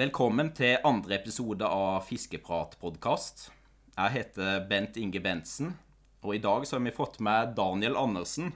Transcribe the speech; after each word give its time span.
Velkommen 0.00 0.48
til 0.56 0.78
andre 0.86 1.18
episode 1.18 1.66
av 1.66 2.06
Fiskeprat-podkast. 2.06 3.42
Jeg 3.98 4.12
heter 4.14 4.62
Bent 4.70 4.94
Inge 4.96 5.20
Bentsen, 5.20 5.74
og 6.24 6.38
i 6.38 6.40
dag 6.40 6.62
så 6.64 6.78
har 6.78 6.84
vi 6.86 6.92
fått 6.94 7.18
med 7.20 7.50
Daniel 7.58 7.98
Andersen. 8.00 8.54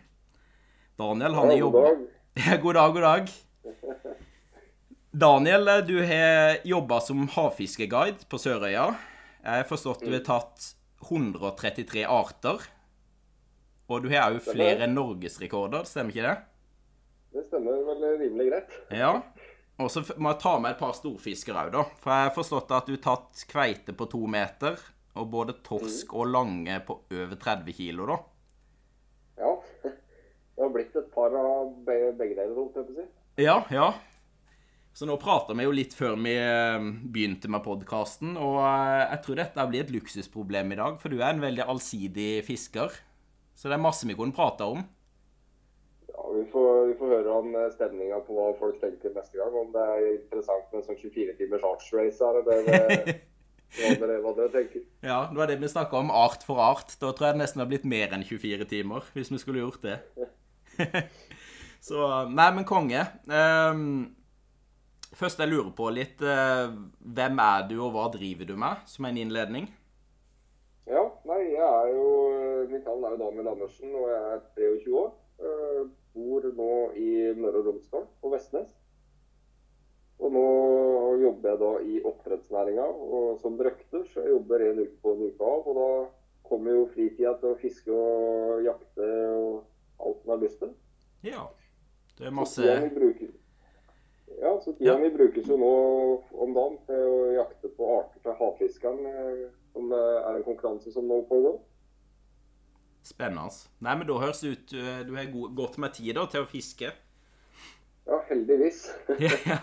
Daniel, 0.96 1.36
han 1.36 1.52
er 1.52 1.58
jobba 1.58 1.82
dag. 1.90 1.98
God 2.62 2.78
dag, 2.78 2.94
god 2.94 3.04
dag. 3.04 3.34
Daniel, 5.26 5.68
du 5.84 5.98
har 6.08 6.64
jobba 6.64 7.02
som 7.04 7.26
havfiskeguide 7.36 8.24
på 8.30 8.40
Sørøya. 8.40 8.86
Jeg 9.42 9.64
har 9.66 9.68
forstått 9.68 10.06
du 10.06 10.14
har 10.14 10.24
tatt 10.24 10.70
133 11.10 12.06
arter. 12.08 12.64
Og 13.90 14.06
du 14.06 14.08
har 14.14 14.30
òg 14.30 14.40
flere 14.48 14.88
norgesrekorder, 14.88 15.84
stemmer 15.92 16.16
ikke 16.16 16.30
det? 16.30 16.38
Det 17.36 17.48
stemmer 17.50 17.84
vel 17.90 18.08
rimelig 18.22 18.48
greit. 18.48 18.80
Ja. 18.94 19.18
Og 19.82 19.88
så 19.90 20.04
må 20.22 20.30
jeg 20.30 20.40
ta 20.44 20.52
med 20.62 20.74
et 20.76 20.78
par 20.78 20.92
storfisker 20.94 21.56
òg, 21.58 21.72
da. 21.74 21.82
For 22.02 22.12
jeg 22.14 22.28
har 22.28 22.34
forstått 22.36 22.74
at 22.76 22.86
du 22.86 22.94
har 22.94 23.02
tatt 23.08 23.42
kveite 23.50 23.94
på 23.98 24.06
to 24.12 24.20
meter, 24.30 24.78
og 25.18 25.28
både 25.32 25.56
torsk 25.66 26.14
og 26.14 26.30
lange 26.30 26.76
på 26.86 27.00
over 27.10 27.36
30 27.42 27.74
kilo, 27.74 28.06
da. 28.12 28.18
Ja. 29.42 29.52
Det 30.54 30.62
har 30.62 30.70
blitt 30.70 30.94
et 30.94 31.08
par 31.10 31.32
av 31.34 31.72
be- 31.82 32.12
begge 32.14 32.36
deler, 32.38 32.52
holdt 32.54 32.76
jeg 32.78 32.86
på 32.86 32.92
å 32.94 32.98
si. 33.00 33.06
Ja, 33.42 33.56
ja. 33.74 33.88
Så 34.94 35.08
nå 35.10 35.16
prater 35.18 35.56
vi 35.58 35.64
jo 35.66 35.72
litt 35.74 35.96
før 35.98 36.12
vi 36.22 36.36
eh, 36.38 36.84
begynte 37.10 37.50
med 37.50 37.64
podkasten, 37.64 38.36
og 38.38 38.60
eh, 38.62 39.00
jeg 39.10 39.18
tror 39.24 39.40
dette 39.40 39.64
blir 39.72 39.82
et 39.82 39.90
luksusproblem 39.90 40.70
i 40.70 40.78
dag, 40.78 41.00
for 41.02 41.10
du 41.10 41.16
er 41.18 41.32
en 41.32 41.42
veldig 41.42 41.66
allsidig 41.66 42.44
fisker. 42.46 42.94
Så 43.58 43.66
det 43.66 43.74
er 43.74 43.82
masse 43.82 44.06
vi 44.06 44.14
kunne 44.14 44.34
prate 44.36 44.62
om. 44.76 44.84
Vi 46.34 46.44
får, 46.50 46.86
vi 46.90 46.94
får 46.98 47.12
høre 47.12 47.36
om 47.38 47.52
eh, 47.54 47.68
stemninga 47.74 48.18
på 48.26 48.34
hva 48.36 48.48
folk 48.58 48.80
tenker 48.82 49.12
neste 49.14 49.38
gang. 49.38 49.54
Om 49.60 49.70
det 49.74 49.84
er 49.92 50.06
interessant 50.16 50.66
med 50.72 50.80
en 50.80 50.88
sånn 50.88 50.98
24 50.98 51.36
timers 51.38 51.66
artsrace 51.68 52.24
her, 52.24 52.40
eller 52.40 52.66
det- 52.70 53.20
hva 53.78 53.92
dere, 54.00 54.18
hva 54.22 54.32
dere 54.36 54.50
tenker. 54.54 54.82
Ja, 55.02 55.20
det 55.30 55.38
var 55.38 55.50
det 55.50 55.60
vi 55.62 55.70
snakka 55.70 56.00
om, 56.00 56.10
art 56.14 56.42
for 56.46 56.60
art. 56.62 56.96
Da 57.00 57.12
tror 57.12 57.28
jeg 57.28 57.38
det 57.38 57.42
nesten 57.44 57.62
har 57.62 57.70
blitt 57.70 57.86
mer 57.86 58.14
enn 58.14 58.26
24 58.26 58.66
timer, 58.70 59.06
hvis 59.14 59.30
vi 59.34 59.40
skulle 59.42 59.62
gjort 59.64 59.82
det. 59.86 59.98
Så 61.84 62.00
Nei, 62.32 62.50
men 62.56 62.64
konge. 62.66 63.02
Um, 63.28 64.14
først 65.14 65.42
jeg 65.42 65.50
lurer 65.52 65.70
på 65.76 65.90
litt 65.94 66.22
uh, 66.24 66.72
Hvem 67.04 67.42
er 67.44 67.66
du, 67.68 67.76
og 67.84 67.92
hva 67.94 68.06
driver 68.14 68.48
du 68.48 68.54
med, 68.58 68.80
som 68.90 69.06
en 69.06 69.18
innledning? 69.20 69.68
Ja, 70.88 71.04
nei, 71.28 71.42
jeg 71.52 71.64
er 71.64 71.90
jo 71.92 72.06
Mitt 72.72 72.88
navn 72.88 73.04
er 73.04 73.14
jo 73.14 73.20
Daniel 73.20 73.52
Andersen, 73.52 73.92
og 73.94 74.08
jeg 74.10 74.24
er 74.32 74.40
23 74.56 74.96
år. 75.02 75.12
Eh, 75.44 75.84
bor 76.14 76.42
nå 76.54 76.70
i 76.96 77.10
Møre 77.36 77.60
og 77.62 77.66
Romsdal, 77.72 78.06
på 78.22 78.30
Vestnes. 78.32 78.70
Og 80.22 80.30
nå 80.32 80.44
jobber 81.20 81.50
jeg 81.50 81.58
da 81.60 81.70
i 81.82 82.00
oppdrettsnæringa 82.06 82.84
og 82.86 83.40
som 83.42 83.56
røkter, 83.58 84.04
så 84.12 84.22
jeg 84.22 84.30
jobber 84.36 84.62
en 84.68 84.78
uke 84.84 84.98
på 85.02 85.14
en 85.16 85.24
uke 85.28 85.48
av. 85.48 85.66
Og 85.68 85.78
da 85.80 85.88
kommer 86.48 86.76
jo 86.76 86.86
fritida 86.94 87.34
til 87.40 87.50
å 87.50 87.58
fiske 87.58 87.90
og 87.90 88.62
jakte 88.66 89.08
og 89.34 90.04
alt 90.04 90.26
man 90.26 90.36
har 90.36 90.44
lyst 90.46 90.60
til. 90.62 90.74
Ja. 91.26 91.48
Det 92.18 92.28
er 92.28 92.36
masse 92.36 92.62
så 92.62 92.90
bruker- 92.94 93.32
Ja, 94.40 94.58
så 94.60 94.72
tida 94.72 94.92
Ja. 94.92 94.98
mi 94.98 95.10
brukes 95.10 95.46
jo 95.46 95.56
nå 95.56 96.22
om 96.32 96.54
dagen 96.54 96.78
til 96.86 96.94
å 96.96 97.32
jakte 97.34 97.68
på 97.76 97.86
arter 97.98 98.20
til 98.22 98.32
havfiskeren, 98.32 99.06
eh, 99.06 99.50
som 99.72 99.92
eh, 99.92 99.98
er 100.28 100.36
en 100.36 100.42
konkurranse 100.42 100.92
som 100.92 101.06
nå 101.06 101.22
pågår. 101.28 101.60
Spennende. 103.04 103.52
Nei, 103.84 103.94
men 104.00 104.08
da 104.08 104.16
høres 104.22 104.40
det 104.40 104.52
ut 104.54 104.72
eh, 104.80 105.02
Du 105.04 105.12
har 105.18 105.26
go- 105.32 105.50
godt 105.52 105.76
med 105.82 105.92
tid 105.96 106.14
da, 106.16 106.24
til 106.32 106.44
å 106.44 106.48
fiske. 106.48 106.92
Ja, 108.08 108.20
heldigvis. 108.30 108.86
Ja. 109.20 109.58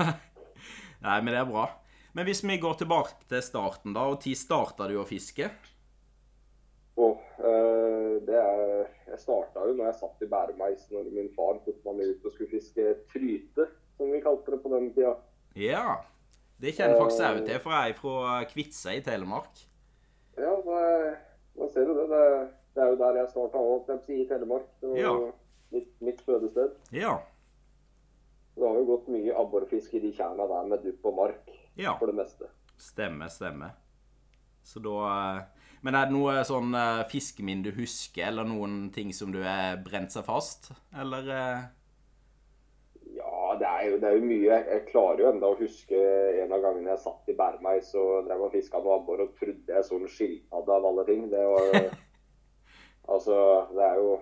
Nei, 1.01 1.15
men 1.25 1.33
det 1.33 1.39
er 1.41 1.49
bra. 1.49 1.63
Men 2.13 2.27
hvis 2.27 2.43
vi 2.45 2.59
går 2.61 2.75
tilbake 2.77 3.15
til 3.31 3.41
starten, 3.41 3.95
da, 3.95 4.03
og 4.11 4.19
når 4.21 4.37
starta 4.37 4.85
du 4.91 4.99
å 5.01 5.05
fiske? 5.09 5.47
Og 7.01 7.17
eh, 7.39 8.19
det 8.27 8.37
er 8.37 8.85
Jeg 9.09 9.19
starta 9.23 9.63
jo 9.65 9.73
når 9.77 9.89
jeg 9.89 9.97
satt 10.03 10.21
i 10.21 10.29
bæremeis 10.29 10.85
når 10.91 11.09
min 11.15 11.31
far 11.35 11.57
tok 11.65 11.81
meg 11.87 11.97
med 11.97 12.13
ut 12.13 12.27
og 12.29 12.35
skulle 12.35 12.51
fiske 12.53 12.85
tryte, 13.13 13.65
som 13.97 14.11
vi 14.13 14.21
kalte 14.23 14.53
det 14.53 14.61
på 14.61 14.71
den 14.75 14.91
tida. 14.93 15.15
Ja. 15.57 15.97
Det 16.61 16.75
kjenner 16.77 16.99
faktisk 17.01 17.23
jeg 17.25 17.45
til, 17.47 17.59
for 17.63 17.73
jeg 17.73 17.89
er 17.95 17.97
fra 17.97 18.39
Kvitsøy 18.51 18.93
i 18.99 19.03
Telemark. 19.05 19.63
Ja, 20.37 20.53
da, 20.67 20.81
da 21.57 21.67
ser 21.73 21.89
du 21.89 21.95
det. 21.97 22.05
det. 22.11 22.27
Det 22.75 22.83
er 22.83 22.89
jo 22.93 22.99
der 23.01 23.17
jeg 23.19 23.29
starta 23.33 23.59
òg, 23.59 23.89
i 24.09 24.25
Telemark. 24.29 24.67
Det 24.81 24.89
var 24.89 24.97
Ja. 24.97 25.31
mitt, 25.71 25.89
mitt 26.01 26.21
fødested. 26.21 26.71
Ja. 26.91 27.17
Det 28.55 28.67
har 28.67 28.75
jo 28.77 28.85
gått 28.85 29.07
mye 29.07 29.35
abborfiske 29.39 29.95
i 29.97 29.99
de 29.99 30.11
tjerna 30.13 30.47
der 30.47 30.67
med 30.67 30.83
dupp 30.83 31.05
og 31.05 31.15
mark, 31.15 31.49
Ja. 31.77 31.93
for 31.97 32.05
det 32.07 32.15
meste. 32.15 32.47
Stemmer, 32.77 33.27
stemmer. 33.29 33.71
Så 34.63 34.79
da 34.81 35.37
eh, 35.37 35.41
Men 35.83 35.95
er 35.95 36.05
det 36.05 36.13
noe 36.13 36.43
sånn 36.45 36.75
eh, 36.77 37.03
fiskeminn 37.09 37.63
du 37.63 37.71
husker, 37.71 38.27
eller 38.27 38.43
noen 38.45 38.91
ting 38.93 39.11
som 39.11 39.31
du 39.31 39.39
har 39.41 39.77
brent 39.83 40.11
seg 40.11 40.23
fast? 40.27 40.71
Eller 40.93 41.29
eh, 41.29 41.63
Ja, 43.15 43.55
det 43.57 43.67
er 43.67 43.89
jo, 43.89 43.97
det 43.99 44.07
er 44.09 44.15
jo 44.19 44.25
mye. 44.25 44.59
Jeg, 44.69 44.85
klarer 44.91 45.19
jo 45.23 45.31
enda 45.31 45.47
å 45.49 45.57
huske 45.59 45.97
en 46.43 46.53
av 46.53 46.61
gangene 46.63 46.93
jeg 46.93 46.99
satt 47.03 47.27
i 47.29 47.33
Bærmeis 47.33 47.89
og 47.95 48.27
drev 48.27 48.45
og 48.45 48.51
fiska 48.53 48.77
med 48.79 48.93
abbor 48.93 49.23
og 49.25 49.33
trodde 49.39 49.73
jeg 49.73 49.83
så 49.87 49.97
en 49.97 50.07
skilpadde 50.07 50.77
av 50.77 50.85
alle 50.91 51.05
ting. 51.09 51.25
Det 51.33 51.41
var 51.49 51.89
Altså, 53.11 53.35
det 53.75 53.83
er 53.87 53.99
jo 53.99 54.19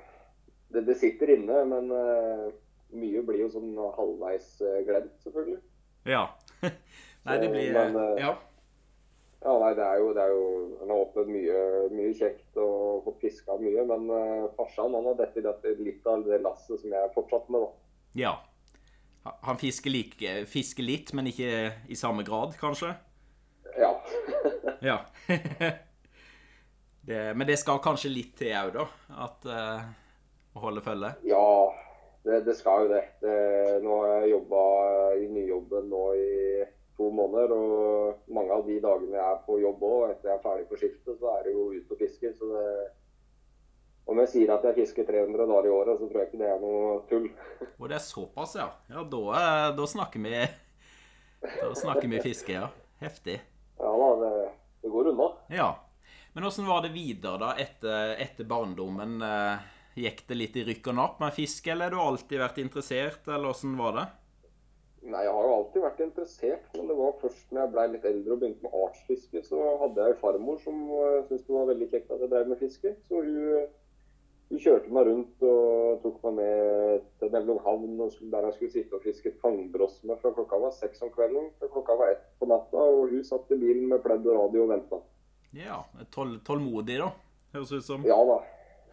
Det, 0.69 0.83
det 0.85 0.97
sitter 0.99 1.31
inne, 1.33 1.63
men 1.65 1.87
uh, 1.89 2.49
mye 2.93 3.23
blir 3.25 3.41
jo 3.41 3.47
sånn 3.53 3.71
halvveis 3.95 4.59
eh, 4.61 4.83
glemt, 4.85 5.15
selvfølgelig. 5.23 5.57
Ja. 6.09 6.27
Nei, 7.25 7.37
det 7.41 7.49
blir 7.53 7.73
men, 7.73 7.97
uh, 7.97 8.13
Ja. 8.21 8.35
Ja, 9.39 9.53
nei, 9.55 9.71
det 9.71 9.85
er 9.85 10.01
jo, 10.01 10.07
det 10.11 10.23
er 10.25 10.33
jo 10.35 10.47
Han 10.81 10.89
har 10.91 11.01
opplevd 11.05 11.29
mye, 11.31 11.59
mye 11.95 12.11
kjekt 12.17 12.57
og 12.59 13.05
fått 13.05 13.21
piska 13.21 13.55
mye, 13.61 13.85
men 13.87 14.09
uh, 14.11 14.49
farsan 14.57 14.93
han 14.97 15.09
har 15.09 15.17
dette, 15.21 15.41
dette 15.45 15.73
litt 15.79 16.05
av 16.11 16.25
det 16.27 16.41
lasset 16.43 16.81
som 16.83 16.95
jeg 16.97 17.13
fortsatte 17.15 17.55
med, 17.55 17.65
da. 17.65 17.91
ja. 18.25 18.35
Han 19.45 19.59
fisker, 19.59 19.93
like, 19.93 20.37
fisker 20.49 20.85
litt, 20.85 21.11
men 21.13 21.27
ikke 21.29 21.49
i 21.91 21.97
samme 21.97 22.23
grad, 22.27 22.55
kanskje? 22.59 22.93
Ja. 23.77 23.93
Ja. 24.83 25.01
det, 27.09 27.21
men 27.37 27.47
det 27.49 27.57
skal 27.57 27.81
kanskje 27.83 28.11
litt 28.13 28.35
til 28.37 28.53
òg, 28.53 28.75
da? 28.75 28.85
At 29.25 29.47
uh, 29.49 29.85
Å 30.53 30.61
holde 30.63 30.83
følge? 30.85 31.13
Ja, 31.29 31.45
det, 32.25 32.43
det 32.45 32.55
skal 32.59 32.85
jo 32.85 32.91
det. 32.91 33.03
det. 33.23 33.37
Nå 33.85 34.01
har 34.03 34.13
jeg 34.19 34.35
jobba 34.35 34.61
i 35.17 35.25
nyjobben 35.33 35.89
nå 35.89 36.03
i 36.19 36.29
to 36.99 37.09
måneder, 37.15 37.53
og 37.55 38.33
mange 38.35 38.53
av 38.53 38.65
de 38.67 38.77
dagene 38.83 39.15
jeg 39.15 39.23
er 39.23 39.43
på 39.45 39.59
jobb 39.61 39.83
òg, 39.87 39.99
etter 40.11 40.33
jeg 40.33 40.35
er 40.35 40.43
ferdig 40.43 40.65
på 40.69 40.79
skiftet, 40.81 41.13
så 41.21 41.35
er 41.37 41.45
det 41.47 41.53
jo 41.55 41.67
ut 41.71 41.93
og 41.95 42.01
fiske. 42.01 42.33
Så 42.37 42.49
det 42.53 42.65
Om 44.09 44.17
jeg 44.23 44.29
sier 44.31 44.49
at 44.49 44.63
jeg 44.65 44.73
fisker 44.79 45.05
300 45.05 45.45
dager 45.45 45.67
i 45.69 45.73
året, 45.73 45.99
så 45.99 46.07
tror 46.09 46.23
jeg 46.23 46.31
ikke 46.31 46.39
det 46.41 46.47
er 46.49 46.61
noe 46.63 46.95
tull. 47.11 47.27
Og 47.77 47.83
det 47.91 47.99
er 47.99 48.01
såpass, 48.01 48.55
ja. 48.57 48.71
Ja, 48.89 49.03
da, 49.05 49.19
eh, 49.37 49.67
da 49.77 49.85
snakker 49.85 50.23
vi 50.23 50.33
Da 51.61 51.69
snakker 51.77 52.09
vi 52.09 52.23
fiske, 52.23 52.55
ja. 52.57 52.71
Heftig. 52.99 53.37
Ja 53.79 53.91
da, 54.01 54.09
det, 54.23 54.49
det 54.81 54.91
går 54.91 55.13
unna. 55.13 55.29
Ja. 55.53 55.69
Men 56.33 56.45
åssen 56.47 56.69
var 56.69 56.85
det 56.85 56.93
videre, 56.93 57.37
da, 57.41 57.51
etter, 57.57 58.15
etter 58.21 58.47
barndommen? 58.47 59.19
Eh, 59.25 59.67
Gikk 59.99 60.21
det 60.29 60.37
litt 60.37 60.55
i 60.55 60.63
rykk 60.67 60.91
og 60.91 60.95
napp 60.99 61.19
med 61.19 61.35
fiske, 61.35 61.71
eller 61.73 61.89
har 61.89 61.95
du 61.95 61.99
alltid 61.99 62.39
vært 62.39 62.59
interessert, 62.61 63.27
eller 63.27 63.51
åssen 63.51 63.73
var 63.79 63.95
det? 63.97 64.05
Nei, 65.09 65.23
jeg 65.25 65.33
har 65.33 65.47
jo 65.47 65.55
alltid 65.55 65.83
vært 65.83 66.01
interessert, 66.05 66.69
men 66.75 66.87
det 66.91 66.95
var 66.99 67.19
først 67.21 67.51
når 67.51 67.61
jeg 67.61 67.73
ble 67.73 67.85
litt 67.93 68.07
eldre 68.09 68.35
og 68.35 68.41
begynte 68.41 68.65
med 68.65 68.77
artsfiske, 68.85 69.43
så 69.47 69.59
hadde 69.81 70.05
jeg 70.05 70.15
en 70.15 70.21
farmor 70.21 70.57
som 70.63 70.79
uh, 70.91 71.19
syntes 71.27 71.45
det 71.47 71.55
var 71.55 71.69
veldig 71.71 71.89
kjekt 71.91 72.11
at 72.15 72.23
jeg 72.23 72.33
drev 72.33 72.51
med 72.51 72.61
fiske. 72.63 72.93
Så 73.07 73.21
hun, 73.25 73.69
hun 74.51 74.63
kjørte 74.65 74.95
meg 74.95 75.07
rundt 75.09 75.45
og 75.49 76.01
tok 76.03 76.19
meg 76.27 76.39
med 76.41 77.07
til 77.21 77.33
Nevlung 77.35 77.61
havn, 77.65 78.01
der 78.33 78.49
jeg 78.49 78.57
skulle 78.57 78.75
sitte 78.75 78.99
og 78.99 79.07
fiske 79.07 79.35
fangbrossme 79.43 80.19
fra 80.21 80.35
klokka 80.35 80.59
var 80.67 80.75
seks 80.75 81.03
om 81.07 81.13
kvelden 81.15 81.51
til 81.59 81.71
klokka 81.75 81.95
var 81.99 82.15
ett 82.15 82.27
på 82.39 82.51
natta. 82.51 82.89
Og 82.99 83.15
hun 83.15 83.23
satt 83.27 83.55
i 83.55 83.59
bilen 83.59 83.87
med 83.91 84.03
pledd 84.05 84.27
og 84.27 84.43
radio 84.43 84.67
og 84.67 84.75
venta. 84.75 85.03
Ja, 85.57 85.83
tål, 86.13 86.39
tålmodig, 86.45 86.99
da. 87.01 87.11
Høres 87.53 87.71
ut 87.73 87.85
som. 87.85 88.03
Ja 88.05 88.17
da. 88.25 88.39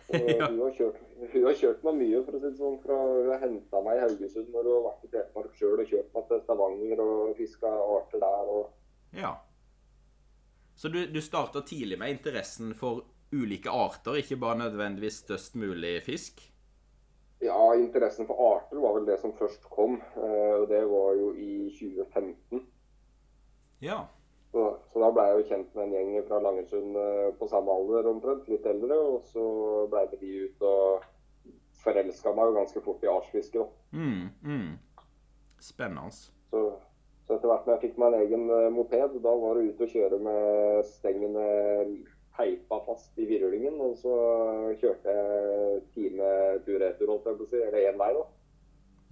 Og 0.06 0.28
Ja. 0.38 0.46
hun, 0.48 0.60
har 0.62 0.70
kjørt, 0.76 1.00
hun 1.32 1.44
har 1.44 1.56
kjørt 1.58 1.82
meg 1.84 1.96
mye, 1.98 2.20
for 2.24 2.36
å 2.36 2.40
si 2.40 2.46
det 2.50 2.58
sånn. 2.60 2.78
Fra 2.84 2.96
hun 3.02 3.30
har 3.32 3.42
henta 3.42 3.80
meg 3.84 3.98
i 3.98 4.04
Haugesund 4.04 4.52
når 4.54 4.68
hun 4.68 4.76
har 4.76 4.84
vært 4.86 5.04
i 5.08 5.10
Telemark 5.16 5.58
sjøl 5.58 5.82
og 5.82 5.90
kjørt 5.90 6.14
meg 6.14 6.28
til 6.30 6.40
Stavanger 6.44 7.02
og 7.04 7.32
fiska 7.40 7.72
arter 7.98 8.22
der. 8.22 8.52
og 8.56 9.18
Ja. 9.18 9.34
Så 10.76 10.88
du, 10.92 11.06
du 11.08 11.20
starta 11.24 11.62
tidlig 11.64 11.98
med 11.98 12.10
interessen 12.14 12.74
for 12.76 13.02
ulike 13.32 13.72
arter, 13.72 14.20
ikke 14.20 14.36
bare 14.38 14.60
nødvendigvis 14.60 15.22
størst 15.24 15.56
mulig 15.58 15.96
fisk? 16.06 16.42
Ja, 17.42 17.56
interessen 17.76 18.28
for 18.28 18.38
arter 18.54 18.78
var 18.80 18.94
vel 18.96 19.06
det 19.08 19.18
som 19.20 19.32
først 19.36 19.64
kom. 19.72 19.98
eh, 20.16 20.54
og 20.60 20.68
Det 20.70 20.82
var 20.88 21.16
jo 21.18 21.32
i 21.36 21.66
2015. 21.80 22.62
Ja. 23.84 24.04
Så, 24.56 24.62
så 24.88 25.00
da 25.02 25.08
ble 25.12 25.24
jeg 25.28 25.36
jo 25.36 25.48
kjent 25.50 25.74
med 25.76 25.82
en 25.84 25.90
gjeng 25.92 26.22
fra 26.24 26.38
Langesund 26.40 26.94
eh, 26.96 27.26
på 27.36 27.48
samme 27.50 27.74
alder 27.76 28.06
omtrent, 28.08 28.46
litt 28.48 28.64
eldre. 28.64 28.96
Og 28.96 29.26
så 29.28 29.44
ble 29.92 30.04
det 30.08 30.20
de 30.22 30.30
ut 30.46 30.64
og 30.64 31.04
forelska 31.82 32.32
meg 32.32 32.48
jo 32.48 32.54
ganske 32.56 32.82
fort 32.86 33.04
i 33.04 33.10
arsfiske 33.12 33.60
da. 33.60 33.66
Mm, 33.92 34.30
mm. 34.40 35.04
Spennende. 35.60 36.08
Så, 36.48 36.64
Så 37.26 37.36
etter 37.36 37.52
hvert 37.52 37.68
når 37.68 37.76
jeg 37.76 37.84
fikk 37.84 38.00
meg 38.00 38.14
en 38.14 38.22
egen 38.22 38.48
eh, 38.56 38.70
moped, 38.72 39.20
da 39.28 39.36
var 39.44 39.60
det 39.60 39.68
ut 39.68 39.84
og 39.84 39.92
kjøre 39.92 40.22
med 40.24 40.88
stengene 40.94 41.46
teipa 42.40 42.80
fast 42.88 43.20
i 43.20 43.28
virvlingen. 43.28 43.76
Og 43.76 44.00
så 44.00 44.16
kjørte 44.80 45.20
jeg 45.20 45.86
time 45.92 46.34
tur-retur, 46.64 47.12
holdt 47.12 47.28
jeg 47.28 47.42
på 47.42 47.50
å 47.50 47.52
si. 47.52 47.64
Eller 47.68 47.90
én 47.92 48.00
vei, 48.00 48.12
da. 48.16 48.26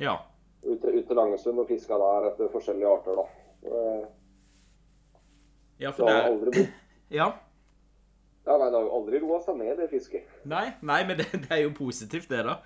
Ja. 0.08 0.18
Ut, 0.64 0.80
ut 0.80 1.04
til 1.04 1.16
Langesund 1.20 1.60
og 1.60 1.68
fiska 1.68 2.00
der 2.00 2.32
etter 2.32 2.54
forskjellige 2.56 2.96
arter, 2.96 3.20
da. 3.20 3.48
Eh, 3.68 4.04
Ja, 5.78 5.90
Det 5.90 5.96
for 5.96 6.08
har 6.08 6.20
det 6.20 6.30
aldri 6.32 6.54
blitt 6.54 6.80
Ja. 7.20 7.32
Ja, 8.44 8.58
nei, 8.60 8.68
det 8.68 8.76
har 8.76 8.84
jo 8.84 8.92
aldri 8.98 9.20
roa 9.22 9.40
seg 9.40 9.56
ned, 9.56 9.76
det 9.80 9.88
fisket. 9.88 10.28
Nei, 10.48 10.66
nei 10.84 11.00
men 11.08 11.18
det, 11.20 11.30
det 11.32 11.50
er 11.52 11.62
jo 11.64 11.72
positivt, 11.76 12.28
det, 12.28 12.42
da. 12.44 12.58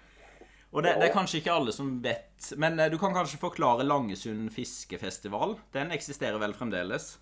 Og 0.69 0.83
det, 0.85 0.97
det 1.01 1.09
er 1.09 1.15
kanskje 1.15 1.39
ikke 1.41 1.55
alle 1.55 1.73
som 1.73 1.95
vet 2.05 2.51
Men 2.61 2.77
eh, 2.77 2.91
du 2.93 2.99
kan 3.01 3.15
kanskje 3.17 3.41
forklare 3.41 3.87
Langesund 3.87 4.51
fiskefestival? 4.53 5.55
Den 5.73 5.95
eksisterer 5.97 6.37
vel 6.43 6.53
fremdeles? 6.57 7.15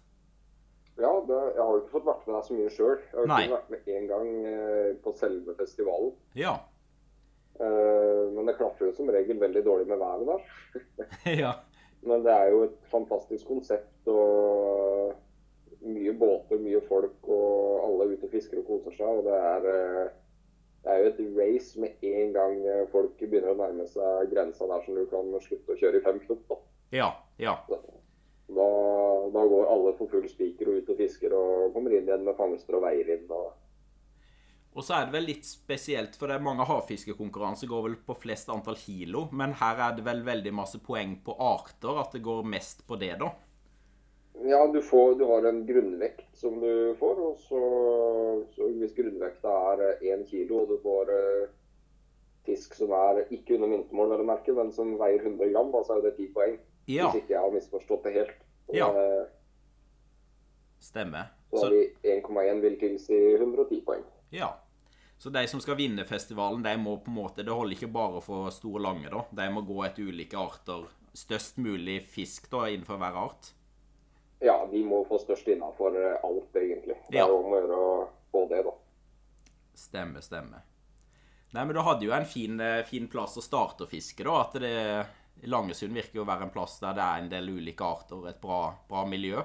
Ja, 0.97 1.13
det, 1.29 1.37
jeg 1.55 1.61
har 1.61 1.75
jo 1.75 1.83
ikke 1.83 1.95
fått 1.99 2.09
vært 2.09 2.25
med 2.27 2.35
deg 2.35 2.47
så 2.47 2.57
mye 2.57 2.73
sjøl. 2.73 2.97
Jeg 3.05 3.19
har 3.21 3.29
Nei. 3.29 3.43
kun 3.45 3.55
vært 3.55 3.73
med 3.75 3.91
én 3.93 4.09
gang 4.09 4.31
eh, 4.49 4.91
på 5.05 5.13
selve 5.19 5.55
festivalen. 5.59 6.15
Ja. 6.39 6.55
Eh, 7.61 8.23
men 8.33 8.49
det 8.49 8.57
klaffer 8.57 8.89
jo 8.89 8.95
som 8.97 9.13
regel 9.13 9.39
veldig 9.41 9.63
dårlig 9.67 9.91
med 9.91 10.01
været 10.01 10.31
der. 10.33 10.87
ja. 11.45 11.53
Men 12.07 12.25
det 12.25 12.33
er 12.33 12.51
jo 12.55 12.65
et 12.71 12.81
fantastisk 12.89 13.47
konsept 13.51 14.09
og 14.09 15.13
mye 15.85 16.13
båter, 16.19 16.61
mye 16.63 16.81
folk, 16.89 17.19
og 17.27 17.83
alle 17.87 18.07
er 18.07 18.15
ute 18.17 18.29
og 18.29 18.33
fisker 18.33 18.63
og 18.63 18.71
koser 18.71 18.97
seg. 18.97 19.21
Og 19.21 19.27
det 19.27 19.37
er, 19.51 19.69
eh, 19.73 20.15
det 20.85 20.95
er 20.95 21.03
jo 21.03 21.11
et 21.11 21.21
race 21.37 21.81
med 21.83 22.09
en 22.13 22.33
gang 22.37 22.57
eh, 22.65 22.87
folk 22.93 23.19
begynner 23.21 23.53
å 23.53 23.61
nærme 23.61 23.87
seg 23.91 24.33
grensa 24.33 24.69
der 24.71 24.87
som 24.87 24.97
du 24.97 25.05
kan 25.11 25.31
slutte 25.45 25.75
å 25.75 25.79
kjøre 25.81 26.01
i 26.01 26.07
fem 26.07 26.23
knop. 26.25 26.43
Da. 26.49 26.59
Ja. 26.95 27.13
Ja. 27.43 27.59
Da, 27.67 28.67
da 29.35 29.47
går 29.51 29.71
alle 29.71 29.95
for 29.99 30.11
full 30.11 30.27
spiker 30.31 30.71
og 30.71 30.83
ut 30.83 30.91
og 30.95 31.01
fisker 31.01 31.35
og 31.35 31.73
kommer 31.75 31.95
inn 31.97 32.07
igjen 32.07 32.27
med 32.27 32.37
fangster 32.39 32.79
og 32.79 32.85
veier 32.87 33.11
inn. 33.17 33.25
Og, 33.35 33.49
Og 34.77 34.85
så 34.87 34.99
er 34.99 35.09
det 35.09 35.17
vel 35.17 35.27
litt 35.33 35.49
spesielt, 35.49 36.15
for 36.17 36.31
det 36.31 36.37
er 36.37 36.47
mange 36.47 36.67
havfiskekonkurranser 36.69 37.71
går 37.71 37.89
vel 37.89 37.99
på 38.07 38.17
flest 38.23 38.53
antall 38.53 38.79
kilo, 38.79 39.27
men 39.33 39.57
her 39.59 39.83
er 39.89 39.97
det 39.99 40.07
vel 40.07 40.23
veldig 40.27 40.55
masse 40.55 40.79
poeng 40.85 41.19
på 41.27 41.35
arter, 41.43 41.99
at 42.03 42.15
det 42.15 42.23
går 42.23 42.47
mest 42.55 42.87
på 42.87 42.99
det, 43.01 43.17
da. 43.23 43.33
Ja, 44.45 44.67
du, 44.73 44.83
får, 44.83 45.15
du 45.19 45.25
har 45.25 45.47
en 45.49 45.67
grunnvekt 45.67 46.37
som 46.37 46.61
du 46.61 46.95
får, 46.99 47.21
og 47.31 47.39
så, 47.39 47.61
så 48.57 48.69
hvis 48.77 48.95
grunnvekta 48.97 49.53
er 49.73 50.03
én 50.13 50.27
kilo, 50.29 50.63
og 50.65 50.69
du 50.75 50.77
får 50.83 51.13
uh, 51.13 51.49
fisk 52.47 52.75
som 52.79 52.93
er 52.95 53.25
ikke 53.35 53.57
under 53.57 53.73
minstemål, 53.73 54.25
merke, 54.29 54.53
men 54.55 54.73
som 54.73 54.95
veier 55.01 55.23
100 55.25 55.51
gram, 55.55 55.73
da, 55.73 55.83
så 55.87 55.97
er 55.99 56.05
det 56.07 56.17
10 56.19 56.29
poeng. 56.37 56.59
Ja, 56.87 57.09
Hvis 57.11 57.23
ikke 57.25 57.35
jeg 57.35 57.43
har 57.43 57.55
misforstått 57.55 58.05
det 58.07 58.13
helt. 58.15 58.37
Og, 58.69 58.77
Ja. 58.77 58.87
eh, 58.95 59.25
stemmer. 60.79 61.33
Så 61.51 61.59
Så, 61.59 61.65
har 61.65 61.73
vi 61.73 61.91
1,1 62.03 62.61
vil 62.61 62.79
tilsi 62.79 63.19
110 63.41 63.81
poeng. 63.87 64.05
ja. 64.31 64.53
Så 65.19 65.31
de 65.33 65.47
som 65.49 65.61
skal 65.61 65.77
vinne 65.77 66.05
festivalen, 66.05 66.63
de 66.63 66.77
må 66.77 66.99
på 66.99 67.09
en 67.09 67.15
måte 67.17 67.43
Det 67.43 67.49
holder 67.49 67.73
ikke 67.73 67.93
bare 67.93 68.21
for 68.21 68.51
store 68.51 68.83
lange, 68.83 69.09
da. 69.09 69.23
De 69.33 69.47
må 69.51 69.63
gå 69.65 69.83
etter 69.87 70.03
ulike 70.03 70.37
arter. 70.37 70.85
Størst 71.15 71.57
mulig 71.57 72.03
fisk 72.03 72.51
da 72.51 72.67
innenfor 72.69 72.99
hver 72.99 73.17
art. 73.17 73.53
Ja, 74.45 74.59
de 74.71 74.83
må 74.85 75.03
få 75.09 75.19
størst 75.23 75.49
innafor 75.49 75.97
alt, 75.97 76.57
egentlig. 76.61 76.99
Det 77.09 77.23
er 77.23 77.33
om 77.33 77.53
å 77.53 77.61
gjøre 77.61 77.77
å 77.81 77.93
få 78.33 78.45
det, 78.51 78.63
da. 78.67 78.75
Stemmer, 79.77 80.25
stemmer. 80.25 80.65
Nei, 81.55 81.65
men 81.65 81.77
du 81.77 81.81
hadde 81.81 82.05
jo 82.05 82.13
en 82.13 82.27
fin, 82.29 82.59
eh, 82.61 82.83
fin 82.85 83.09
plass 83.09 83.37
å 83.41 83.45
starte 83.45 83.87
å 83.87 83.89
fiske, 83.89 84.25
da. 84.25 84.41
At 84.43 84.59
det 84.61 85.47
Langesund 85.49 85.95
virker 85.97 86.21
jo 86.21 86.25
å 86.25 86.29
være 86.29 86.49
en 86.49 86.53
plass 86.53 86.79
der 86.81 86.97
det 86.97 87.05
er 87.05 87.23
en 87.23 87.31
del 87.33 87.53
ulike 87.53 87.85
arter 87.85 88.19
og 88.19 88.29
et 88.31 88.41
bra, 88.41 88.61
bra 88.89 89.05
miljø. 89.09 89.43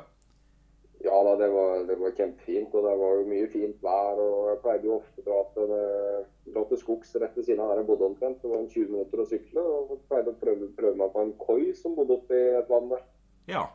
Ja 1.01 1.17
da, 1.25 1.33
det 1.35 1.47
var, 1.49 1.79
det 1.89 1.97
var 1.97 2.13
kjempefint, 2.13 2.75
og 2.77 2.85
det 2.85 2.93
var 2.99 3.15
jo 3.17 3.27
mye 3.29 3.47
fint 3.49 3.79
vær. 3.81 4.19
og 4.21 4.51
Jeg 4.51 4.61
pleide 4.63 4.87
jo 4.87 4.97
ofte 4.99 5.23
å 5.23 5.25
dra 5.25 5.39
til, 5.55 5.73
eh, 5.77 6.27
dra 6.53 6.63
til 6.69 6.81
skogs 6.83 7.15
rett 7.15 7.37
ved 7.37 7.47
siden 7.47 7.63
av 7.63 7.71
der 7.71 7.81
jeg 7.81 7.89
bodde 7.89 8.09
omtrent. 8.11 8.41
Det 8.41 8.51
var 8.51 8.61
en 8.61 8.69
20 8.69 8.91
minutter 8.95 9.23
å 9.23 9.29
sykle. 9.29 9.65
og 9.65 9.95
jeg 9.95 10.03
pleide 10.11 10.33
å 10.33 10.39
prøve, 10.43 10.69
prøve 10.77 10.95
meg 11.01 11.13
på 11.15 11.25
en 11.25 11.33
koi 11.41 11.73
som 11.73 11.95
bodde 11.97 12.17
oppi 12.19 12.41
et 12.59 12.69
vann 12.69 12.91
der. 12.93 13.03
Ja. 13.49 13.65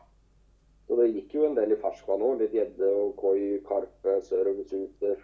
Så 0.87 0.95
det 0.95 1.09
gikk 1.11 1.35
jo 1.35 1.47
en 1.47 1.57
del 1.57 1.73
i 1.75 1.79
ferskvann 1.81 2.23
òg. 2.23 2.39
Litt 2.39 2.55
gjedde 2.55 2.87
og 2.95 3.15
koi, 3.19 3.59
karpe, 3.67 4.21
sørøversuter. 4.23 5.17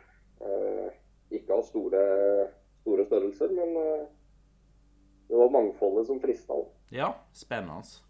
Eh, 0.44 0.88
ikke 1.34 1.56
av 1.56 1.64
store, 1.66 2.02
store 2.84 3.06
størrelser, 3.08 3.54
men 3.56 3.78
eh, 3.80 4.08
det 5.30 5.40
var 5.40 5.54
mangfoldet 5.54 6.10
som 6.10 6.20
frista. 6.22 6.58
Ja, 6.94 7.14
spennende. 7.34 8.04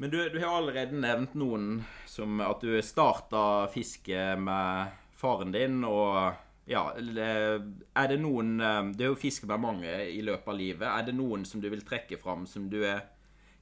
Men 0.00 0.14
du, 0.14 0.22
du 0.32 0.38
har 0.38 0.54
allerede 0.56 0.96
nevnt 0.96 1.34
noen 1.36 1.82
som 2.08 2.38
at 2.40 2.62
du 2.64 2.78
starta 2.80 3.66
fiske 3.74 4.30
med 4.40 4.94
faren 5.20 5.52
din, 5.52 5.82
og 5.84 6.38
ja 6.70 6.86
Er 6.94 8.06
det 8.08 8.18
noen 8.22 8.54
Det 8.60 8.94
Du 8.96 9.02
har 9.02 9.10
jo 9.10 9.18
fisket 9.18 9.48
med 9.50 9.60
mange 9.60 9.90
i 10.06 10.22
løpet 10.22 10.48
av 10.48 10.56
livet. 10.56 10.86
Er 10.88 11.04
det 11.08 11.16
noen 11.18 11.44
som 11.44 11.60
du 11.60 11.68
vil 11.68 11.84
trekke 11.84 12.16
fram 12.20 12.46
som 12.48 12.70
du 12.72 12.78
er, 12.80 13.02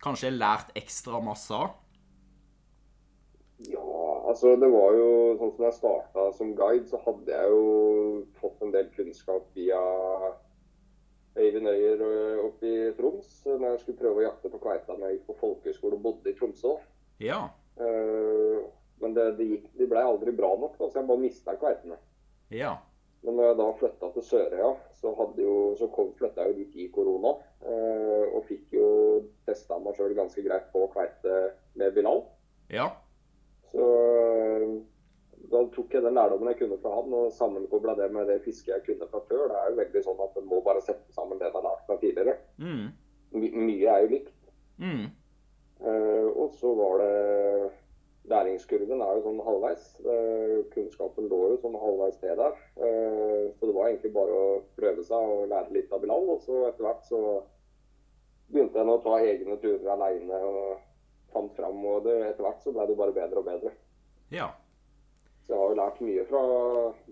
kanskje 0.02 0.30
har 0.30 0.38
lært 0.38 0.74
ekstra 0.78 1.20
masse 1.24 1.54
av? 1.54 1.76
Ja, 3.66 3.84
altså 4.30 4.54
det 4.60 4.68
var 4.70 4.92
jo 4.94 5.08
sånn 5.40 5.54
som 5.56 5.64
jeg 5.66 5.76
starta 5.78 6.26
som 6.36 6.52
guide, 6.58 6.86
så 6.90 7.00
hadde 7.02 7.32
jeg 7.34 7.50
jo 7.50 7.64
fått 8.38 8.60
en 8.62 8.74
del 8.74 8.86
kunnskap 8.94 9.48
via 9.58 9.80
Øyvind 11.38 11.70
Øyer 11.70 12.04
oppe 12.44 12.66
i 12.66 12.92
Troms. 12.98 13.30
Når 13.46 13.66
jeg 13.72 13.80
skulle 13.82 14.00
prøve 14.00 14.22
å 14.22 14.26
jakte 14.28 14.50
på 14.52 14.60
kveita 14.62 14.94
når 14.94 15.06
jeg 15.08 15.18
gikk 15.18 15.26
på 15.30 15.38
folkehøyskole 15.42 15.98
og 15.98 16.04
bodde 16.06 16.30
i 16.30 16.36
Tromsø. 16.38 16.76
Ja. 17.22 17.44
Uh, 17.78 18.66
Men 18.98 19.14
det, 19.14 19.26
det, 19.38 19.44
gikk, 19.46 19.66
de 19.78 19.86
ble 19.86 20.00
aldri 20.02 20.32
bra 20.34 20.48
nok, 20.58 20.74
da, 20.78 20.88
så 20.90 20.98
jeg 20.98 21.06
bare 21.06 21.22
mista 21.22 21.54
kveitene. 21.54 21.98
Ja. 22.50 22.72
Men 23.26 23.34
når 23.34 23.48
jeg 23.48 23.56
da 23.58 23.66
flytta 23.80 24.10
til 24.14 24.24
Sørøya, 24.28 24.68
så, 25.00 25.12
jo, 25.42 25.54
så 25.78 25.88
kom, 25.94 26.12
flytta 26.18 26.44
jeg 26.44 26.52
jo 26.52 26.58
dit 26.60 26.76
i 26.84 26.86
korona. 26.94 27.34
eh, 27.66 28.28
Og 28.36 28.44
fikk 28.46 28.76
jo 28.76 28.90
testa 29.48 29.78
meg 29.82 29.98
sjøl 29.98 30.14
ganske 30.14 30.44
greit 30.44 30.68
på 30.74 30.84
kveite 30.92 31.40
med 31.80 31.96
Bilal. 31.96 32.22
Ja. 32.70 32.86
Så 33.72 33.82
øh, 33.82 34.78
da 35.50 35.64
tok 35.74 35.94
jeg 35.94 36.04
den 36.04 36.14
lærdommen 36.14 36.50
jeg 36.52 36.60
kunne 36.60 36.78
fra 36.82 36.94
han, 36.94 37.12
og 37.16 37.32
sammenkobla 37.34 37.96
det 37.98 38.10
med 38.14 38.30
det 38.30 38.40
fisket 38.44 38.74
jeg 38.76 38.86
kunne 38.86 39.10
fra 39.10 39.20
før. 39.28 39.48
Det 39.50 39.58
er 39.58 39.70
jo 39.72 39.80
veldig 39.82 40.04
sånn 40.06 40.24
at 40.24 40.38
en 40.38 40.48
må 40.50 40.62
bare 40.64 40.84
sette 40.84 41.14
sammen 41.16 41.40
det 41.40 41.48
en 41.50 41.58
har 41.58 41.66
lært 41.68 41.86
fra 41.88 41.98
tidligere. 42.00 42.36
Mm. 42.62 42.88
My 43.38 43.50
mye 43.56 43.92
er 43.92 44.04
jo 44.04 44.12
likt. 44.14 44.34
Mm. 44.78 45.06
Eh, 45.80 46.26
og 46.32 46.54
så 46.58 46.72
var 46.78 47.02
det 47.02 47.70
Læringskurven 48.28 49.00
er 49.02 49.16
jo 49.16 49.24
sånn 49.24 49.40
halvveis. 49.46 49.84
Eh, 50.04 50.58
kunnskapen 50.74 51.28
lå 51.30 51.38
jo 51.52 51.56
sånn 51.62 51.78
halvveis 51.80 52.18
til 52.20 52.36
der. 52.38 52.58
Eh, 52.76 53.48
så 53.56 53.68
det 53.68 53.74
var 53.76 53.88
egentlig 53.88 54.12
bare 54.14 54.36
å 54.36 54.46
prøve 54.76 55.04
seg 55.06 55.32
og 55.34 55.48
lære 55.52 55.74
litt 55.76 55.92
av 55.92 56.02
Bilal. 56.04 56.28
Og 56.34 56.44
så 56.44 56.66
etter 56.68 56.86
hvert 56.86 57.08
så 57.08 57.22
begynte 58.52 58.80
jeg 58.80 58.92
å 58.92 59.02
ta 59.04 59.18
egne 59.24 59.58
turer 59.62 59.90
aleine 59.94 60.40
og 60.44 60.78
fant 61.32 61.52
fram. 61.56 61.82
Og 61.84 62.06
det, 62.06 62.16
etter 62.30 62.46
hvert 62.46 62.64
så 62.64 62.74
ble 62.76 62.88
det 62.90 62.98
bare 63.00 63.16
bedre 63.16 63.42
og 63.42 63.48
bedre. 63.48 63.74
Ja. 64.34 64.52
Så 65.46 65.54
jeg 65.54 65.60
har 65.62 65.70
jo 65.72 65.80
lært 65.80 66.00
mye 66.04 66.24
fra 66.28 66.40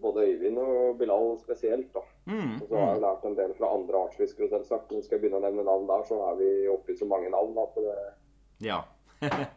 både 0.03 0.27
Øyvind 0.29 0.59
og 0.61 0.99
Bilal 1.01 1.39
spesielt. 1.41 1.89
da. 1.95 2.03
Mm. 2.27 2.59
Og 2.61 2.67
så 2.69 2.77
har 2.77 2.91
jeg 2.93 3.05
lært 3.07 3.25
en 3.25 3.39
del 3.39 3.55
fra 3.57 3.73
andre 3.73 4.03
artsfiskere 4.05 4.51
selvsagt. 4.53 4.93
Men 4.93 5.05
skal 5.05 5.17
jeg 5.17 5.25
begynne 5.25 5.41
å 5.41 5.47
nevne 5.47 5.65
navn 5.65 5.89
der, 5.89 6.05
så 6.09 6.21
er 6.29 6.41
vi 6.43 6.51
oppe 6.69 6.93
i 6.93 6.99
så 6.99 7.09
mange 7.09 7.33
navn 7.33 7.57
at 7.65 7.81
det 7.81 7.97
Ja. 8.67 8.83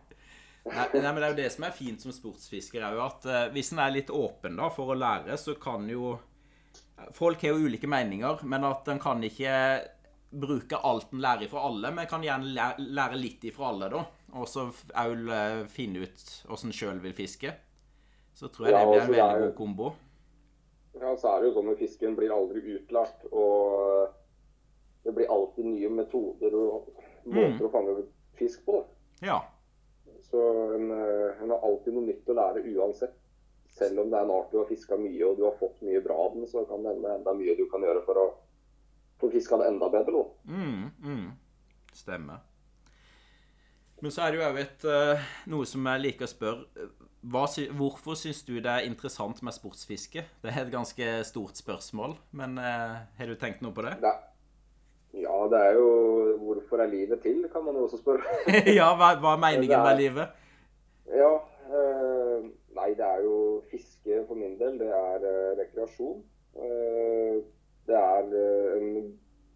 nei, 0.65 0.87
nei, 0.93 1.11
men 1.11 1.15
det 1.15 1.23
er 1.27 1.31
jo 1.33 1.37
det 1.43 1.51
som 1.53 1.63
er 1.63 1.71
fint 1.71 2.01
som 2.01 2.11
sportsfisker, 2.11 2.81
er 2.83 2.93
jo 2.97 3.03
at 3.05 3.25
eh, 3.25 3.45
hvis 3.53 3.71
en 3.73 3.79
er 3.79 3.91
litt 3.95 4.09
åpen 4.13 4.57
da, 4.59 4.69
for 4.69 4.91
å 4.93 4.97
lære, 4.97 5.37
så 5.37 5.55
kan 5.59 5.87
jo 5.89 6.17
Folk 7.15 7.39
har 7.45 7.53
jo 7.55 7.63
ulike 7.69 7.87
meninger, 7.87 8.41
men 8.43 8.65
at 8.67 8.87
en 8.91 8.99
kan 8.99 9.21
ikke 9.23 9.53
bruke 10.35 10.75
alt 10.83 11.13
en 11.15 11.21
lærer 11.23 11.47
fra 11.47 11.61
alle, 11.69 11.93
men 11.95 12.09
kan 12.11 12.21
gjerne 12.21 12.51
lære, 12.75 13.15
litt 13.15 13.45
ifra 13.47 13.69
alle, 13.69 13.87
da. 13.93 14.01
Og 14.35 14.43
så 14.51 14.65
òg 14.99 15.69
finne 15.71 16.03
ut 16.03 16.25
åssen 16.51 16.69
en 16.73 16.75
sjøl 16.75 16.99
vil 16.99 17.15
fiske. 17.15 17.53
Så 18.35 18.49
tror 18.51 18.67
jeg 18.67 18.75
Ja, 18.75 18.81
det 18.83 19.07
blir 19.07 19.15
en 19.15 19.29
er 19.29 19.31
veldig 19.31 19.39
jo- 19.39 19.47
god 19.47 19.55
kombo. 19.61 19.93
Ja, 20.99 21.15
så 21.15 21.31
er 21.31 21.39
det 21.39 21.47
jo 21.47 21.53
sånn 21.61 21.71
at 21.71 21.79
fisken 21.79 22.15
blir 22.19 22.35
aldri 22.35 22.65
utlært. 22.75 23.23
Og 23.31 24.09
det 25.05 25.15
blir 25.15 25.31
alltid 25.31 25.65
nye 25.71 25.89
metoder 25.89 26.53
og 26.59 26.91
måter 27.25 27.63
å 27.63 27.71
fange 27.71 27.95
fisk 28.35 28.65
på. 28.67 28.83
da. 29.21 29.25
Ja. 29.31 29.39
Så 30.31 30.41
en, 30.75 30.91
eh, 30.91 31.41
en 31.43 31.49
har 31.49 31.65
alltid 31.65 31.95
noe 31.95 32.05
nytt 32.05 32.29
å 32.29 32.37
lære 32.37 32.65
uansett. 32.75 33.15
Selv 33.69 34.01
om 34.03 34.09
det 34.11 34.17
er 34.17 34.27
en 34.27 34.35
art 34.35 34.51
du 34.51 34.59
har 34.59 34.69
fiska 34.69 34.97
mye 34.97 35.23
og 35.25 35.37
du 35.37 35.45
har 35.45 35.57
fått 35.59 35.81
mye 35.85 36.01
bra 36.03 36.17
av 36.25 36.35
den, 36.35 36.47
så 36.49 36.65
kan 36.69 36.83
det 36.83 36.93
hende 36.95 37.15
enda 37.15 37.33
mye 37.37 37.55
du 37.57 37.65
kan 37.71 37.85
gjøre 37.85 38.03
for 38.05 38.21
å 38.21 38.27
få 39.21 39.29
fiska 39.31 39.59
det 39.61 39.69
enda 39.71 39.89
bedre. 39.93 40.25
Mm, 40.49 40.89
mm. 41.03 41.27
Stemmer. 41.93 42.45
Men 44.01 44.13
så 44.15 44.23
er 44.23 44.31
det 44.31 44.39
jo 44.39 44.47
òg 44.47 44.57
et 44.61 44.87
eh, 44.87 45.29
noe 45.51 45.67
som 45.67 45.87
jeg 45.91 46.03
liker 46.05 46.27
å 46.27 46.31
spørre. 46.31 46.89
Hva, 47.19 47.43
hvorfor 47.75 48.15
syns 48.15 48.45
du 48.47 48.53
det 48.63 48.71
er 48.71 48.87
interessant 48.87 49.41
med 49.43 49.55
sportsfiske? 49.55 50.23
Det 50.39 50.53
er 50.53 50.61
et 50.61 50.71
ganske 50.71 51.07
stort 51.27 51.59
spørsmål, 51.59 52.15
men 52.39 52.55
eh, 52.63 52.99
har 53.17 53.27
du 53.27 53.35
tenkt 53.39 53.63
noe 53.65 53.75
på 53.75 53.83
det? 53.83 53.97
Det, 53.99 54.13
ja, 55.25 55.35
det 55.51 55.63
er 55.65 55.75
jo 55.75 55.89
hvorfor 56.39 56.83
er 56.83 56.91
livet 56.91 57.21
til, 57.25 57.43
kan 57.51 57.63
man 57.65 57.77
jo 57.77 57.85
også 57.87 58.01
spørre. 58.01 58.39
ja, 58.79 58.89
hva, 58.97 59.13
hva 59.21 59.35
er 59.35 59.43
meningen 59.45 59.85
med 59.85 59.99
livet? 59.99 60.35
Ja, 61.09 61.31
eh, 61.69 62.49
nei, 62.77 62.89
det 62.97 63.05
er 63.05 63.23
jo 63.25 63.37
fiske 63.71 64.23
for 64.27 64.39
min 64.39 64.57
del. 64.59 64.77
Det 64.81 64.89
er 64.93 65.25
eh, 65.31 65.57
rekreasjon. 65.61 66.21
Eh, 66.55 67.41
det 67.89 67.97
er 67.97 68.31
eh, 68.43 68.77
en 68.77 68.89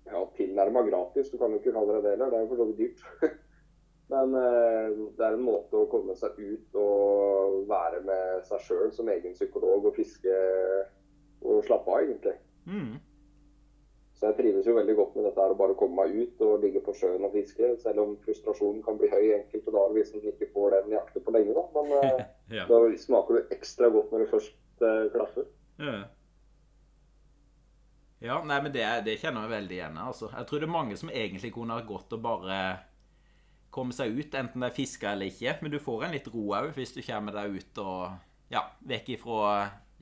ja, 0.09 0.25
tilnærma 0.37 0.85
gratis. 0.89 1.31
Du 1.31 1.37
kan 1.37 1.53
jo 1.53 1.61
ikke 1.61 1.75
kalle 1.75 1.97
det 1.97 2.03
det 2.03 2.15
heller. 2.15 2.33
Det 2.33 2.39
er 2.39 2.45
jo 2.45 2.51
for 2.53 2.61
så 2.61 2.69
vidt 2.71 2.81
dyrt. 2.81 3.33
Men 4.13 4.35
eh, 4.37 4.99
det 5.17 5.25
er 5.25 5.37
en 5.37 5.45
måte 5.45 5.79
å 5.79 5.89
komme 5.91 6.15
seg 6.19 6.37
ut 6.37 6.77
og 6.77 7.63
være 7.69 8.03
med 8.05 8.43
seg 8.49 8.67
sjøl 8.67 8.91
som 8.93 9.09
egen 9.13 9.33
psykolog 9.37 9.89
og 9.89 9.95
fiske 9.97 10.35
og 11.43 11.63
slappe 11.67 11.91
av, 11.91 12.03
egentlig. 12.03 12.35
Mm. 12.65 12.93
Så 14.13 14.29
jeg 14.29 14.38
trives 14.38 14.67
jo 14.70 14.75
veldig 14.77 14.96
godt 14.96 15.15
med 15.17 15.25
dette 15.27 15.41
her 15.41 15.51
å 15.55 15.58
bare 15.58 15.75
komme 15.79 16.03
meg 16.03 16.13
ut 16.15 16.41
og 16.46 16.62
ligge 16.63 16.82
på 16.86 16.93
sjøen 16.96 17.25
og 17.25 17.34
fiske. 17.34 17.72
Selv 17.82 18.03
om 18.03 18.12
frustrasjonen 18.24 18.84
kan 18.86 19.00
bli 19.00 19.10
høy 19.12 19.32
enkelte 19.39 19.74
dager 19.74 19.96
hvis 19.98 20.13
en 20.13 20.27
ikke 20.29 20.51
får 20.53 20.75
den 20.77 20.93
jakten 20.96 21.25
på 21.25 21.34
lenge. 21.34 21.55
da. 21.58 21.63
Men 21.77 21.96
eh, 22.00 22.25
Ja. 22.60 22.67
da 22.70 22.77
smaker 23.00 23.39
det 23.39 23.58
ekstra 23.58 23.89
godt 23.89 24.12
når 24.13 24.24
det 24.25 24.29
først 24.36 24.86
eh, 24.86 25.05
klaffer. 25.15 25.48
Ja. 25.82 25.96
Ja, 28.24 28.38
nei, 28.48 28.60
men 28.63 28.72
det, 28.72 28.86
det 29.03 29.17
kjenner 29.20 29.43
jeg 29.48 29.51
veldig 29.58 29.75
igjen. 29.75 29.98
Altså. 30.00 30.29
Jeg 30.32 30.48
tror 30.48 30.62
det 30.62 30.67
er 30.70 30.77
mange 30.77 30.98
som 31.00 31.10
egentlig 31.12 31.51
kunne 31.55 31.75
ha 31.75 31.84
gått 31.84 32.13
og 32.15 32.22
bare 32.24 32.60
komme 33.74 33.96
seg 33.96 34.13
ut, 34.13 34.36
enten 34.38 34.62
det 34.63 34.70
er 34.70 34.77
fiske 34.77 35.10
eller 35.10 35.27
ikke. 35.34 35.58
Men 35.65 35.74
du 35.74 35.79
får 35.84 36.05
en 36.05 36.13
litt 36.15 36.29
ro 36.32 36.46
òg 36.55 36.70
hvis 36.77 36.93
du 36.96 37.01
kommer 37.03 37.36
deg 37.36 37.58
ut 37.58 37.82
og 37.84 38.53
ja, 38.53 38.62
vekk 38.88 39.15
ifra 39.17 39.50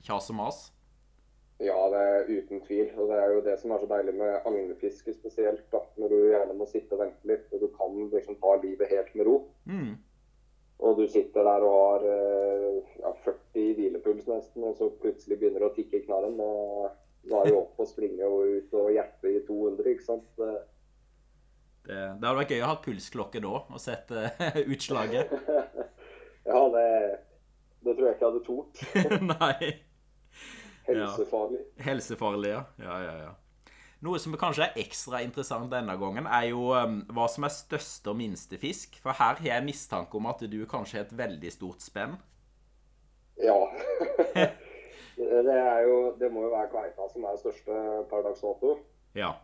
kjas 0.06 0.30
og 0.34 0.38
mas. 0.38 0.60
Ja, 1.62 1.78
det 1.94 2.00
er 2.02 2.30
uten 2.40 2.62
tvil. 2.66 2.88
Og 2.98 3.10
det 3.12 3.18
er 3.22 3.34
jo 3.36 3.42
det 3.46 3.58
som 3.62 3.72
er 3.76 3.82
så 3.84 3.90
deilig 3.92 4.16
med 4.18 4.48
agnefiske 4.50 5.14
spesielt. 5.14 5.66
da, 5.72 5.82
Når 6.02 6.10
du 6.10 6.16
gjerne 6.32 6.56
må 6.58 6.66
sitte 6.70 6.96
og 6.98 7.04
vente 7.04 7.28
litt, 7.30 7.52
og 7.54 7.62
du 7.62 7.68
kan 7.76 8.00
liksom 8.14 8.40
ta 8.42 8.56
livet 8.64 8.90
helt 8.90 9.12
med 9.20 9.28
ro. 9.30 9.36
Mm. 9.70 9.92
Og 10.82 10.98
du 10.98 11.04
sitter 11.08 11.46
der 11.46 11.62
og 11.68 11.76
har 11.78 12.06
eh, 12.10 12.80
ja, 13.04 13.12
40 13.28 13.62
i 13.62 13.74
hvilepuls 13.78 14.26
nesten, 14.32 14.64
og 14.66 14.74
så 14.80 14.88
plutselig 15.04 15.38
begynner 15.38 15.62
det 15.62 15.70
å 15.70 15.76
tikke 15.76 16.00
i 16.00 16.06
knarren. 16.08 16.40
Da, 16.42 16.48
er 17.44 17.52
du 17.52 17.58
opp 17.60 17.78
og 17.84 17.86
springe 17.92 18.26
og 18.26 18.56
ut 18.58 18.74
og 18.82 18.90
hjertet 18.96 19.30
i 19.30 19.44
200, 19.46 19.92
ikke 19.94 20.08
sant. 20.08 20.26
Det- 20.42 20.64
Det, 21.86 21.98
det 21.98 22.28
hadde 22.28 22.38
vært 22.38 22.52
gøy 22.54 22.60
å 22.62 22.68
ha 22.70 22.76
pulsklokke 22.82 23.40
da 23.42 23.52
og 23.58 23.80
sett 23.82 24.12
uh, 24.14 24.28
utslaget. 24.74 25.32
ja, 26.50 26.60
det, 26.76 26.84
det 27.86 27.96
tror 27.98 28.06
jeg 28.08 28.16
ikke 28.16 28.26
jeg 28.26 28.32
hadde 28.32 28.44
tort. 28.46 28.84
nei. 29.34 29.72
Helsefarlig. 30.98 31.62
Helsefarlig, 31.86 32.52
ja. 32.52 32.64
Ja, 32.82 32.98
ja, 33.06 33.16
ja. 33.28 33.32
Noe 34.02 34.18
som 34.18 34.34
kanskje 34.34 34.66
er 34.66 34.80
ekstra 34.82 35.20
interessant 35.22 35.70
denne 35.70 35.94
gangen, 36.02 36.26
er 36.26 36.48
jo 36.50 36.72
um, 36.74 37.02
hva 37.14 37.28
som 37.30 37.46
er 37.46 37.54
største 37.54 38.10
og 38.10 38.18
minste 38.18 38.58
fisk. 38.58 38.98
For 39.04 39.14
her 39.14 39.38
har 39.38 39.50
jeg 39.52 39.68
mistanke 39.68 40.18
om 40.18 40.30
at 40.32 40.42
du 40.50 40.58
kanskje 40.70 40.98
har 40.98 41.06
et 41.06 41.14
veldig 41.20 41.52
stort 41.54 41.86
spenn. 41.86 42.16
Ja. 43.38 43.60
det, 45.18 45.54
er 45.54 45.80
jo, 45.86 46.00
det 46.18 46.32
må 46.34 46.48
jo 46.48 46.52
være 46.56 46.72
kveita 46.74 47.08
som 47.14 47.30
er 47.30 47.38
største 47.44 47.78
per 48.10 48.26
dags 48.26 48.42
dato. 48.42 48.74
Ja. 49.18 49.36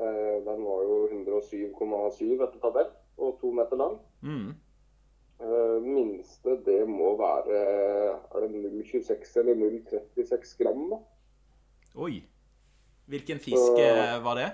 Eh, 0.00 0.36
Den 0.48 0.64
var 0.64 0.84
jo 0.88 0.96
107,7 1.12 2.32
etter 2.46 2.58
tabell, 2.64 2.88
og 3.18 3.36
to 3.40 3.52
meter 3.52 3.76
lang. 3.76 3.98
Mm. 4.24 4.54
Eh, 5.42 5.78
Minste 5.82 6.56
det 6.66 6.82
må 6.86 7.14
være 7.18 7.62
er 7.62 8.44
det 8.44 8.50
0,26 8.54 9.38
eller 9.42 9.58
0,36 9.58 10.56
gram. 10.60 10.84
da. 10.92 11.00
Oi. 11.94 12.22
Hvilken 13.10 13.42
fisk 13.42 13.58
Så, 13.58 14.20
var 14.24 14.38
det? 14.38 14.50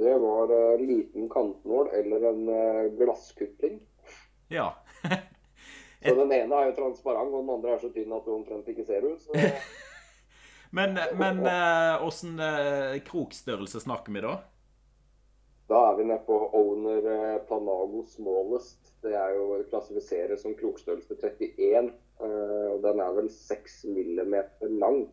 Det 0.00 0.12
var 0.22 0.52
en 0.52 0.86
liten 0.86 1.28
kantnål 1.32 1.88
eller 1.96 2.28
en 2.30 2.48
eh, 2.48 2.92
glasskutling. 3.00 3.80
Ja. 4.52 4.74
Så 6.02 6.14
Den 6.14 6.32
ene 6.32 6.56
er 6.56 6.70
jo 6.70 6.76
transparent, 6.76 7.32
og 7.34 7.42
den 7.42 7.54
andre 7.54 7.74
er 7.74 7.80
så 7.82 7.90
tynn 7.92 8.12
at 8.16 8.24
du 8.24 8.30
omtrent 8.32 8.68
ikke 8.72 8.86
ser 8.88 9.02
henne. 9.04 9.18
Så 9.20 9.34
Men, 10.70 10.94
men 11.18 11.40
eh, 11.50 12.06
åssen 12.06 12.38
eh, 12.40 13.00
krokstørrelse 13.02 13.80
snakker 13.82 14.14
vi 14.14 14.22
da? 14.22 14.36
da 15.70 15.80
er 15.90 15.96
vi 15.96 16.04
nede 16.04 16.22
på 16.26 16.36
owner 16.54 17.04
eh, 17.10 17.40
Tanago 17.48 18.04
smallest. 18.06 18.89
Det 19.00 19.12
er 19.16 19.32
jo 19.36 19.60
klassifiseres 19.70 20.42
som 20.44 20.54
krokstørrelse 20.58 21.16
31. 21.16 21.92
eh, 22.20 22.66
og 22.70 22.82
Den 22.84 23.00
er 23.00 23.14
vel 23.16 23.30
6 23.32 23.84
millimeter 23.94 24.74
lang. 24.82 25.06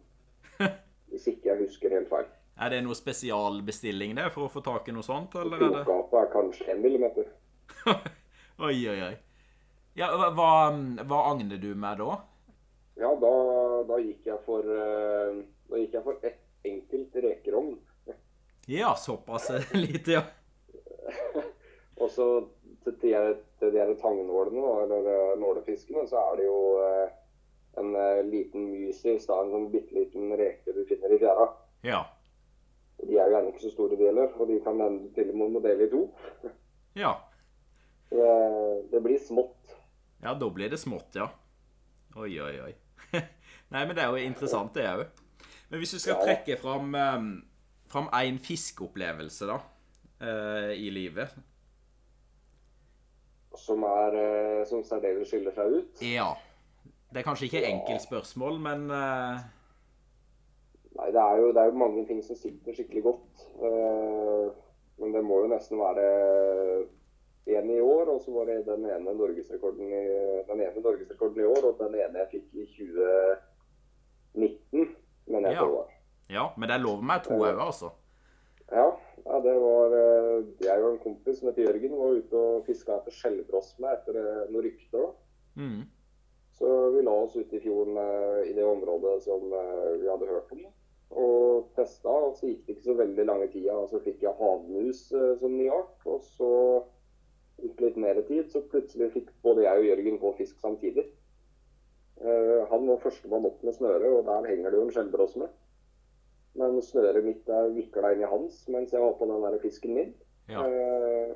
Hvis 1.12 1.28
ikke 1.32 1.54
jeg 1.54 1.62
husker 1.64 1.96
helt 1.96 2.10
feil. 2.12 2.28
Er 2.58 2.74
det 2.74 2.82
noe 2.84 2.98
spesialbestilling 2.98 4.16
det 4.18 4.32
for 4.34 4.48
å 4.48 4.52
få 4.52 4.64
tak 4.66 4.90
i 4.90 4.96
noe 4.96 5.06
sånt, 5.06 5.36
eller 5.38 5.62
er 5.62 5.76
det 5.76 5.84
Krokgapet 5.86 6.20
er 6.24 6.32
kanskje 6.34 6.72
1 6.74 6.82
millimeter. 6.84 7.30
Oi, 8.68 8.78
oi, 8.90 8.98
oi. 9.06 9.14
Ja, 9.98 10.08
hva, 10.18 10.32
hva, 10.34 11.20
agner 11.30 11.60
du 11.62 11.70
med 11.78 12.00
da? 12.02 12.16
Ja, 12.98 13.12
da, 13.22 13.30
da 13.86 14.00
gikk 14.02 14.26
jeg 14.26 14.40
for 14.46 14.66
eh, 14.66 15.44
Da 15.70 15.82
gikk 15.82 15.94
jeg 15.94 16.06
for 16.06 16.26
ett 16.26 16.66
enkelt 16.66 17.20
rekerogn. 17.22 17.76
Ja, 18.70 18.96
såpass 18.98 19.52
lite, 19.78 20.12
ja. 20.18 20.24
Og 21.96 22.10
så 22.12 22.28
til, 22.84 22.96
de- 23.02 23.38
til 23.60 23.72
de 23.74 23.80
her 23.82 23.94
tangnålene, 24.02 24.66
eller 24.84 25.08
eh, 25.14 25.40
nålefiskene, 25.42 26.04
så 26.10 26.20
er 26.32 26.38
det 26.40 26.46
jo 26.48 26.60
eh, 26.84 27.16
en 27.82 27.96
eh, 27.96 28.22
liten 28.26 28.68
mysis, 28.72 29.26
da, 29.30 29.40
en 29.44 29.52
sånn 29.54 29.68
bitte 29.74 29.96
liten 29.98 30.32
reke 30.40 30.74
du 30.76 30.84
finner 30.90 31.14
i 31.16 31.20
fjæra. 31.22 31.48
Ja. 31.88 32.04
De 33.04 33.14
er 33.14 33.28
jo 33.30 33.36
gjerne 33.36 33.52
ikke 33.54 33.62
så 33.68 33.72
store, 33.76 33.98
de 34.00 34.08
heller, 34.10 34.32
og 34.42 34.48
de 34.50 34.60
kan 34.66 34.82
ende 34.82 35.12
til 35.16 35.30
og 35.34 35.38
med 35.44 35.56
må 35.58 35.64
dele 35.66 35.88
i 35.88 35.92
to. 35.94 36.06
Ja. 36.98 37.12
Det, 38.10 38.30
det 38.90 39.00
blir 39.06 39.20
smått. 39.22 39.76
Ja, 40.24 40.32
da 40.34 40.48
blir 40.50 40.72
det 40.72 40.80
smått, 40.82 41.14
ja. 41.20 41.28
Oi, 42.18 42.32
oi, 42.42 42.56
oi. 42.64 42.72
Nei, 43.74 43.84
men 43.84 43.92
det 43.94 44.02
er 44.02 44.16
jo 44.16 44.24
interessant, 44.26 44.72
det 44.74 44.88
òg. 44.90 45.04
Men 45.70 45.84
hvis 45.84 45.94
du 45.94 46.00
skal 46.02 46.18
trekke 46.24 46.56
fram 46.58 46.96
fram 47.92 48.08
én 48.18 48.40
fiskeopplevelse, 48.42 49.46
da, 49.52 49.60
i 50.74 50.90
livet 50.90 51.36
Som 53.58 53.84
er 53.84 54.12
eh, 54.22 54.66
som 54.70 54.84
særdeles 54.86 55.28
skiller 55.32 55.52
seg 55.56 55.72
ut. 55.80 56.02
Ja. 56.06 56.30
Det 57.10 57.20
er 57.22 57.26
kanskje 57.28 57.46
ikke 57.50 57.62
Ja. 57.64 57.70
enkelt 57.74 58.02
spørsmål, 58.04 58.60
men 58.62 58.90
eh, 58.92 59.38
Nei, 60.98 61.12
det 61.14 61.22
er, 61.22 61.36
jo, 61.38 61.48
det 61.54 61.62
er 61.62 61.66
jo 61.70 61.78
mange 61.78 62.06
ting 62.10 62.24
som 62.26 62.36
sitter 62.36 62.74
skikkelig 62.74 63.04
godt. 63.06 63.44
Eh, 63.62 64.46
men 65.00 65.12
det 65.14 65.22
må 65.26 65.42
jo 65.44 65.48
nesten 65.52 65.78
være 65.78 66.06
én 67.48 67.70
i 67.72 67.80
år, 67.80 68.10
og 68.16 68.22
så 68.26 68.32
var 68.34 68.46
det 68.50 68.64
den 68.66 68.86
ene 68.90 69.14
norgesrekorden 69.16 69.88
i, 69.94 70.02
den 70.50 70.60
ene 70.66 70.82
norgesrekorden 70.84 71.38
i 71.40 71.46
år, 71.48 71.62
og 71.70 71.78
den 71.80 71.94
ene 72.02 72.20
jeg 72.24 72.32
fikk 72.34 72.48
i 72.54 72.66
2019, 74.34 74.96
mener 75.28 75.50
jeg 75.50 75.56
Ja. 75.58 75.64
det 75.66 75.72
var. 75.74 75.88
Ja, 76.30 76.46
men 76.58 76.70
det 76.70 76.76
er 76.76 76.84
lov 76.84 77.04
med 77.04 77.24
to 77.24 77.34
òg, 77.34 77.60
altså. 77.68 77.90
Ja, 78.72 78.90
ja, 79.26 79.40
det 79.40 79.54
var 79.60 79.94
eh, 79.98 80.46
Jeg 80.64 80.84
og 80.84 80.94
en 80.94 81.02
kompis 81.02 81.40
som 81.40 81.50
heter 81.50 81.68
Jørgen 81.68 81.96
var 82.00 82.18
ute 82.18 82.42
og 82.42 82.66
fiska 82.68 82.98
etter 83.00 83.16
skjellbrosme 83.16 83.94
etter 83.94 84.20
eh, 84.22 84.44
noen 84.52 84.66
rykter. 84.68 85.08
Mm. 85.58 85.86
Så 86.58 86.74
vi 86.94 87.04
la 87.06 87.14
oss 87.14 87.38
ute 87.38 87.58
i 87.58 87.62
fjorden 87.62 87.98
eh, 88.02 88.42
i 88.52 88.56
det 88.58 88.66
området 88.66 89.20
som 89.26 89.48
vi 89.52 90.10
hadde 90.10 90.30
hørt 90.30 90.54
om. 90.56 90.66
Og 91.18 91.70
testa, 91.78 92.12
og 92.12 92.36
så 92.36 92.50
gikk 92.50 92.66
det 92.66 92.76
ikke 92.76 92.90
så 92.90 92.98
veldig 93.00 93.26
lange 93.30 93.50
tida. 93.54 93.78
Og 93.78 93.92
så 93.92 94.02
fikk 94.04 94.26
jeg 94.26 94.38
havmus 94.40 95.06
som 95.12 95.54
ny 95.56 95.70
art. 95.72 96.02
Og 96.06 96.26
så 96.36 96.52
gikk 97.62 97.80
litt 97.86 98.02
mer 98.02 98.20
tid, 98.28 98.50
så 98.52 98.66
plutselig 98.70 99.14
fikk 99.14 99.32
både 99.46 99.64
jeg 99.66 99.82
og 99.82 99.88
Jørgen 99.88 100.20
på 100.22 100.34
fisk 100.42 100.60
samtidig. 100.62 101.08
Han 102.18 102.90
var 102.90 103.00
førstemann 103.04 103.46
opp 103.46 103.64
med 103.64 103.76
snøret, 103.78 104.10
og 104.10 104.26
der 104.26 104.50
henger 104.50 104.74
det 104.74 104.80
jo 104.80 104.86
en 104.88 104.94
skjellbrosme. 104.94 105.48
Men 106.58 106.80
snøret 106.82 107.26
mitt 107.26 107.50
er 107.54 107.74
vikla 107.76 108.14
inn 108.14 108.24
i 108.26 108.30
hans 108.30 108.64
mens 108.74 108.94
jeg 108.94 109.04
var 109.04 109.18
på 109.20 109.28
den 109.30 109.44
der 109.46 109.60
fisken 109.62 109.94
min. 109.98 110.14
Ja. 110.50 110.64
Eh, 110.64 111.36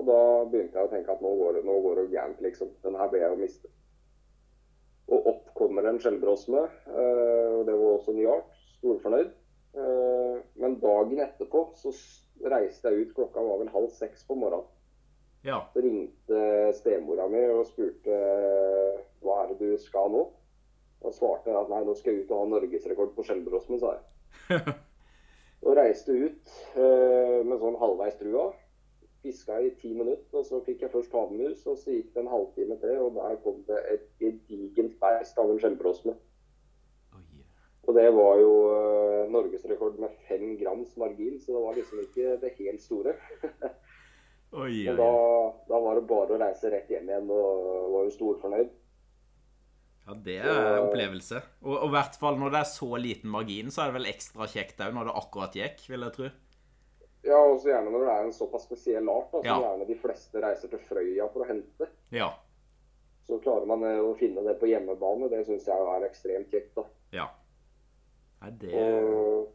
og 0.00 0.08
da 0.08 0.20
begynte 0.48 0.78
jeg 0.78 0.88
å 0.88 0.90
tenke 0.90 1.12
at 1.12 1.20
nå 1.22 1.34
går 1.36 1.58
det, 1.58 1.66
nå 1.68 1.76
går 1.84 2.00
det 2.00 2.06
gærent, 2.14 2.40
liksom. 2.40 2.72
Den 2.84 2.96
her 2.96 3.10
ble 3.12 3.20
jeg 3.20 3.34
å 3.34 3.38
miste. 3.40 3.68
Og 5.10 5.26
opp 5.34 5.50
kommer 5.58 5.84
en 5.90 6.00
skjellbrosme, 6.00 6.64
eh, 6.88 7.48
og 7.58 7.66
det 7.68 7.76
var 7.76 7.96
også 7.98 8.14
ny 8.16 8.24
art. 8.30 8.58
Storfornøyd. 8.78 9.32
Eh, 9.76 10.36
men 10.62 10.78
dagen 10.82 11.20
etterpå 11.20 11.66
så 11.78 11.92
reiste 12.48 12.90
jeg 12.90 13.06
ut, 13.06 13.16
klokka 13.18 13.42
var 13.44 13.60
vel 13.60 13.72
halv 13.74 13.90
seks 13.94 14.24
på 14.26 14.38
morgenen. 14.40 14.66
ja. 15.44 15.60
Så 15.72 15.82
ringte 15.84 16.40
stemora 16.76 17.28
mi 17.28 17.42
og 17.48 17.66
spurte 17.68 18.16
eh, 18.16 19.02
hva 19.20 19.42
er 19.42 19.52
det 19.52 19.58
du 19.60 19.84
skal 19.84 20.10
nå. 20.12 20.24
Og 21.00 21.14
svarte 21.16 21.52
at 21.56 21.68
nei, 21.72 21.84
nå 21.84 21.94
skal 21.96 22.12
jeg 22.12 22.24
ut 22.24 22.32
og 22.34 22.42
ha 22.42 22.48
norgesrekord 22.54 23.14
på 23.16 23.24
skjellbrosme, 23.24 23.78
sa 23.80 23.94
jeg. 23.96 24.02
Og 25.66 25.76
reiste 25.76 26.14
ut 26.16 26.52
eh, 26.80 27.40
med 27.44 27.60
sånn 27.60 27.78
halvveis 27.80 28.16
trua. 28.20 28.50
Fiska 29.20 29.58
i 29.60 29.68
ti 29.76 29.90
minutter, 29.92 30.38
og 30.40 30.46
så 30.48 30.62
fikk 30.64 30.86
jeg 30.86 30.92
først 30.94 31.12
havmus. 31.12 31.66
Og 31.68 31.76
så 31.76 31.92
gikk 31.92 32.14
det 32.14 32.22
en 32.22 32.32
halvtime 32.32 32.78
til, 32.80 32.96
og 33.04 33.18
der 33.18 33.36
kom 33.44 33.60
det 33.68 33.80
et 33.92 34.06
gedigent 34.22 34.96
beist 35.02 35.38
av 35.40 35.52
en 35.52 35.60
skjellbrosme. 35.60 36.16
Oi. 37.18 37.42
Og 37.84 37.98
det 37.98 38.08
var 38.16 38.40
jo 38.40 38.54
eh, 38.72 39.28
norgesrekord 39.34 40.00
med 40.00 40.16
fem 40.28 40.54
grams 40.60 40.96
margin, 41.00 41.36
så 41.40 41.52
det 41.52 41.64
var 41.66 41.76
liksom 41.76 42.02
ikke 42.06 42.36
det 42.40 42.56
helt 42.56 42.84
store. 42.84 43.16
Oi, 44.50 44.86
Men 44.88 44.96
da, 44.98 45.10
da 45.68 45.78
var 45.78 46.00
det 46.00 46.08
bare 46.10 46.34
å 46.34 46.40
reise 46.40 46.72
rett 46.72 46.88
hjem 46.90 47.12
igjen 47.12 47.28
og 47.30 47.92
var 47.92 48.08
jo 48.08 48.14
storfornøyd. 48.16 48.72
Ja, 50.06 50.14
det 50.14 50.36
er 50.42 50.80
opplevelse. 50.80 51.42
Og 51.62 51.74
og 51.76 51.88
i 51.88 51.94
hvert 51.94 52.16
fall 52.18 52.38
når 52.40 52.50
det 52.54 52.60
er 52.60 52.70
så 52.70 52.88
liten 52.98 53.30
margin, 53.30 53.70
så 53.70 53.82
er 53.82 53.90
det 53.92 53.98
vel 54.00 54.08
ekstra 54.12 54.46
kjekt 54.50 54.80
òg 54.80 54.94
når 54.96 55.10
det 55.10 55.16
akkurat 55.20 55.52
gikk, 55.54 55.84
vil 55.92 56.00
jeg 56.06 56.12
tro. 56.16 56.30
Ja, 57.22 57.36
og 57.36 57.60
så 57.60 57.68
gjerne 57.68 57.90
når 57.92 58.06
det 58.06 58.12
er 58.16 58.24
en 58.24 58.32
såpass 58.32 58.64
spesiell 58.64 59.08
art, 59.12 59.28
da, 59.32 59.42
som 59.42 59.44
Ja. 59.46 59.58
gjerne 59.60 59.86
de 59.86 59.94
fleste 60.00 60.40
reiser 60.40 60.68
til 60.72 60.78
Frøya 60.88 61.28
for 61.32 61.44
å 61.44 61.48
hente. 61.50 61.88
Ja. 62.10 62.30
Så 63.28 63.38
klarer 63.44 63.66
man 63.66 63.82
eh, 63.84 64.00
å 64.00 64.14
finne 64.18 64.42
det 64.42 64.56
på 64.58 64.66
hjemmebane. 64.66 65.28
Det 65.30 65.44
syns 65.46 65.66
jeg 65.68 65.76
er 65.94 66.06
ekstremt 66.08 66.50
kjekt. 66.50 66.74
da. 66.74 66.84
Ja. 67.12 67.28
Nei, 68.40 68.50
det 68.62 68.72
Og 68.74 69.52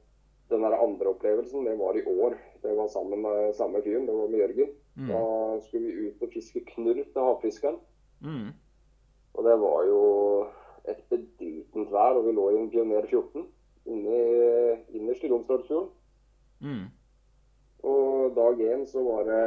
den 0.49 0.61
der 0.61 0.77
andre 0.77 1.09
opplevelsen, 1.09 1.65
det 1.65 1.73
var 1.79 1.97
i 1.97 2.03
år. 2.05 2.37
Det 2.61 2.75
var 2.77 2.87
sammen 2.87 3.21
med 3.25 3.55
samme 3.57 3.81
fyren, 3.81 4.05
det 4.05 4.13
var 4.13 4.27
med 4.29 4.39
Jørgen. 4.39 4.69
Mm. 4.95 5.07
Da 5.09 5.59
skulle 5.65 5.87
vi 5.89 6.07
ut 6.11 6.21
og 6.21 6.29
fiske 6.31 6.61
knurr 6.69 7.01
til 7.03 7.21
havfiskeren. 7.21 7.79
mm. 8.21 8.53
Og 9.35 9.43
det 9.43 9.55
var 9.61 9.85
jo 9.89 10.01
et 10.87 11.01
bedritent 11.11 11.91
vær, 11.91 12.17
og 12.17 12.27
vi 12.27 12.33
lå 12.35 12.49
i 12.51 12.59
en 12.61 12.69
Pioner 12.71 13.07
14 13.09 13.45
inne 13.85 14.19
innerst 14.95 15.25
i 15.25 15.29
Romsdalsfjorden. 15.31 15.91
Mm. 16.65 16.85
Og 17.85 18.35
dag 18.35 18.61
én 18.65 18.85
så 18.89 19.03
var 19.05 19.27
det 19.27 19.43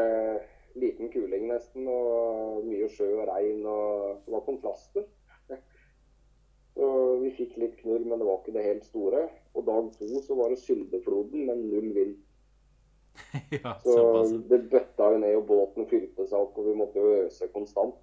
liten 0.79 1.11
kuling 1.11 1.49
nesten, 1.51 1.89
og 1.91 2.67
mye 2.69 2.89
sjø 2.93 3.09
og 3.17 3.27
regn, 3.31 3.65
og 3.67 4.21
det 4.25 4.35
var 4.35 4.47
kontraster. 4.47 5.09
Så 6.79 6.89
vi 7.25 7.33
fikk 7.35 7.57
litt 7.59 7.75
knurr, 7.81 8.05
men 8.07 8.21
det 8.21 8.29
var 8.29 8.39
ikke 8.39 8.55
det 8.55 8.67
helt 8.67 8.85
store. 8.87 9.25
Og 9.59 9.65
dag 9.67 9.89
to 9.97 10.21
så 10.23 10.37
var 10.39 10.53
det 10.53 10.61
Syldefloden, 10.63 11.49
men 11.49 11.65
null 11.73 11.89
vind. 11.97 12.15
ja, 13.57 13.73
Så 13.83 13.97
det 14.47 14.61
bøtta 14.71 15.09
jo 15.15 15.19
ned, 15.25 15.35
og 15.41 15.49
båten 15.49 15.89
fylte 15.91 16.29
seg 16.29 16.39
opp, 16.39 16.61
og 16.61 16.69
vi 16.69 16.77
måtte 16.79 17.03
jo 17.03 17.25
øse 17.25 17.51
konstant. 17.51 17.99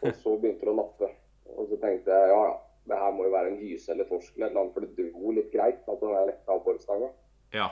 Og 0.00 0.16
så 0.22 0.38
begynte 0.40 0.64
det 0.64 0.72
å 0.72 0.78
nappe. 0.78 1.10
Og 1.52 1.68
så 1.70 1.78
tenkte 1.82 2.14
jeg 2.14 2.32
ja, 2.32 2.42
ja, 2.48 2.54
det 2.88 3.00
her 3.00 3.16
må 3.16 3.26
jo 3.26 3.32
være 3.34 3.52
en 3.52 3.60
hyse 3.60 3.92
eller 3.92 4.08
torsk 4.08 4.36
eller 4.36 4.54
noe, 4.56 4.72
for 4.74 4.84
det 4.84 5.08
dro 5.12 5.34
litt 5.36 5.50
greit 5.52 5.84
at 5.88 6.00
den 6.00 6.14
er 6.14 6.30
letta 6.30 6.56
av 6.56 6.62
forstanga. 6.66 7.10
Ja. 7.54 7.68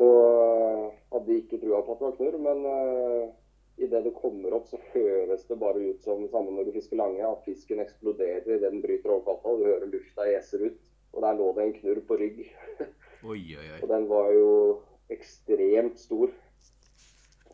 Og 0.00 0.90
hadde 1.10 1.38
ikke 1.38 1.60
trua 1.62 1.80
på 1.84 1.94
at 1.94 2.02
det 2.02 2.08
var 2.08 2.18
knurr, 2.18 2.38
men 2.44 2.66
uh, 2.66 3.32
idet 3.80 4.04
det 4.06 4.14
kommer 4.18 4.54
opp, 4.54 4.68
så 4.70 4.78
høres 4.92 5.46
det 5.48 5.58
bare 5.60 5.82
ut 5.82 6.04
som 6.06 6.22
samme 6.30 6.54
når 6.54 6.68
du 6.68 6.76
fisker 6.76 7.00
lange, 7.00 7.24
at 7.26 7.42
fisken 7.46 7.82
eksploderer 7.82 8.46
idet 8.46 8.62
den 8.68 8.84
bryter 8.84 9.16
overflata. 9.16 9.56
Du 9.58 9.66
hører 9.66 9.90
lufta 9.90 10.28
eser 10.30 10.68
ut. 10.68 10.78
Og 11.10 11.24
der 11.24 11.38
lå 11.40 11.48
det 11.56 11.64
en 11.64 11.72
knurr 11.74 12.00
på 12.06 12.16
rygg. 12.20 12.44
Oi, 13.30 13.40
oi, 13.58 13.64
oi. 13.66 13.80
Og 13.82 13.88
den 13.90 14.04
var 14.08 14.28
jo 14.32 14.50
ekstremt 15.10 15.98
stor. 15.98 16.30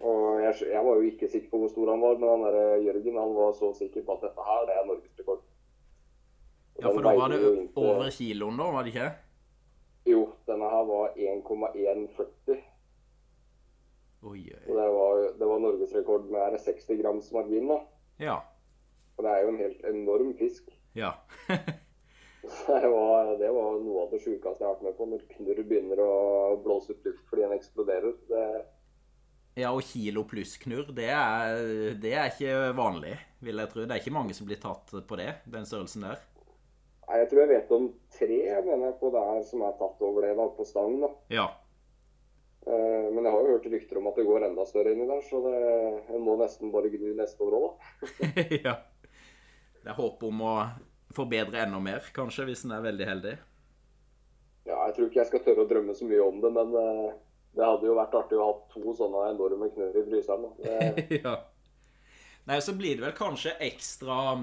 Og 0.00 0.42
jeg, 0.42 0.54
jeg 0.72 0.84
var 0.84 0.98
jo 0.98 1.04
ikke 1.08 1.28
sikker 1.32 1.50
på 1.50 1.60
hvor 1.62 1.70
stor 1.72 1.90
han 1.90 2.02
var, 2.04 2.18
men 2.20 2.28
han 2.28 2.42
der 2.44 2.82
Jørgen 2.84 3.20
han 3.20 3.34
var 3.36 3.52
så 3.56 3.72
sikker 3.78 4.04
på 4.04 4.16
at 4.16 4.26
dette 4.26 4.48
her, 4.48 4.64
det 4.68 4.74
er 4.76 4.88
norgesrekord. 4.90 5.44
Ja, 6.76 6.90
for 6.90 7.00
da 7.00 7.14
var 7.16 7.32
det 7.32 7.38
over 7.74 8.10
kiloen, 8.12 8.58
da, 8.60 8.66
var 8.74 8.84
det 8.84 8.92
ikke? 8.92 9.06
Jo, 10.06 10.26
denne 10.46 10.68
her 10.70 10.84
var 10.90 11.16
1,140. 11.16 12.58
Oi, 14.26 14.42
oi. 14.42 14.60
Og 14.68 14.76
det 14.76 14.90
var, 14.98 15.24
det 15.38 15.48
var 15.48 15.64
norgesrekord 15.64 16.28
med 16.28 16.44
er 16.44 16.60
60 16.66 17.00
grams 17.00 17.32
margin. 17.32 17.72
da. 17.72 17.80
Ja. 18.20 18.36
Og 19.16 19.24
det 19.24 19.32
er 19.32 19.42
jo 19.42 19.48
en 19.54 19.64
helt 19.64 19.84
enorm 19.88 20.36
fisk. 20.36 20.70
Ja. 20.94 21.14
Det 22.66 22.88
var, 22.88 23.38
det 23.38 23.50
var 23.50 23.78
noe 23.82 24.02
av 24.04 24.12
det 24.12 24.20
sjukeste 24.22 24.62
jeg 24.62 24.68
har 24.68 24.76
vært 24.76 24.84
med 24.86 24.96
på. 24.98 25.06
Når 25.10 25.22
knurr 25.34 25.62
begynner 25.66 26.02
å 26.02 26.12
blåse 26.62 26.94
ut 26.94 27.08
luft 27.08 27.24
fordi 27.30 27.44
den 27.44 27.56
eksploderer. 27.56 28.14
Det, 28.30 28.44
ja, 29.56 29.70
og 29.72 29.82
kilo 29.88 30.24
pluss 30.28 30.56
knurr, 30.62 30.90
det 30.96 31.08
det 32.02 32.12
er 32.14 32.30
ikke 32.32 32.72
vanlig, 32.76 33.14
vil 33.44 33.62
jeg 33.62 33.72
tro. 33.72 33.84
Det 33.86 33.96
er 33.96 34.02
ikke 34.02 34.16
mange 34.16 34.36
som 34.36 34.48
blir 34.48 34.60
tatt 34.60 34.92
på 35.08 35.18
det, 35.20 35.30
den 35.56 35.66
størrelsen 35.68 36.04
der. 36.08 36.20
nei, 37.08 37.18
jeg 37.22 37.28
tror 37.30 37.40
jeg 37.42 37.50
vet 37.52 37.72
om 37.76 37.86
tre 38.18 38.38
mener 38.66 38.86
jeg 38.88 38.98
på 39.00 39.10
det 39.14 39.22
her 39.30 39.42
som 39.50 39.62
er 39.66 39.76
tatt 39.80 40.02
over 40.08 40.26
det 40.26 40.34
da, 40.38 40.48
på 40.58 40.66
stang. 40.68 40.98
da. 41.04 41.10
Ja. 41.32 41.46
Eh, 42.66 43.06
Men 43.14 43.24
jeg 43.24 43.32
har 43.32 43.40
jo 43.46 43.52
hørt 43.54 43.66
rykter 43.72 43.98
om 44.00 44.08
at 44.10 44.16
det 44.18 44.26
går 44.26 44.46
enda 44.48 44.64
større 44.66 44.92
inni 44.94 45.06
der, 45.08 45.22
så 45.28 45.40
det, 45.46 45.54
jeg 46.10 46.20
må 46.26 46.36
nesten 46.40 46.72
bare 46.74 46.90
gnu 46.94 47.12
neste 47.18 47.46
år 47.46 47.58
òg, 47.60 47.90
ja. 48.66 48.76
Det 49.82 49.92
er 49.92 49.98
håp 50.00 50.22
om 50.28 50.40
å 50.42 50.54
forbedre 51.16 51.62
enda 51.62 51.78
mer, 51.80 52.08
kanskje, 52.16 52.48
hvis 52.48 52.64
en 52.66 52.74
er 52.76 52.84
veldig 52.88 53.06
heldig. 53.12 53.36
Ja, 54.66 54.76
jeg 54.88 54.94
tror 54.96 55.06
ikke 55.08 55.20
jeg 55.20 55.28
skal 55.30 55.42
tørre 55.46 55.64
å 55.64 55.68
drømme 55.70 55.94
så 55.94 56.06
mye 56.08 56.24
om 56.26 56.40
det, 56.42 56.50
men 56.56 56.72
eh, 56.80 57.12
vært 58.06 58.16
artig 58.22 58.38
å 58.38 58.46
ha 58.46 58.54
to 58.72 58.94
sånne 58.96 59.26
enorme 59.34 59.68
knør 59.74 60.00
i 60.00 60.06
fryseren. 60.06 60.48
Det, 60.62 61.06
ja. 61.24 61.36
Nei, 62.46 62.60
så 62.62 62.76
blir 62.78 62.96
det 62.96 63.04
vel 63.04 63.16
kanskje 63.18 63.56
ekstra 63.66 64.38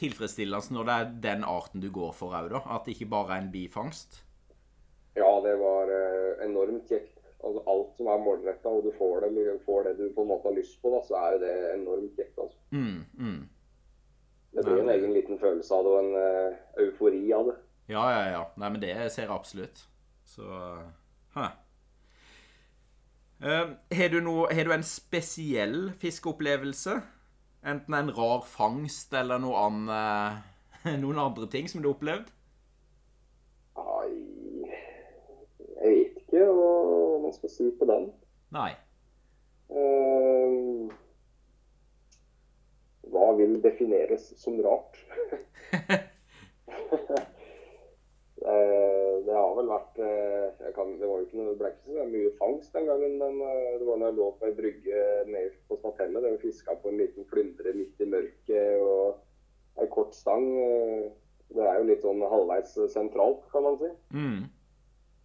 tilfredsstillende 0.00 0.76
når 0.76 0.88
det 0.88 0.96
er 0.96 1.14
den 1.28 1.46
arten 1.48 1.84
du 1.84 1.90
går 1.92 2.12
for 2.16 2.36
òg, 2.36 2.50
da. 2.52 2.60
At 2.76 2.86
det 2.86 2.96
ikke 2.96 3.10
bare 3.12 3.36
er 3.36 3.44
en 3.44 3.52
bifangst. 3.52 4.22
ja, 5.14 5.30
det 5.44 5.56
var 5.60 5.92
eh, 5.92 6.44
enormt 6.46 6.88
kjekt. 6.88 7.16
Altså, 7.40 7.62
alt 7.72 7.96
som 7.96 8.08
er 8.12 8.20
målretta, 8.20 8.68
og 8.68 8.84
du 8.84 8.90
får 8.98 9.22
det, 9.22 9.30
eller 9.30 9.62
får 9.64 9.88
det 9.88 9.94
du 9.96 10.10
på 10.12 10.24
en 10.24 10.28
måte 10.28 10.48
har 10.50 10.56
lyst 10.58 10.76
på, 10.82 10.92
da, 10.92 11.00
så 11.08 11.16
er 11.24 11.38
det 11.40 11.54
enormt 11.72 12.16
kjekt. 12.16 12.36
altså. 12.36 12.58
Mm, 12.70 13.00
mm. 13.16 13.40
Det 14.50 14.64
blir 14.66 14.82
en 14.82 14.92
egen 14.92 15.14
liten 15.14 15.38
følelse 15.40 15.74
av 15.74 15.86
det, 15.86 15.94
og 15.94 16.04
en 16.04 16.16
eh, 16.20 16.60
eufori 16.84 17.22
av 17.32 17.48
det. 17.48 17.56
Ja, 17.90 18.04
ja, 18.12 18.22
ja. 18.34 18.42
Nei, 18.60 18.68
men 18.68 18.82
det 18.82 18.92
ser 19.10 19.24
jeg 19.24 19.32
absolutt. 19.32 19.86
Så 20.28 20.46
Hæ. 21.34 21.48
Eh, 21.48 21.58
Har 23.40 24.10
du, 24.12 24.18
noe, 24.20 24.48
har 24.52 24.68
du 24.68 24.74
en 24.74 24.84
spesiell 24.84 25.78
fiskeopplevelse? 26.00 26.98
Enten 27.64 27.96
en 27.96 28.12
rar 28.16 28.44
fangst 28.48 29.14
eller 29.16 29.40
noe 29.40 29.62
annet, 29.64 30.44
noen 31.04 31.20
andre 31.20 31.48
ting 31.52 31.68
som 31.68 31.80
du 31.80 31.88
har 31.88 31.96
opplevd? 31.96 32.28
Nei 33.80 34.30
jeg 35.80 35.96
vet 35.96 36.16
ikke 36.20 36.44
hva 36.44 36.72
man 37.22 37.32
skal 37.32 37.52
si 37.52 37.70
på 37.78 37.88
den. 37.88 38.10
Nei. 38.52 38.70
Uh, 39.70 40.90
hva 43.10 43.30
vil 43.38 43.56
defineres 43.64 44.32
som 44.40 44.60
rart? 44.66 45.00
Eh, 48.40 48.99
det 49.30 49.38
har 49.38 49.54
vel 49.56 49.68
vært 49.70 49.98
eh, 50.02 50.68
kan, 50.74 50.92
Det 50.98 51.06
var 51.06 51.20
jo 51.20 51.26
ikke 51.28 51.38
noe, 51.38 51.52
det 51.52 51.58
ble 51.60 51.70
ikke 51.70 51.96
så 51.96 52.06
mye 52.10 52.30
fangst 52.40 52.76
den 52.76 52.88
gangen, 52.90 53.16
men 53.22 53.40
eh, 53.46 53.72
det 53.78 53.86
var 53.86 54.00
når 54.00 54.10
jeg 54.10 54.18
lå 54.18 54.28
på 54.40 54.48
ei 54.48 54.54
brygge 54.58 55.02
nede 55.30 55.50
på 55.70 55.78
Statellet. 55.78 56.22
Det 56.24 56.32
var 56.34 56.44
fiska 56.44 56.76
på 56.82 56.90
en 56.90 57.00
liten 57.00 57.28
flyndre 57.30 57.74
midt 57.78 58.02
i 58.02 58.08
mørket 58.10 58.84
og 58.84 59.82
ei 59.82 59.90
kort 59.94 60.14
stang. 60.18 60.46
eh, 60.66 61.10
Det 61.50 61.66
er 61.66 61.80
jo 61.80 61.86
litt 61.88 62.04
sånn 62.06 62.20
halvveis 62.30 62.76
sentralt, 62.92 63.46
kan 63.50 63.64
man 63.66 63.78
si. 63.80 63.88
Mm. 64.14 64.42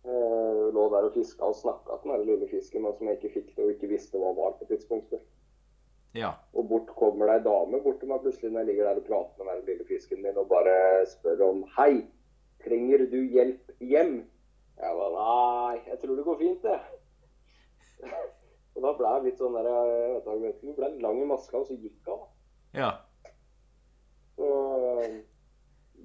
Jeg 0.06 0.72
lå 0.74 0.84
der 0.94 1.06
og 1.08 1.13
fiska 1.18 1.46
og 1.50 1.58
snakka 1.58 1.98
til 2.02 2.12
den 2.13 2.28
lille 2.30 2.48
fisken 2.50 2.84
men 2.86 2.94
som 2.98 3.08
jeg 3.10 3.18
ikke 3.20 3.34
fikk 3.39 3.56
det 3.56 3.63
og 3.65 3.72
ikke 3.74 3.89
visste 3.89 4.22
hva 4.22 4.32
var 4.38 4.56
på 4.60 4.68
tidspunktet. 4.70 5.22
Ja. 6.15 6.32
Og 6.56 6.70
bort 6.70 6.91
kommer 6.96 7.28
det 7.28 7.39
ei 7.39 7.46
dame 7.46 7.82
bort 7.84 7.98
til 8.00 8.10
meg 8.10 8.22
plutselig 8.24 8.52
når 8.54 8.62
jeg 8.63 8.70
ligger 8.70 8.89
der 8.89 9.02
og 9.02 9.08
prater 9.10 9.48
med 9.48 9.58
den 9.60 9.70
lille 9.72 9.88
fisken 9.89 10.22
min 10.24 10.38
og 10.39 10.48
bare 10.50 10.76
spør 11.12 11.41
om 11.50 11.63
Hei, 11.78 12.06
trenger 12.65 13.06
du 13.12 13.19
hjelp 13.34 13.75
hjem? 13.80 14.15
Jeg 14.75 14.97
bare 14.99 15.12
Nei, 15.15 15.82
jeg 15.88 15.99
tror 16.01 16.15
det 16.15 16.25
går 16.25 16.39
fint, 16.39 16.63
det. 16.65 16.80
og 18.75 18.84
da 18.84 18.93
ble 18.97 19.12
jeg 19.13 19.25
litt 19.30 19.39
sånn 19.39 19.56
der 19.56 19.69
jeg 19.69 20.41
vet 20.41 20.58
ikke, 20.58 20.67
Hun 20.67 20.80
ble 20.80 20.89
lang 21.06 21.21
i 21.21 21.28
maska, 21.30 21.62
og 21.62 21.69
så 21.69 21.78
gikk 21.80 22.10
hun. 22.12 22.25
Ja. 22.75 22.91
Så 24.36 24.47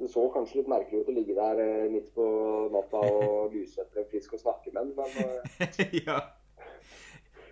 det 0.01 0.09
så 0.13 0.27
kanskje 0.33 0.61
litt 0.61 0.71
merkelig 0.71 1.03
ut 1.03 1.11
å 1.11 1.15
ligge 1.17 1.35
der 1.37 1.59
eh, 1.61 1.89
midt 1.93 2.13
på 2.15 2.27
natta 2.73 3.01
og 3.05 3.51
luse 3.55 3.83
etter 3.83 4.05
en 4.05 4.13
fisk 4.13 4.37
og 4.37 4.45
snakke 4.45 4.73
med 4.73 4.81
den, 4.81 4.95
men 4.97 5.65
eh, 5.67 5.97
ja. 6.07 6.21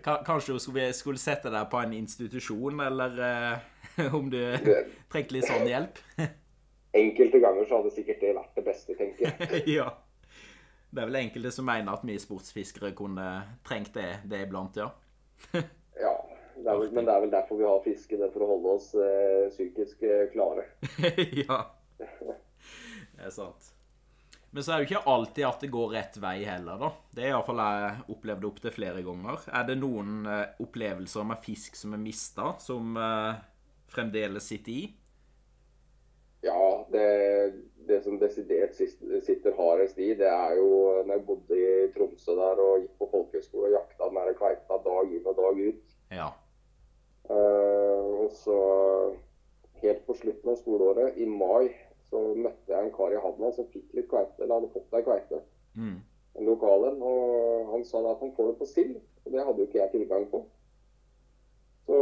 Kanskje 0.07 0.55
hun 0.55 0.62
skulle, 0.62 0.92
skulle 0.97 1.21
sette 1.21 1.51
deg 1.53 1.66
på 1.68 1.81
en 1.83 1.92
institusjon, 1.99 2.79
eller 2.81 3.18
uh, 3.18 4.14
om 4.16 4.31
du 4.33 4.38
trengte 5.11 5.35
litt 5.35 5.49
sånn 5.51 5.66
hjelp? 5.68 5.99
enkelte 6.97 7.40
ganger 7.42 7.66
så 7.68 7.81
hadde 7.81 7.92
sikkert 7.92 8.23
det 8.23 8.35
vært 8.37 8.58
beste, 8.69 8.97
tenker 8.99 9.29
jeg. 9.29 9.63
ja. 9.79 9.89
Det 10.89 11.03
er 11.03 11.11
vel 11.11 11.21
enkelte 11.21 11.53
som 11.53 11.67
mener 11.69 11.99
at 11.99 12.05
vi 12.09 12.17
sportsfiskere 12.21 12.95
kunne 12.97 13.29
trengt 13.67 13.93
det, 13.97 14.23
det 14.29 14.47
iblant, 14.47 14.79
ja. 14.81 14.93
Ja, 15.99 16.15
det 16.55 16.71
er 16.71 16.79
vel, 16.79 16.93
men 16.95 17.09
det 17.09 17.15
er 17.15 17.25
vel 17.25 17.33
derfor 17.33 17.59
vi 17.59 17.67
har 17.67 17.83
fiske, 17.83 18.15
det 18.15 18.29
er 18.29 18.35
for 18.35 18.47
å 18.47 18.53
holde 18.53 18.77
oss 18.79 18.93
eh, 18.95 19.49
psykisk 19.51 20.05
eh, 20.07 20.29
klare. 20.31 20.69
ja. 21.43 21.59
Det 21.99 23.27
er 23.27 23.35
sant. 23.35 23.73
Men 24.51 24.65
så 24.65 24.73
er 24.73 24.79
det 24.79 24.87
jo 24.87 24.89
ikke 24.89 25.11
alltid 25.13 25.45
at 25.45 25.65
det 25.65 25.71
går 25.75 25.91
rett 25.93 26.17
vei 26.23 26.37
heller, 26.49 26.79
da. 26.81 26.89
Det 27.13 27.25
er 27.25 27.35
iallfall 27.35 27.61
jeg 27.61 28.05
opplevd 28.15 28.47
opptil 28.49 28.73
flere 28.73 29.03
ganger. 29.05 29.43
Er 29.53 29.67
det 29.69 29.77
noen 29.81 30.23
eh, 30.25 30.55
opplevelser 30.65 31.27
med 31.29 31.43
fisk 31.45 31.77
som 31.77 31.93
er 31.99 32.01
mista, 32.01 32.55
som 32.63 32.97
eh, 32.97 33.43
fremdeles 33.93 34.49
sitter 34.49 34.73
i? 34.73 34.87
Ja, 36.47 36.87
det, 36.93 37.05
det 37.88 38.03
som 38.05 38.18
desidert 38.20 38.77
sitter 38.77 39.57
hardest 39.57 39.98
i, 39.98 40.12
det 40.18 40.29
er 40.29 40.59
jo 40.59 40.68
når 41.07 41.14
jeg 41.14 41.24
bodde 41.27 41.59
i 41.59 41.70
Tromsø 41.94 42.37
der 42.37 42.61
og 42.64 42.83
gikk 42.83 42.98
på 43.01 43.09
folkehøyskole 43.14 43.70
og 43.70 43.77
jakta 43.79 44.11
der 44.14 44.37
kveita 44.38 44.79
dag 44.85 45.14
inn 45.16 45.31
og 45.33 45.40
dag 45.40 45.62
ut. 45.68 45.96
Ja. 46.18 46.29
Uh, 47.29 48.24
og 48.24 48.31
så 48.33 48.59
helt 49.83 50.07
på 50.07 50.16
slutten 50.16 50.53
av 50.53 50.61
skoleåret, 50.61 51.16
i 51.16 51.27
mai, 51.29 51.70
så 52.09 52.20
møtte 52.35 52.72
jeg 52.72 52.87
en 52.87 52.94
kar 52.94 53.12
i 53.12 53.20
havna 53.22 53.51
som 53.55 53.68
fikk 53.72 53.96
litt 53.96 54.09
kveite, 54.11 54.38
eller 54.40 54.59
hadde 54.59 54.72
fått 54.74 54.96
ei 54.96 55.05
kveite. 55.07 55.42
Mm. 55.77 55.98
En 56.38 56.48
lokal 56.48 56.88
en. 56.88 57.03
Og 57.05 57.74
han 57.74 57.85
sa 57.87 58.03
da 58.05 58.14
at 58.14 58.22
han 58.24 58.33
får 58.37 58.53
det 58.53 58.57
på 58.62 58.70
sild, 58.70 58.96
og 59.24 59.35
det 59.35 59.44
hadde 59.44 59.62
jo 59.62 59.68
ikke 59.68 59.83
jeg 59.83 59.94
tilgang 59.94 60.27
på. 60.33 60.42
Så 61.88 61.98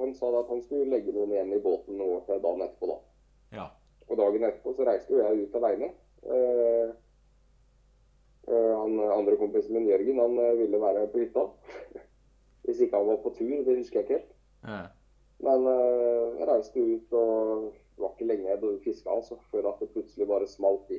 han 0.00 0.14
sa 0.16 0.30
da 0.32 0.44
at 0.44 0.50
han 0.50 0.62
skulle 0.64 0.90
legge 0.90 1.14
noen 1.14 1.34
igjen 1.34 1.52
i 1.54 1.62
båten 1.62 1.98
noe 2.00 2.22
til 2.26 2.42
dagen 2.42 2.64
etterpå, 2.66 2.94
da. 2.94 2.98
Ja. 3.58 3.66
Og 4.10 4.18
dagen 4.18 4.44
etterpå 4.46 4.74
så 4.74 4.86
reiste 4.86 5.14
jo 5.14 5.22
jeg 5.22 5.44
ut 5.46 5.58
aleine. 5.60 5.90
Uh, 6.26 6.88
uh, 8.50 8.72
han 8.82 8.96
andre 9.14 9.36
kompisen 9.38 9.76
min, 9.76 9.86
Jørgen, 9.88 10.18
han 10.18 10.38
uh, 10.38 10.58
ville 10.58 10.80
være 10.82 11.06
på 11.12 11.22
hytta. 11.22 11.46
Hvis 12.66 12.82
ikke 12.82 12.98
han 12.98 13.06
var 13.06 13.22
på 13.22 13.32
tur, 13.38 13.54
det 13.66 13.76
husker 13.78 14.00
jeg 14.00 14.08
ikke 14.08 14.18
helt. 14.18 14.34
Ja. 14.66 14.82
Men 15.40 15.62
jeg 15.64 16.48
reiste 16.50 16.82
ut, 16.84 17.14
og 17.16 17.70
det 17.72 18.02
var 18.02 18.10
ikke 18.12 18.26
lenge 18.28 18.50
jeg 18.50 18.74
fiska 18.84 19.14
altså, 19.14 19.38
før 19.50 19.70
at 19.70 19.78
det 19.80 19.88
plutselig 19.94 20.26
bare 20.28 20.48
smalt 20.50 20.90
i. 20.92 20.98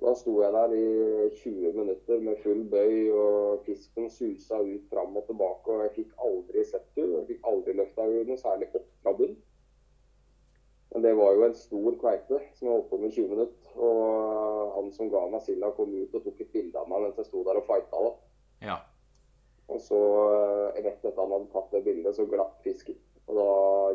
Da 0.00 0.12
sto 0.16 0.32
jeg 0.42 0.52
der 0.52 0.72
i 0.76 1.28
20 1.36 1.72
minutter 1.72 2.18
med 2.20 2.40
full 2.42 2.64
bøy, 2.72 3.10
og 3.16 3.62
fisken 3.64 4.10
susa 4.10 4.58
ut 4.60 4.88
fram 4.92 5.16
og 5.16 5.24
tilbake. 5.28 5.72
Og 5.72 5.82
jeg 5.84 5.92
fikk 5.94 6.24
aldri 6.28 6.64
sett 6.68 6.88
henne. 6.96 7.20
Jeg 7.20 7.28
fikk 7.30 7.48
aldri 7.52 7.76
løfta 7.78 8.08
henne 8.08 8.24
noe 8.28 8.40
særlig 8.40 8.68
opp 8.76 8.90
fra 9.04 9.14
bunn. 9.20 9.36
Men 10.96 11.02
det 11.04 11.10
var 11.18 11.34
jo 11.36 11.42
en 11.44 11.54
stor 11.54 11.96
kveite 12.00 12.38
som 12.56 12.66
jeg 12.66 12.72
holdt 12.72 12.86
på 12.88 12.96
med 13.02 13.10
i 13.10 13.16
20 13.18 13.32
minutter. 13.34 13.72
Og 13.84 14.70
han 14.78 14.86
som 14.96 15.10
ga 15.12 15.26
meg 15.28 15.42
silda, 15.44 15.68
kom 15.76 15.90
ut 15.92 16.14
og 16.16 16.22
tok 16.24 16.38
et 16.40 16.52
bilde 16.54 16.80
av 16.80 16.86
meg 16.88 17.02
mens 17.04 17.18
jeg 17.20 17.26
sto 17.28 17.42
der 17.44 17.58
og 17.60 17.66
fighta. 17.66 18.00
Da. 18.06 18.12
Ja. 18.64 18.76
Og 19.68 19.82
så, 19.84 19.98
eh, 20.32 20.78
rett 20.86 21.04
etter 21.04 21.20
han 21.20 21.34
hadde 21.34 21.50
tatt 21.52 21.68
det 21.74 21.82
bildet, 21.84 22.16
så 22.16 22.24
glapp 22.30 22.62
fisken. 22.64 22.96
Og 23.28 23.36
da 23.36 23.46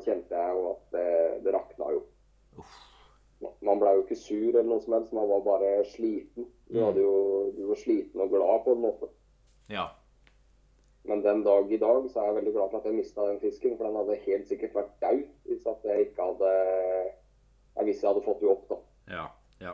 kjente 0.05 0.37
jeg 0.37 0.53
jo 0.59 0.67
at 0.75 0.83
det, 0.93 1.07
det 1.47 1.53
rakna 1.55 1.89
jo. 1.95 2.03
Uff. 2.61 2.77
Man 3.65 3.81
ble 3.81 3.95
jo 3.97 4.03
ikke 4.03 4.19
sur 4.21 4.51
eller 4.51 4.69
noe 4.69 4.83
som 4.85 4.93
helst, 4.93 5.13
man 5.17 5.29
var 5.31 5.41
bare 5.47 5.71
sliten. 5.89 6.45
Du, 6.69 6.77
Mm. 6.77 7.01
jo, 7.01 7.15
du 7.57 7.65
var 7.71 7.81
sliten 7.81 8.21
og 8.21 8.29
glad 8.29 8.61
på 8.67 8.75
en 8.77 8.85
måte. 8.85 9.09
Ja. 9.73 9.87
Men 11.09 11.23
den 11.25 11.43
dag 11.43 11.71
i 11.73 11.79
dag 11.81 12.07
så 12.11 12.21
er 12.21 12.29
jeg 12.29 12.35
veldig 12.35 12.53
glad 12.53 12.71
for 12.71 12.79
at 12.79 12.87
jeg 12.89 12.97
mista 12.99 13.25
den 13.25 13.39
fisken, 13.41 13.77
for 13.77 13.87
den 13.87 13.97
hadde 13.97 14.17
helt 14.25 14.49
sikkert 14.51 14.75
vært 14.77 14.91
daud 15.01 15.23
hvis 15.49 15.65
jeg 15.65 16.07
ikke 16.07 16.27
hadde 16.29 16.51
Jeg 16.51 17.87
visste 17.87 18.05
jeg 18.05 18.13
hadde 18.13 18.25
fått 18.25 18.43
henne 18.43 18.53
opp, 18.53 18.65
da. 18.69 18.77
Ja. 19.15 19.25
Ja. 19.61 19.73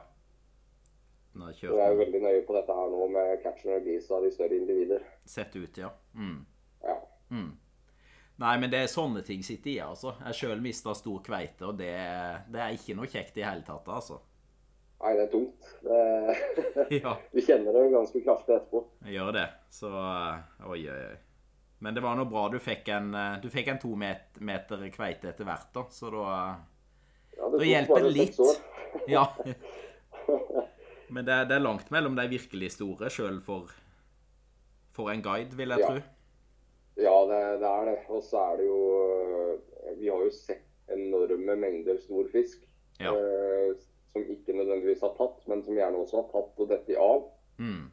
Nå 1.38 1.50
er 1.50 1.60
jeg 1.60 1.84
er 1.84 2.00
veldig 2.00 2.22
nøye 2.24 2.44
på 2.48 2.56
dette 2.56 2.76
her 2.80 2.92
nå 2.94 3.08
med 3.14 3.42
catch 3.44 3.66
and 3.66 3.76
release 3.76 4.14
av 4.14 4.24
de 4.24 4.32
større 4.34 4.58
individer. 4.58 5.04
Sett 5.26 5.56
ut, 5.58 5.78
ja. 5.78 5.92
Mm. 6.14 6.40
Ja. 6.86 6.96
Mm. 7.34 7.52
Nei, 8.38 8.54
men 8.62 8.70
det 8.70 8.84
er 8.84 8.92
sånne 8.92 9.24
ting 9.26 9.44
sitter 9.46 9.72
i, 9.74 9.78
altså. 9.82 10.14
Jeg 10.28 10.38
sjøl 10.38 10.62
mista 10.62 10.94
stor 10.98 11.22
kveite, 11.26 11.72
og 11.72 11.78
det, 11.80 11.94
det 12.54 12.62
er 12.62 12.78
ikke 12.78 12.96
noe 12.98 13.10
kjekt 13.10 13.40
i 13.42 13.46
hele 13.46 13.66
tatt, 13.66 13.90
altså. 13.90 14.22
Nei, 14.98 15.12
det 15.14 15.24
er 15.28 15.32
tungt. 15.32 15.68
Det, 15.86 15.98
Ja, 17.04 17.14
du 17.34 17.40
kjenner 17.46 17.76
det 17.76 17.84
jo 17.86 17.92
ganske 17.94 18.22
kraftig 18.26 18.56
etterpå. 18.56 18.82
jeg 19.06 19.14
gjør 19.20 19.32
det. 19.38 19.46
Så 19.70 19.92
eh, 19.94 20.66
Oi, 20.72 20.80
oi, 20.90 21.02
oi. 21.12 21.18
Men 21.86 21.94
det 21.94 22.02
var 22.02 22.16
nå 22.18 22.24
bra 22.26 22.48
du 22.50 22.58
fikk 22.60 22.88
en, 22.90 23.12
eh, 23.14 23.36
du 23.44 23.50
fikk 23.54 23.68
en 23.70 23.78
to 23.84 23.92
meter 24.00 24.88
kveite 24.96 25.30
etter 25.30 25.46
hvert, 25.46 25.70
da. 25.76 25.84
Så 25.94 26.10
da 26.16 26.24
eh, 26.34 26.56
Ja, 27.38 27.50
Da 27.54 27.68
hjelper 27.70 28.08
det 28.08 28.14
litt. 28.16 28.40
Ja. 29.08 29.28
Men 31.14 31.24
det, 31.28 31.36
det 31.48 31.56
er 31.56 31.64
langt 31.64 31.92
mellom 31.94 32.18
de 32.18 32.26
virkelig 32.34 32.74
store, 32.76 33.08
sjøl 33.14 33.38
for, 33.46 33.70
for 34.98 35.12
en 35.14 35.22
guide, 35.24 35.54
vil 35.56 35.72
jeg 35.76 35.84
Ja. 35.86 35.92
tro. 35.94 36.02
Ja, 36.98 37.14
det, 37.30 37.40
det 37.62 37.70
er 37.70 37.86
det. 37.92 37.98
Og 38.10 38.24
så 38.26 38.40
er 38.42 38.58
det 38.58 38.66
jo 38.66 38.78
Vi 40.00 40.10
har 40.10 40.24
jo 40.26 40.32
sett 40.34 40.64
enorme 40.90 41.54
mengder 41.62 42.00
stor 42.02 42.26
fisk. 42.34 42.64
Ja. 42.98 43.12
eh, 43.14 43.76
som 44.18 44.34
ikke 44.34 44.56
nødvendigvis 44.58 45.04
har 45.06 45.14
tatt, 45.18 45.44
men 45.48 45.64
som 45.66 45.78
gjerne 45.78 46.02
også 46.02 46.22
har 46.22 46.28
tatt 46.32 46.64
og 46.64 46.72
dette 46.72 46.98
av. 47.02 47.28
Mm. 47.62 47.86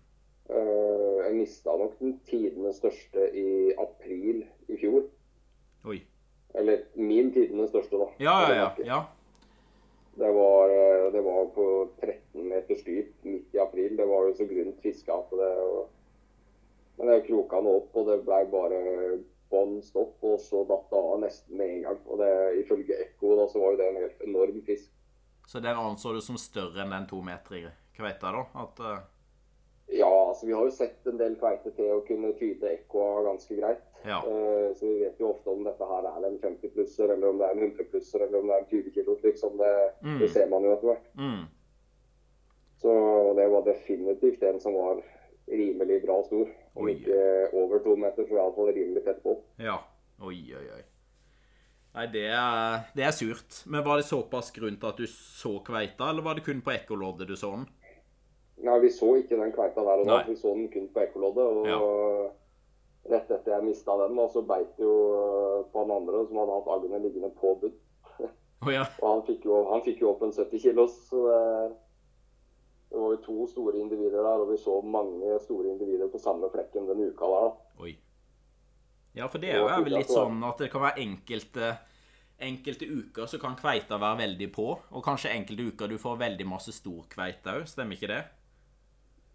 Uh, 0.44 1.20
jeg 1.24 1.36
mista 1.38 1.72
nok 1.80 1.98
den 2.00 2.18
tidenes 2.28 2.80
største 2.80 3.28
i 3.32 3.72
april 3.80 4.44
i 4.68 4.78
fjor. 4.80 5.06
Oi. 5.88 6.00
Eller 6.54 6.84
min 6.94 7.32
tidenes 7.34 7.72
største, 7.72 7.98
da. 8.00 8.08
Ja, 8.22 8.34
ja, 8.44 8.56
ja. 8.56 8.70
Ja. 8.86 9.00
det 10.14 10.30
var, 10.36 10.70
eh, 10.70 11.12
det 11.12 11.20
var 11.26 11.48
på 11.56 11.88
13 12.00 12.48
meters 12.48 12.84
dyp 12.86 13.24
midt 13.24 13.54
i 13.54 13.58
april. 13.58 13.96
Det 13.96 14.06
var 14.06 14.28
jo 14.28 14.34
så 14.38 14.46
grunt 14.46 14.82
fiska 14.82 15.16
at 15.16 15.32
det 15.34 15.52
og, 15.64 15.88
Men 16.96 17.08
jeg 17.10 17.24
kroka 17.26 17.58
den 17.58 17.66
opp, 17.66 17.96
og 17.98 18.06
det 18.06 18.20
blei 18.22 18.44
bare 18.46 18.76
bånn 19.50 19.80
stopp, 19.82 20.14
og 20.22 20.36
så 20.38 20.60
datt 20.68 20.92
det 20.92 21.00
av 21.00 21.16
nesten 21.24 21.58
med 21.58 21.72
en 21.72 21.80
gang. 21.88 21.98
Og 22.06 22.20
det, 22.22 22.28
ifølge 22.60 23.00
Ekko 23.02 23.32
da, 23.40 23.48
så 23.50 23.58
var 23.58 23.74
jo 23.74 23.80
det 23.80 23.88
en 23.88 23.98
helt 23.98 24.22
enorm 24.28 24.60
fisk. 24.68 24.93
Så 25.46 25.60
den 25.60 25.76
anså 25.76 26.12
du 26.12 26.20
som 26.24 26.38
større 26.40 26.82
enn 26.82 26.90
den 26.94 27.06
to 27.10 27.20
meter 27.22 27.70
kveita, 27.96 28.32
da? 28.32 28.44
At 28.62 28.80
uh... 28.80 28.94
Ja, 29.92 30.08
altså 30.28 30.46
vi 30.46 30.54
har 30.56 30.64
jo 30.64 30.72
sett 30.72 31.06
en 31.06 31.18
del 31.20 31.34
kveite 31.36 31.70
til 31.76 31.90
å 31.92 32.00
kunne 32.08 32.30
tyde 32.38 32.70
ekkoa 32.72 33.24
ganske 33.26 33.56
greit. 33.58 33.82
Ja. 34.04 34.22
Uh, 34.24 34.72
så 34.76 34.88
vi 34.88 35.02
vet 35.02 35.20
jo 35.20 35.28
ofte 35.34 35.52
om 35.52 35.64
dette 35.66 35.88
her 35.90 36.08
er 36.08 36.24
en 36.28 36.38
50-plusser, 36.40 37.12
eller 37.12 37.28
om 37.28 37.38
det 37.42 37.50
er 37.50 37.58
en 37.58 37.66
100-plusser, 37.68 38.24
eller 38.24 38.40
om 38.40 38.48
det 38.48 38.56
er 38.56 38.64
en 38.64 38.70
20 38.72 38.94
kilo. 38.96 39.18
Liksom. 39.22 39.58
Det, 39.60 39.74
Mm. 40.04 40.18
det 40.20 40.30
ser 40.32 40.48
man 40.48 40.64
jo 40.64 40.72
etter 40.72 40.88
hvert. 40.92 41.10
mm. 41.20 41.44
Så 42.84 42.94
det 43.36 43.46
var 43.48 43.62
definitivt 43.64 44.42
en 44.42 44.60
som 44.60 44.74
var 44.74 44.98
rimelig 45.46 46.02
bra 46.02 46.22
stor. 46.24 46.48
Om 46.74 46.84
Oi. 46.84 46.92
ikke 46.92 47.48
over 47.52 47.78
to 47.84 47.94
meter, 47.96 48.26
så 48.28 48.36
iallfall 48.36 48.72
rimelig 48.76 49.04
tett 49.04 49.22
på. 49.22 49.36
Ja. 49.58 49.78
Oi, 50.20 50.40
oi, 50.56 50.66
oi. 50.74 50.82
Nei, 51.94 52.08
det 52.10 52.24
er, 52.26 52.84
det 52.96 53.04
er 53.06 53.14
surt. 53.14 53.60
Men 53.70 53.84
var 53.86 54.00
det 54.00 54.08
såpass 54.08 54.50
grunn 54.54 54.78
til 54.80 54.90
at 54.90 54.98
du 54.98 55.06
så 55.10 55.58
kveita, 55.62 56.10
eller 56.10 56.26
var 56.26 56.38
det 56.38 56.46
kun 56.46 56.62
på 56.64 56.74
ekkoloddet 56.74 57.28
du 57.30 57.36
så 57.38 57.52
den? 57.54 57.68
Nei, 58.64 58.78
vi 58.82 58.90
så 58.94 59.12
ikke 59.20 59.38
den 59.38 59.52
kveita 59.54 59.82
der 59.86 60.02
og 60.02 60.08
da. 60.08 60.22
Vi 60.26 60.34
så 60.38 60.54
den 60.56 60.70
kun 60.72 60.88
på 60.94 61.04
ekkoloddet. 61.04 61.70
Og 61.78 63.12
rett 63.12 63.30
etter 63.30 63.56
jeg 63.56 63.66
mista 63.68 63.94
den, 64.00 64.16
da, 64.18 64.26
så 64.32 64.42
beit 64.48 64.80
jo 64.80 64.92
eh, 65.20 65.56
på 65.70 65.82
han 65.82 65.92
andre 65.94 66.24
som 66.26 66.40
hadde 66.40 66.58
hatt 66.58 66.70
agnet 66.78 67.04
liggende 67.04 67.30
på 67.38 67.54
bunn. 67.62 67.74
Oh, 68.64 68.70
ja. 68.72 68.86
Og 69.02 69.08
han 69.10 69.24
fikk 69.28 69.46
jo, 69.46 69.58
han 69.70 69.84
fikk 69.86 70.02
jo 70.02 70.12
opp 70.14 70.24
en 70.24 70.34
70 70.34 70.62
kilos. 70.64 70.96
Så 71.10 71.22
det, 71.28 71.42
det 72.90 73.02
var 73.02 73.14
jo 73.14 73.22
to 73.26 73.46
store 73.50 73.78
individer 73.82 74.18
der, 74.22 74.42
og 74.42 74.50
vi 74.50 74.58
så 74.58 74.80
mange 74.82 75.38
store 75.42 75.70
individer 75.70 76.10
på 76.10 76.22
samme 76.22 76.50
flekken 76.50 76.90
den 76.90 77.06
uka 77.10 77.30
der. 77.30 77.50
da. 77.50 77.84
Oi. 77.86 77.94
Ja, 79.14 79.28
for 79.28 79.38
det 79.38 79.50
er 79.54 79.60
jo 79.62 79.68
vel 79.68 79.92
litt 79.98 80.10
sånn 80.10 80.40
at 80.44 80.58
det 80.58 80.70
kan 80.72 80.82
være 80.82 80.98
enkelte 81.04 81.74
Enkelte 82.44 82.84
uker 82.90 83.28
så 83.30 83.38
kan 83.38 83.54
kveita 83.54 83.94
være 84.02 84.18
veldig 84.24 84.48
på, 84.52 84.64
og 84.90 85.04
kanskje 85.06 85.30
enkelte 85.30 85.68
uker 85.70 85.88
du 85.88 85.98
får 86.02 86.16
veldig 86.18 86.46
masse 86.50 86.72
stor 86.74 87.04
kveite 87.08 87.52
òg. 87.60 87.62
Stemmer 87.70 87.94
ikke 87.94 88.08
det? 88.10 88.24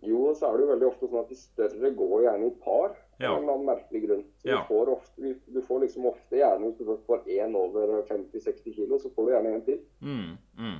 Jo, 0.03 0.33
så 0.35 0.49
er 0.49 0.57
det 0.59 0.65
jo 0.65 0.71
veldig 0.73 0.87
ofte 0.89 1.07
sånn 1.07 1.21
at 1.23 1.31
de 1.31 1.37
større 1.39 1.89
går 1.95 2.25
gjerne 2.25 2.49
i 2.49 2.51
par. 2.63 2.93
Ja. 3.19 3.31
Av 3.33 3.39
en 3.41 3.49
annen 3.53 3.65
merkelig 3.67 4.01
grunn. 4.05 4.25
Så 4.43 4.47
Ja. 4.51 4.59
du, 4.59 4.67
får 4.67 4.91
ofte, 4.97 5.33
du 5.47 5.61
får 5.61 5.79
liksom 5.85 6.05
ofte 6.11 6.35
gjerne, 6.39 6.69
hvis 6.69 6.77
du 6.77 6.97
får 7.07 7.23
én 7.39 7.55
over 7.55 7.95
50-60 8.11 8.75
kilo, 8.75 8.99
så 8.99 9.09
får 9.15 9.25
du 9.25 9.31
gjerne 9.31 9.53
en 9.55 9.65
til. 9.65 9.79
Mm, 10.01 10.37
mm. 10.59 10.79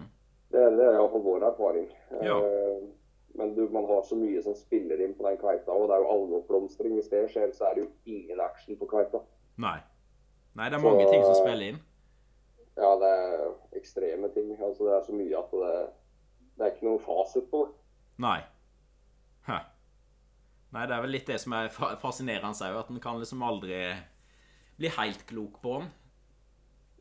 Det, 0.52 0.60
er- 0.60 0.76
det 0.76 0.86
er 0.90 0.94
iallfall 1.00 1.24
vår 1.24 1.48
erfaring. 1.54 1.90
Ja. 2.22 2.38
Eh, 2.38 2.88
Men 3.38 3.54
du, 3.56 3.68
man 3.70 3.86
har 3.86 4.02
så 4.04 4.16
mye 4.18 4.42
som 4.44 4.56
spiller 4.58 5.02
inn 5.06 5.14
på 5.16 5.24
den 5.28 5.38
kveita, 5.40 5.72
og 5.72 5.88
det 5.90 5.96
er 5.96 6.04
jo 6.04 6.14
algeoppblomstring. 6.16 6.96
Hvis 6.98 7.12
det 7.12 7.26
skjer, 7.32 7.52
så 7.56 7.70
er 7.70 7.78
det 7.78 7.86
jo 7.86 7.92
ingen 8.18 8.42
action 8.44 8.78
på 8.80 8.88
kveita. 8.90 9.22
Nei. 9.62 9.78
Nei, 10.58 10.70
det 10.70 10.80
er 10.80 10.84
mange 10.84 11.06
ting 11.12 11.24
som 11.24 11.38
spiller 11.38 11.74
inn. 11.74 11.82
Ja, 12.80 12.94
det 13.00 13.10
er 13.12 13.44
ekstreme 13.80 14.30
ting. 14.34 14.54
Altså, 14.58 14.88
det 14.88 14.96
er 14.98 15.04
så 15.06 15.16
mye 15.16 15.40
at 15.40 15.54
det, 15.62 15.74
det 16.58 16.66
er 16.66 16.74
ikke 16.74 16.88
noen 16.90 17.04
fasit 17.04 17.50
på 17.52 17.66
det. 17.68 17.76
Nei. 18.26 18.40
Hæ. 19.48 19.60
Nei, 20.74 20.84
det 20.86 20.96
er 20.98 21.02
vel 21.06 21.14
litt 21.16 21.30
det 21.30 21.40
som 21.42 21.56
er 21.58 21.72
fa- 21.74 21.96
fascinerende 22.02 22.70
òg, 22.70 22.80
at 22.84 22.92
en 22.94 23.00
kan 23.04 23.20
liksom 23.22 23.44
aldri 23.46 23.80
bli 24.80 24.92
helt 24.98 25.24
klok 25.30 25.62
på 25.64 25.80
den. 25.80 25.90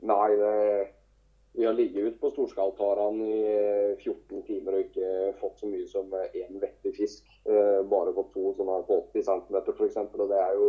Nei, 0.09 0.29
det, 0.39 0.78
vi 1.59 1.67
har 1.67 1.73
ligget 1.75 2.05
ute 2.05 2.19
på 2.23 2.31
storskaltarene 2.31 3.25
i 3.27 3.39
14 3.99 4.43
timer 4.47 4.77
og 4.77 4.85
ikke 4.85 5.09
fått 5.41 5.59
så 5.59 5.67
mye 5.67 5.89
som 5.91 6.13
én 6.15 6.61
vettig 6.63 6.93
fisk. 6.95 7.25
Eh, 7.51 7.81
Bare 7.91 8.13
fått 8.15 8.29
to 8.37 8.53
sånne 8.55 8.77
på 8.87 8.99
80 9.09 9.25
cm 9.27 9.57
f.eks. 9.73 9.97
Og 9.99 10.23
det 10.31 10.39
er 10.39 10.53
jo 10.55 10.69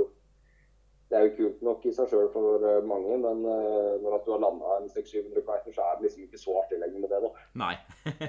det 1.09 1.17
er 1.17 1.27
jo 1.27 1.35
kult 1.35 1.61
nok 1.65 1.85
i 1.85 1.93
seg 1.93 2.09
sjøl 2.09 2.31
for 2.33 2.65
eh, 2.65 2.79
mange, 2.89 3.19
men 3.21 3.45
eh, 3.53 3.93
når 4.01 4.17
du 4.25 4.31
har 4.33 4.41
landa 4.41 4.75
en 4.79 4.89
600-700 4.89 5.45
kveiter, 5.45 5.75
så 5.75 5.85
er 5.85 5.99
det 5.99 6.07
liksom 6.07 6.25
ikke 6.25 6.41
så 6.41 6.57
artig 6.63 6.81
lenger 6.81 7.03
med 7.03 7.13
det, 7.13 7.21
da. 7.21 7.45
Nei. 7.61 7.75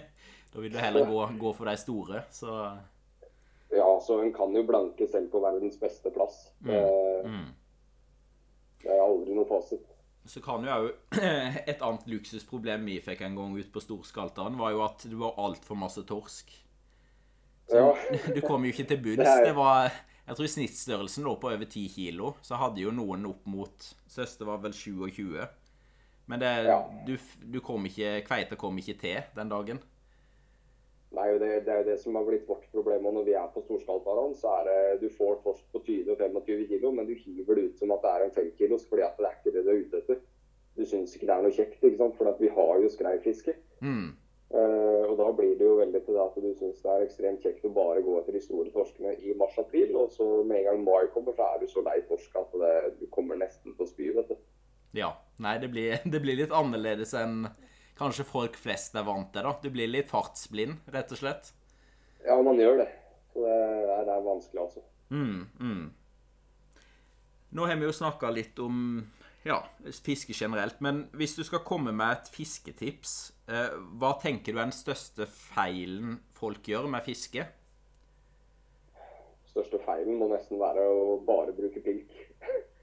da 0.52 0.64
vil 0.64 0.72
du 0.72 0.78
heller 0.84 1.08
gå, 1.08 1.20
gå 1.40 1.52
for 1.56 1.70
de 1.70 1.76
store, 1.80 2.22
så 2.36 2.58
Ja, 3.72 3.88
så 4.04 4.20
en 4.20 4.32
kan 4.36 4.52
jo 4.56 4.66
blanke 4.68 5.08
selv 5.08 5.32
på 5.32 5.40
verdens 5.40 5.80
beste 5.80 6.12
plass. 6.12 6.42
Det, 6.60 6.84
mm. 7.24 7.48
det 8.84 8.92
er 8.96 9.04
aldri 9.04 9.36
noe 9.36 9.48
fasit. 9.48 9.89
Så 10.26 10.40
kan 10.44 10.64
jo 10.64 10.70
òg 10.70 10.90
Et 11.70 11.80
annet 11.82 12.06
luksusproblem 12.10 12.84
vi 12.86 12.98
fikk 13.04 13.22
en 13.26 13.36
gang 13.38 13.54
ut 13.56 13.70
på 13.72 13.80
Storskalteren, 13.82 14.58
var 14.60 14.74
jo 14.74 14.82
at 14.84 15.06
det 15.08 15.16
var 15.18 15.38
altfor 15.40 15.78
masse 15.80 16.04
torsk. 16.08 16.52
Så 17.70 17.76
Ja. 17.80 17.94
du 18.34 18.40
kom 18.44 18.64
jo 18.64 18.72
ikke 18.74 18.88
til 18.90 19.00
bunns. 19.02 19.24
Det 19.24 19.44
Det 19.50 19.56
var 19.56 19.90
Jeg 20.26 20.36
tror 20.36 20.46
snittstørrelsen 20.46 21.24
lå 21.26 21.36
på 21.40 21.48
over 21.50 21.64
10 21.66 21.88
kilo. 21.88 22.34
Så 22.42 22.54
hadde 22.60 22.82
jo 22.84 22.90
noen 22.94 23.26
opp 23.26 23.46
mot 23.50 23.88
Søster 24.06 24.46
var 24.46 24.58
vel 24.62 24.72
27. 24.72 25.40
Men 26.30 26.38
det, 26.40 26.50
Ja. 26.68 26.82
du, 27.06 27.16
du 27.42 27.60
kom 27.60 27.86
ikke 27.86 28.20
Kveita 28.26 28.54
kom 28.56 28.78
ikke 28.78 28.94
til 29.00 29.22
den 29.34 29.48
dagen. 29.50 29.80
Nei, 31.16 31.26
jo 31.32 31.38
det, 31.42 31.48
det 31.66 31.72
er 31.74 31.80
jo 31.80 31.88
det 31.88 31.96
som 31.98 32.14
har 32.14 32.26
blitt 32.26 32.46
vårt 32.46 32.66
problem 32.70 33.08
og 33.10 33.16
når 33.16 33.24
vi 33.26 33.32
er 33.34 33.48
på 33.50 33.62
storskalterne. 33.64 34.36
Så 34.38 34.52
er 34.60 34.68
det 34.68 35.00
du 35.02 35.08
får 35.16 35.40
torsk 35.44 35.64
på 35.74 35.82
20-25 35.88 36.66
kilo, 36.70 36.92
men 36.94 37.08
du 37.08 37.16
hiver 37.18 37.58
det 37.58 37.64
ut 37.70 37.82
som 37.82 37.94
at 37.94 38.04
det 38.04 38.12
er 38.12 38.26
en 38.26 38.36
5 38.36 38.50
kilos, 38.58 38.86
fordi 38.88 39.06
at 39.06 39.18
det 39.18 39.26
er 39.26 39.38
ikke 39.38 39.54
det 39.56 39.64
du 39.66 39.70
er 39.72 39.80
ute 39.84 40.02
etter. 40.04 40.20
Du 40.78 40.84
syns 40.86 41.14
ikke 41.16 41.26
det 41.26 41.34
er 41.34 41.46
noe 41.46 41.56
kjekt, 41.56 41.82
ikke 41.82 41.98
sant? 41.98 42.18
for 42.18 42.30
at 42.30 42.42
vi 42.42 42.50
har 42.54 42.82
jo 42.84 42.90
skreifiske. 42.94 43.56
Mm. 43.82 44.12
Uh, 44.50 45.02
og 45.06 45.16
da 45.18 45.26
blir 45.38 45.52
det 45.58 45.66
jo 45.66 45.76
veldig 45.78 45.98
til 46.02 46.16
det 46.16 46.22
at 46.22 46.38
du 46.42 46.48
syns 46.58 46.80
det 46.82 46.92
er 46.92 47.04
ekstremt 47.04 47.44
kjekt 47.44 47.66
å 47.66 47.70
bare 47.74 48.02
gå 48.02 48.16
etter 48.18 48.34
de 48.34 48.42
store 48.42 48.70
torskene 48.74 49.12
i 49.22 49.34
mars-april, 49.38 49.92
og 49.98 50.14
så 50.14 50.26
med 50.42 50.62
en 50.62 50.68
gang 50.70 50.86
mai 50.86 51.10
kommer, 51.14 51.34
så 51.34 51.46
er 51.46 51.62
du 51.62 51.70
så 51.70 51.82
lei 51.86 52.00
torsk 52.08 52.38
at 52.38 52.54
det, 52.62 52.72
du 53.02 53.04
kommer 53.14 53.38
nesten 53.38 53.74
på 53.74 53.86
å 53.86 53.90
spy, 53.90 54.12
vet 54.14 54.30
du. 54.30 54.38
Ja. 54.98 55.12
Nei, 55.40 55.56
det 55.58 55.70
blir, 55.72 55.98
det 56.12 56.22
blir 56.22 56.38
litt 56.38 56.54
annerledes 56.54 57.14
enn 57.18 57.44
kanskje 58.00 58.26
folk 58.26 58.56
flest 58.58 58.96
er 58.96 59.06
vant 59.06 59.30
til, 59.34 59.46
da. 59.46 59.54
Du 59.62 59.70
blir 59.72 59.90
litt 59.90 60.10
fartsblind, 60.10 60.80
rett 60.94 61.12
og 61.14 61.20
slett. 61.20 61.52
Ja, 62.24 62.40
man 62.44 62.58
gjør 62.60 62.82
det. 62.82 62.90
Så 63.32 63.44
det 63.44 63.54
er, 63.54 64.04
det 64.08 64.16
er 64.16 64.26
vanskelig, 64.26 64.64
altså. 64.64 64.84
Mm, 65.10 65.46
mm. 65.60 65.86
Nå 67.50 67.66
har 67.66 67.78
vi 67.78 67.88
jo 67.88 67.94
snakka 67.94 68.30
litt 68.34 68.58
om 68.62 69.00
ja, 69.46 69.58
fiske 70.04 70.34
generelt, 70.36 70.80
men 70.84 71.06
hvis 71.16 71.34
du 71.38 71.42
skal 71.46 71.64
komme 71.66 71.94
med 71.96 72.12
et 72.12 72.28
fisketips, 72.34 73.14
eh, 73.48 73.72
hva 73.98 74.12
tenker 74.20 74.52
du 74.52 74.60
er 74.60 74.68
den 74.68 74.76
største 74.76 75.26
feilen 75.30 76.18
folk 76.36 76.68
gjør 76.68 76.90
med 76.92 77.06
fiske? 77.06 77.46
Største 79.50 79.80
feilen 79.82 80.18
må 80.20 80.28
nesten 80.30 80.60
være 80.60 80.84
å 80.84 81.16
bare 81.26 81.54
bruke. 81.56 81.69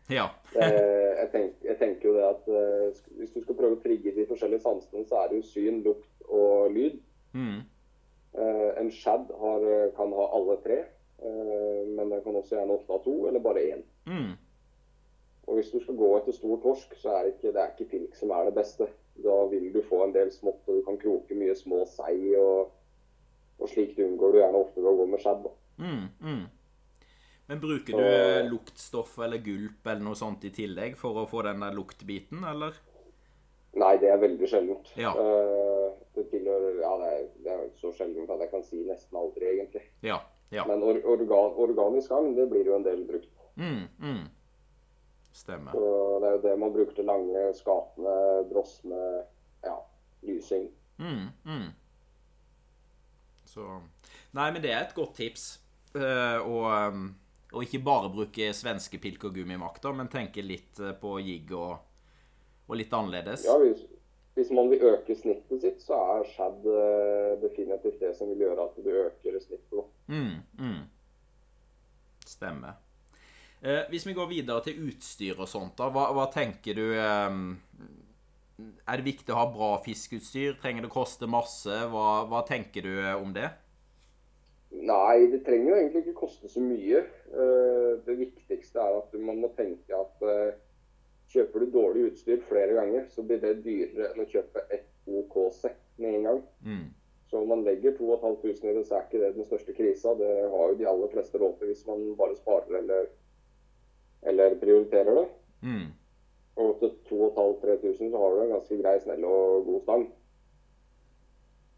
Ja. 0.09 0.29
Eh, 0.57 1.13
jeg, 1.19 1.27
tenker, 1.31 1.67
jeg 1.67 1.77
tenker 1.77 2.07
jo 2.07 2.13
det 2.15 2.23
at 2.25 2.47
eh, 2.49 3.01
hvis 3.19 3.33
du 3.35 3.41
skal 3.43 3.57
prøve 3.59 3.75
å 3.75 3.81
trigge 3.83 4.13
de 4.15 4.23
forskjellige 4.25 4.63
sansene, 4.63 5.03
så 5.05 5.19
er 5.21 5.27
det 5.29 5.41
jo 5.41 5.49
syn, 5.51 5.81
lukt 5.85 6.29
og 6.29 6.71
lyd. 6.73 7.01
Mm, 7.33 7.59
Eh, 8.37 8.71
en 8.81 8.89
shad 8.91 9.31
har, 9.39 9.63
kan 9.97 10.11
ha 10.13 10.25
alle 10.37 10.57
tre, 10.61 10.75
men 11.95 12.11
den 12.11 12.19
kan 12.21 12.35
også 12.37 12.55
gjerne 12.55 12.75
ofte 12.75 12.93
ha 12.93 12.99
to, 13.01 13.13
eller 13.27 13.41
bare 13.41 13.63
én. 13.73 13.79
mm, 14.05 14.33
Og 15.47 15.55
hvis 15.55 15.71
du 15.71 15.79
skal 15.79 15.95
gå 15.97 16.09
etter 16.17 16.35
stor 16.35 16.59
torsk, 16.61 16.93
så 17.01 17.09
er 17.15 17.23
det 17.23 17.33
ikke, 17.33 17.53
det 17.55 17.61
er 17.63 17.71
ikke 17.71 17.89
pilk 17.93 18.15
som 18.19 18.29
er 18.35 18.45
det 18.45 18.53
beste. 18.53 18.87
Da 19.23 19.37
vil 19.49 19.71
du 19.73 19.81
få 19.89 20.03
en 20.05 20.13
del 20.13 20.29
smått, 20.31 20.61
og 20.67 20.75
du 20.75 20.83
kan 20.85 20.99
kroke 21.01 21.35
mye 21.39 21.55
små 21.57 21.85
sei, 21.89 22.35
og, 22.37 22.69
og 23.57 23.69
slikt 23.71 23.97
unngår 24.03 24.35
du 24.35 24.39
gjerne 24.43 24.61
ofte 24.61 24.83
ved 24.83 24.91
å 24.91 24.97
gå 24.99 25.05
med 25.15 25.23
shad. 25.25 25.49
mm, 25.77 26.05
mm. 26.21 26.45
Men 27.47 27.61
bruker 27.63 27.95
du 27.95 28.03
og, 28.03 28.49
luktstoff 28.51 29.17
eller 29.23 29.39
gulp 29.43 29.87
eller 29.87 30.03
noe 30.03 30.19
sånt 30.19 30.43
i 30.47 30.51
tillegg 30.51 30.97
for 30.99 31.21
å 31.21 31.27
få 31.31 31.45
den 31.47 31.63
der 31.63 31.75
luktbiten, 31.75 32.43
eller? 32.47 32.75
Nei, 33.77 33.93
det 34.01 34.09
er 34.11 34.19
veldig 34.19 34.49
sjeldent. 34.49 34.89
Ja. 34.99 35.13
Eh, 35.15 35.91
det 36.17 36.25
tilhører 36.31 36.81
Ja, 36.81 36.95
det 37.01 37.11
er, 37.13 37.27
det 37.45 37.53
er 37.53 37.67
så 37.79 37.91
sjeldent 37.95 38.31
at 38.33 38.41
jeg 38.43 38.51
kan 38.51 38.65
si 38.65 38.81
nesten 38.87 39.19
aldri, 39.19 39.51
egentlig. 39.53 39.83
Ja. 40.05 40.19
Ja. 40.49 40.63
Men 40.67 40.83
or, 40.83 40.99
organ, 41.05 41.55
organisk 41.59 42.11
agn, 42.15 42.33
det 42.35 42.47
blir 42.51 42.67
jo 42.67 42.77
en 42.77 42.85
del 42.85 43.03
brukt. 43.07 43.31
Mm, 43.59 43.87
mm. 43.99 44.25
Stemmer. 45.35 45.75
Så 45.75 46.19
det 46.21 46.29
er 46.29 46.35
jo 46.37 46.43
det 46.45 46.55
man 46.59 46.73
bruker 46.73 46.95
til 46.97 47.07
lange, 47.07 47.43
skapende, 47.57 48.15
drosme, 48.51 49.03
ja, 49.65 49.75
lysing. 50.25 50.69
Mm, 50.97 51.27
mm. 51.45 51.67
Så 53.45 53.65
Nei, 54.35 54.51
men 54.51 54.61
det 54.63 54.71
er 54.71 54.83
et 54.85 54.95
godt 54.95 55.15
tips. 55.17 55.45
Uh, 55.95 56.39
og, 56.43 56.65
um, 56.93 57.05
og 57.53 57.63
ikke 57.63 57.83
bare 57.83 58.09
bruke 58.11 58.49
svenske 58.55 58.99
pilk 59.01 59.29
og 59.29 59.37
gummimakter, 59.37 59.93
men 59.95 60.09
tenke 60.11 60.43
litt 60.43 60.81
eh, 60.83 60.95
på 60.99 61.17
jigg 61.23 61.53
og, 61.55 61.77
og 62.67 62.79
litt 62.79 62.93
annerledes. 62.93 63.45
Ja, 63.47 63.55
hvis, 63.61 63.85
hvis 64.37 64.51
man 64.55 64.71
vil 64.71 64.83
øke 64.89 65.15
snittet 65.15 65.63
sitt, 65.63 65.79
så 65.85 65.99
er 66.17 66.27
shad 66.33 66.67
eh, 66.73 67.37
definitivt 67.43 68.01
det 68.03 68.11
som 68.17 68.33
vil 68.33 68.43
gjøre 68.47 68.67
at 68.67 68.81
du 68.83 68.91
øker 68.91 69.39
snittet. 69.41 69.93
Mm, 70.11 70.35
mm. 70.59 70.83
Stemmer. 72.27 72.75
Eh, 73.61 73.87
hvis 73.89 74.05
vi 74.05 74.13
går 74.13 74.27
videre 74.29 74.61
til 74.67 74.83
utstyr 74.91 75.39
og 75.39 75.49
sånt, 75.49 75.73
da, 75.79 75.87
hva, 75.89 76.11
hva 76.13 76.27
tenker 76.29 76.77
du 76.77 76.83
eh, 76.93 77.39
Er 78.85 78.99
det 78.99 79.07
viktig 79.07 79.33
å 79.33 79.39
ha 79.39 79.47
bra 79.49 79.71
fiskeutstyr? 79.85 80.59
Trenger 80.61 80.85
det 80.85 80.91
å 80.91 80.93
koste 80.93 81.29
masse? 81.29 81.79
Hva, 81.89 82.27
hva 82.29 82.43
tenker 82.45 82.85
du 82.85 82.93
eh, 82.99 83.15
om 83.17 83.33
det? 83.33 83.49
Nei, 84.77 85.25
det 85.31 85.41
trenger 85.47 85.71
jo 85.71 85.79
egentlig 85.79 86.03
ikke 86.05 86.19
koste 86.21 86.51
så 86.51 86.61
mye. 86.61 87.01
Eh, 87.33 87.99
Det 88.05 88.15
viktigste 88.15 88.79
er 88.79 88.97
at 89.01 89.15
man 89.19 89.41
må 89.41 89.49
tenke 89.57 89.95
at 89.95 90.21
eh, 90.23 90.59
kjøper 91.33 91.59
du 91.59 91.71
dårlig 91.73 92.05
utstyr 92.11 92.43
flere 92.47 92.77
ganger, 92.77 93.07
så 93.11 93.23
blir 93.25 93.41
det 93.41 93.57
dyrere 93.65 94.13
enn 94.13 94.23
å 94.23 94.29
kjøpe 94.31 94.63
ett 94.71 94.87
OK 95.07 95.35
sett 95.55 95.81
med 95.97 96.15
en 96.15 96.27
gang. 96.29 96.41
Mm. 96.63 96.85
Så 97.27 97.41
om 97.41 97.49
man 97.51 97.65
legger 97.65 97.97
2500 97.97 98.69
i 98.69 98.73
det, 98.77 98.85
så 98.87 98.95
er 98.95 99.07
ikke 99.07 99.19
det 99.19 99.33
den 99.35 99.47
største 99.47 99.75
krisa. 99.75 100.13
Det 100.15 100.29
har 100.53 100.69
jo 100.71 100.77
de 100.79 100.87
aller 100.87 101.11
fleste 101.11 101.41
råd 101.41 101.57
til 101.59 101.73
hvis 101.73 101.83
man 101.89 102.05
bare 102.19 102.37
sparer 102.39 102.79
eller, 102.79 103.09
eller 104.31 104.55
prioriterer 104.61 105.19
det. 105.19 105.25
Mm. 105.67 105.89
Og 106.63 106.79
til 106.79 106.93
2500-3000 107.09 108.13
så 108.13 108.21
har 108.21 108.31
du 108.33 108.41
en 108.45 108.55
ganske 108.55 108.79
grei, 108.79 108.95
snell 109.03 109.27
og 109.27 109.67
god 109.67 109.83
stang. 109.83 110.07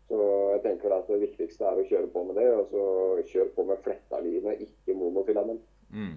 Så 0.09 0.19
jeg 0.55 0.61
tenker 0.63 0.93
at 0.95 1.09
det 1.11 1.19
viktigste 1.21 1.67
er 1.69 1.77
å 1.79 1.85
kjøre 1.85 2.07
på 2.13 2.23
med 2.25 2.39
det, 2.41 2.47
og 2.57 2.71
så 2.71 2.85
kjør 3.29 3.51
på 3.55 3.65
med 3.69 3.83
flettaline, 3.85 4.55
ikke 4.65 4.95
monofilament. 4.97 5.61
Mm. 5.93 6.15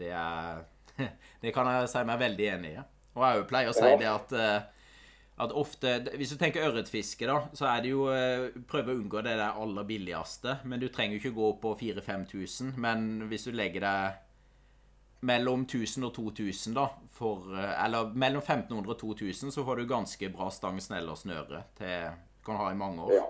Det 0.00 0.10
er 0.12 0.60
Det 1.42 1.54
kan 1.56 1.68
jeg 1.72 1.88
si 1.88 2.04
meg 2.04 2.20
veldig 2.20 2.50
enig 2.56 2.74
i. 2.76 2.84
Og 3.16 3.24
jeg 3.24 3.48
pleier 3.48 3.72
å 3.72 3.76
si 3.76 3.88
Ja. 3.88 3.96
det 3.96 4.10
at 4.12 4.36
eh, 4.36 4.60
at 5.40 5.52
ofte, 5.56 5.94
Hvis 6.20 6.34
du 6.34 6.36
tenker 6.36 6.66
ørretfiske, 6.68 7.24
da, 7.26 7.38
så 7.56 7.64
er 7.70 7.80
det 7.80 7.94
jo 7.94 8.02
eh, 8.12 8.50
Prøve 8.68 8.92
å 8.92 8.98
unngå 9.00 9.22
det 9.24 9.38
der 9.40 9.56
aller 9.56 9.86
billigste. 9.88 10.58
Men 10.68 10.82
du 10.82 10.88
trenger 10.92 11.16
jo 11.16 11.22
ikke 11.22 11.36
gå 11.38 11.52
på 11.62 11.72
4000-5000. 11.80 12.74
Men 12.76 13.06
hvis 13.30 13.48
du 13.48 13.54
legger 13.56 13.86
deg 13.86 14.18
mellom 15.30 15.64
1000 15.64 16.04
og 16.04 16.14
2000, 16.16 16.74
da, 16.76 16.86
for, 17.16 17.48
eh, 17.56 17.84
eller 17.86 18.12
mellom 18.12 18.42
1500 18.44 18.92
og 18.92 18.98
2000, 19.00 19.52
så 19.52 19.64
får 19.64 19.80
du 19.80 19.88
ganske 19.88 20.28
bra 20.32 20.50
stang, 20.52 20.80
snell 20.80 21.08
og 21.12 21.18
snøre 21.20 21.64
til 21.80 22.10
kan 22.44 22.56
ha 22.56 22.70
i 22.72 22.78
mange 22.78 23.04
år. 23.04 23.14
Ja. 23.14 23.26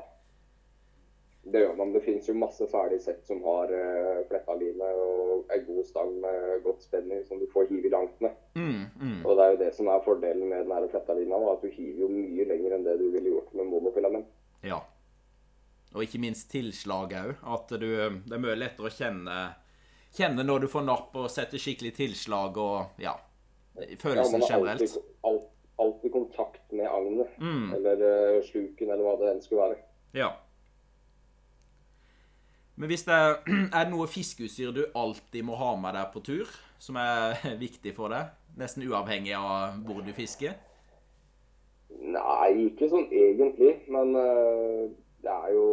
Det 1.43 1.61
gjør 1.61 1.77
man. 1.77 1.93
Det 1.93 2.03
finnes 2.05 2.29
jo 2.29 2.35
masse 2.37 2.67
ferdige 2.69 3.01
sett 3.01 3.23
som 3.27 3.41
har 3.45 3.73
uh, 3.73 4.21
flettaline 4.29 4.91
og 5.03 5.53
ei 5.55 5.63
god 5.65 5.87
stang 5.89 6.13
med 6.21 6.61
godt 6.67 6.85
spenning 6.85 7.25
som 7.27 7.41
du 7.41 7.47
får 7.53 7.71
hive 7.71 7.91
langt 7.93 8.21
med. 8.21 8.37
Mm, 8.55 8.85
mm. 9.01 9.17
Og 9.25 9.37
det 9.37 9.47
er 9.47 9.55
jo 9.55 9.61
det 9.63 9.71
som 9.77 9.89
er 9.89 10.05
fordelen 10.05 10.53
med 10.53 10.69
den 10.69 10.91
fletta 10.93 11.17
lina, 11.17 11.41
at 11.53 11.65
du 11.65 11.73
hiver 11.73 12.05
jo 12.05 12.11
mye 12.13 12.47
lenger 12.51 12.77
enn 12.77 12.85
det 12.87 12.99
du 13.01 13.09
ville 13.09 13.33
gjort 13.33 13.55
med 13.57 13.71
monofilament. 13.73 14.29
Ja. 14.67 14.83
Og 15.95 16.05
ikke 16.05 16.21
minst 16.23 16.51
tilslag 16.53 17.17
òg. 17.19 17.33
At 17.43 17.73
du 17.73 17.89
Det 17.89 18.37
er 18.37 18.43
mye 18.45 18.59
lettere 18.59 18.91
å 18.91 18.95
kjenne 18.95 19.41
Kjenne 20.11 20.43
når 20.43 20.65
du 20.65 20.67
får 20.71 20.83
napp 20.83 21.15
og 21.15 21.31
setter 21.31 21.61
skikkelig 21.63 21.93
tilslag 21.95 22.57
og 22.59 22.99
ja. 22.99 23.15
Ja, 23.79 23.87
Følelsen 23.99 24.43
har 24.43 24.51
generelt. 24.51 24.83
alltid, 24.83 25.03
alltid 25.23 25.50
agnet, 27.01 27.35
Mm. 27.41 27.75
eller 27.79 28.05
eh, 28.11 28.39
sluken, 28.47 28.91
eller 28.91 29.05
hva 29.07 29.17
det 29.21 29.33
enn 29.35 29.43
skulle 29.45 29.67
være. 29.69 29.81
Ja. 30.15 30.31
Men 32.77 32.89
hvis 32.89 33.05
det 33.05 33.15
er, 33.15 33.35
er 33.77 33.85
det 33.85 33.93
noe 33.93 34.09
fiskeutstyr 34.11 34.73
du 34.77 34.85
alltid 34.97 35.45
må 35.45 35.59
ha 35.61 35.75
med 35.77 35.95
deg 35.99 36.11
på 36.15 36.23
tur, 36.25 36.51
som 36.81 36.97
er 37.01 37.37
viktig 37.67 37.93
for 37.97 38.13
deg? 38.15 38.31
Nesten 38.61 38.87
uavhengig 38.89 39.35
av 39.37 39.77
hvor 39.87 40.01
du 40.05 40.13
fisker? 40.17 40.57
Nei, 41.91 42.71
ikke 42.71 42.89
sånn 42.91 43.09
egentlig, 43.15 43.75
men 43.91 44.15
uh, 44.17 44.87
det 45.23 45.31
er 45.31 45.53
jo 45.55 45.67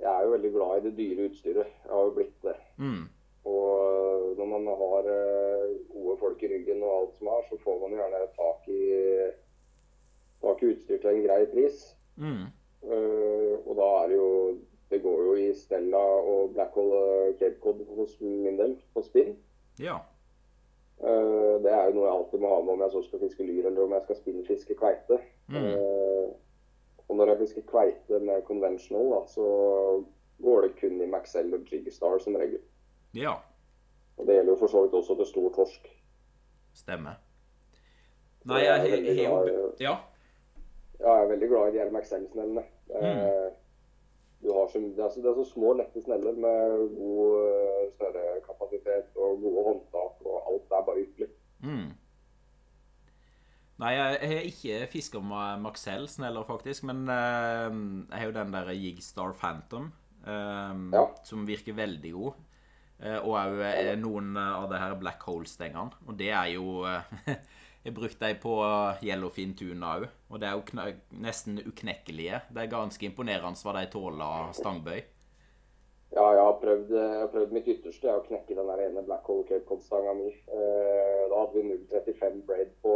Jeg 0.00 0.08
er 0.10 0.24
jo 0.26 0.32
veldig 0.34 0.50
glad 0.54 0.76
i 0.78 0.84
det 0.86 0.92
dyre 0.96 1.24
utstyret. 1.28 1.72
Jeg 1.84 1.92
har 1.92 2.06
jo 2.08 2.12
blitt 2.16 2.36
det. 2.46 2.54
Mm. 2.80 3.02
Og 3.50 4.30
når 4.38 4.46
man 4.48 4.68
har 4.80 5.08
eh, 5.12 5.74
gode 5.92 6.14
folk 6.22 6.40
i 6.44 6.48
ryggen 6.48 6.80
og 6.86 6.94
alt 6.94 7.18
som 7.18 7.28
er, 7.34 7.42
så 7.50 7.58
får 7.60 7.76
man 7.82 7.96
gjerne 7.98 8.20
tak 8.38 8.70
i, 8.72 8.78
tak 10.40 10.62
ikke 10.62 10.74
utstyr 10.74 11.00
til 11.00 11.10
en 11.10 11.24
grei 11.24 11.44
pris. 11.52 11.84
Mm. 12.16 12.48
Uh, 12.82 13.56
og 13.66 13.74
da 13.76 13.88
er 14.02 14.08
det 14.08 14.16
jo 14.16 14.58
Det 14.90 15.02
går 15.02 15.18
jo 15.22 15.34
i 15.38 15.50
Stella 15.54 16.00
og 16.00 16.54
Blackhall 16.54 16.88
hole 16.90 17.34
Cape 17.38 17.60
Cod 17.62 17.84
hos 17.94 18.16
min 18.20 18.56
del, 18.58 18.72
på 18.94 19.02
spinn. 19.06 19.36
Ja. 19.78 20.00
Uh, 20.98 21.62
det 21.62 21.70
er 21.70 21.84
jo 21.86 21.94
noe 21.94 22.08
jeg 22.08 22.16
alltid 22.16 22.42
må 22.42 22.50
ha 22.50 22.56
med 22.64 22.72
om 22.74 22.82
jeg 22.82 22.94
så 22.96 23.02
skal 23.04 23.22
fiske 23.22 23.46
lyr 23.46 23.68
eller 23.70 23.84
om 23.84 23.94
jeg 23.94 24.02
skal 24.08 24.18
spinnfiske 24.18 24.74
kveite. 24.80 25.20
Mm. 25.46 25.68
Uh, 25.68 26.32
og 27.06 27.16
når 27.20 27.32
jeg 27.32 27.40
fisker 27.44 27.68
kveite 27.70 28.18
med 28.18 28.42
conventional, 28.48 29.12
da, 29.14 29.22
så 29.30 29.46
går 30.42 30.66
det 30.66 30.74
kun 30.80 31.00
i 31.00 31.08
Maxell 31.10 31.54
og 31.54 31.70
Jigstar 31.70 32.18
som 32.18 32.36
regel. 32.42 32.60
Ja. 33.14 33.36
Og 34.16 34.26
det 34.26 34.34
gjelder 34.34 34.52
jo 34.52 34.60
for 34.60 34.74
så 34.74 34.82
vidt 34.84 34.94
også 34.94 35.16
til 35.18 35.26
stor 35.26 35.48
torsk. 35.54 35.90
Stemmer. 36.74 37.18
Nei, 38.44 38.62
jeg 38.64 39.28
har 39.28 39.48
jo 39.48 39.72
Ja. 39.80 39.96
Ja, 41.00 41.14
jeg 41.16 41.24
er 41.24 41.32
veldig 41.32 41.48
glad 41.48 41.68
i 41.68 41.74
de 41.74 41.80
her 41.80 41.92
McSell-snellene. 41.92 42.64
Mm. 42.90 43.56
Du 44.40 44.52
har 44.52 44.68
så, 44.72 44.78
det, 44.78 45.04
er 45.04 45.08
så, 45.12 45.20
det 45.20 45.30
er 45.30 45.36
så 45.36 45.46
små, 45.48 45.72
lette 45.76 46.00
sneller 46.00 46.36
med 46.36 46.84
god 46.96 47.32
uh, 47.44 47.80
snørrekapasitet 47.96 49.16
og 49.20 49.42
gode 49.42 49.64
håndtak, 49.66 50.22
og 50.24 50.36
alt 50.48 50.76
er 50.76 50.86
bare 50.86 51.02
ypperlig. 51.04 51.28
Mm. 51.64 51.90
Nei, 53.80 53.90
jeg 53.96 54.30
har 54.32 54.46
ikke 54.48 54.78
fiska 54.92 55.20
med 55.24 55.64
Maxell-sneller, 55.64 56.44
faktisk. 56.48 56.84
Men 56.88 57.04
uh, 57.08 57.68
jeg 57.68 58.16
har 58.16 58.28
jo 58.28 58.36
den 58.36 58.54
der 58.56 58.72
Jigstar 58.76 59.36
Phantom, 59.36 59.90
ja. 60.26 61.04
som 61.24 61.46
virker 61.48 61.76
veldig 61.76 62.12
god. 62.12 62.46
Og 63.24 63.30
òg 63.32 63.62
noen 63.96 64.34
av 64.36 64.66
det 64.68 64.80
her 64.82 64.98
Black 65.00 65.22
Hole-stengene. 65.24 65.96
Og 66.04 66.18
det 66.20 66.28
er 66.36 66.50
jo 66.52 66.84
Jeg 67.84 67.94
brukte 67.96 68.26
dem 68.26 68.40
på 68.42 68.58
Yellowfin 69.02 69.54
tuna 69.56 69.94
òg, 69.96 70.10
og 70.28 70.40
det 70.40 70.48
er 70.48 70.58
jo 70.58 71.14
nesten 71.24 71.62
uknekkelige. 71.64 72.42
Det 72.52 72.60
er 72.62 72.74
ganske 72.74 73.06
imponerende 73.08 73.64
hva 73.64 73.72
de 73.78 73.86
tåler 73.94 74.52
stangbøy. 74.58 75.00
Ja, 76.10 76.24
jeg 76.34 76.42
har 76.42 76.56
prøvd, 76.58 76.88
jeg 76.90 77.18
har 77.22 77.28
prøvd 77.30 77.52
mitt 77.54 77.68
ytterste 77.70 78.10
å 78.10 78.22
knekke 78.24 78.56
den 78.58 78.66
der 78.66 78.80
ene 78.82 79.04
Black 79.06 79.28
Hole 79.30 79.46
Cape 79.46 79.62
Cod-stanga 79.68 80.12
mi. 80.18 80.26
Eh, 80.28 81.20
da 81.30 81.38
hadde 81.38 81.54
vi 81.54 81.62
0,35 81.68 82.40
braid 82.48 82.72
på 82.82 82.94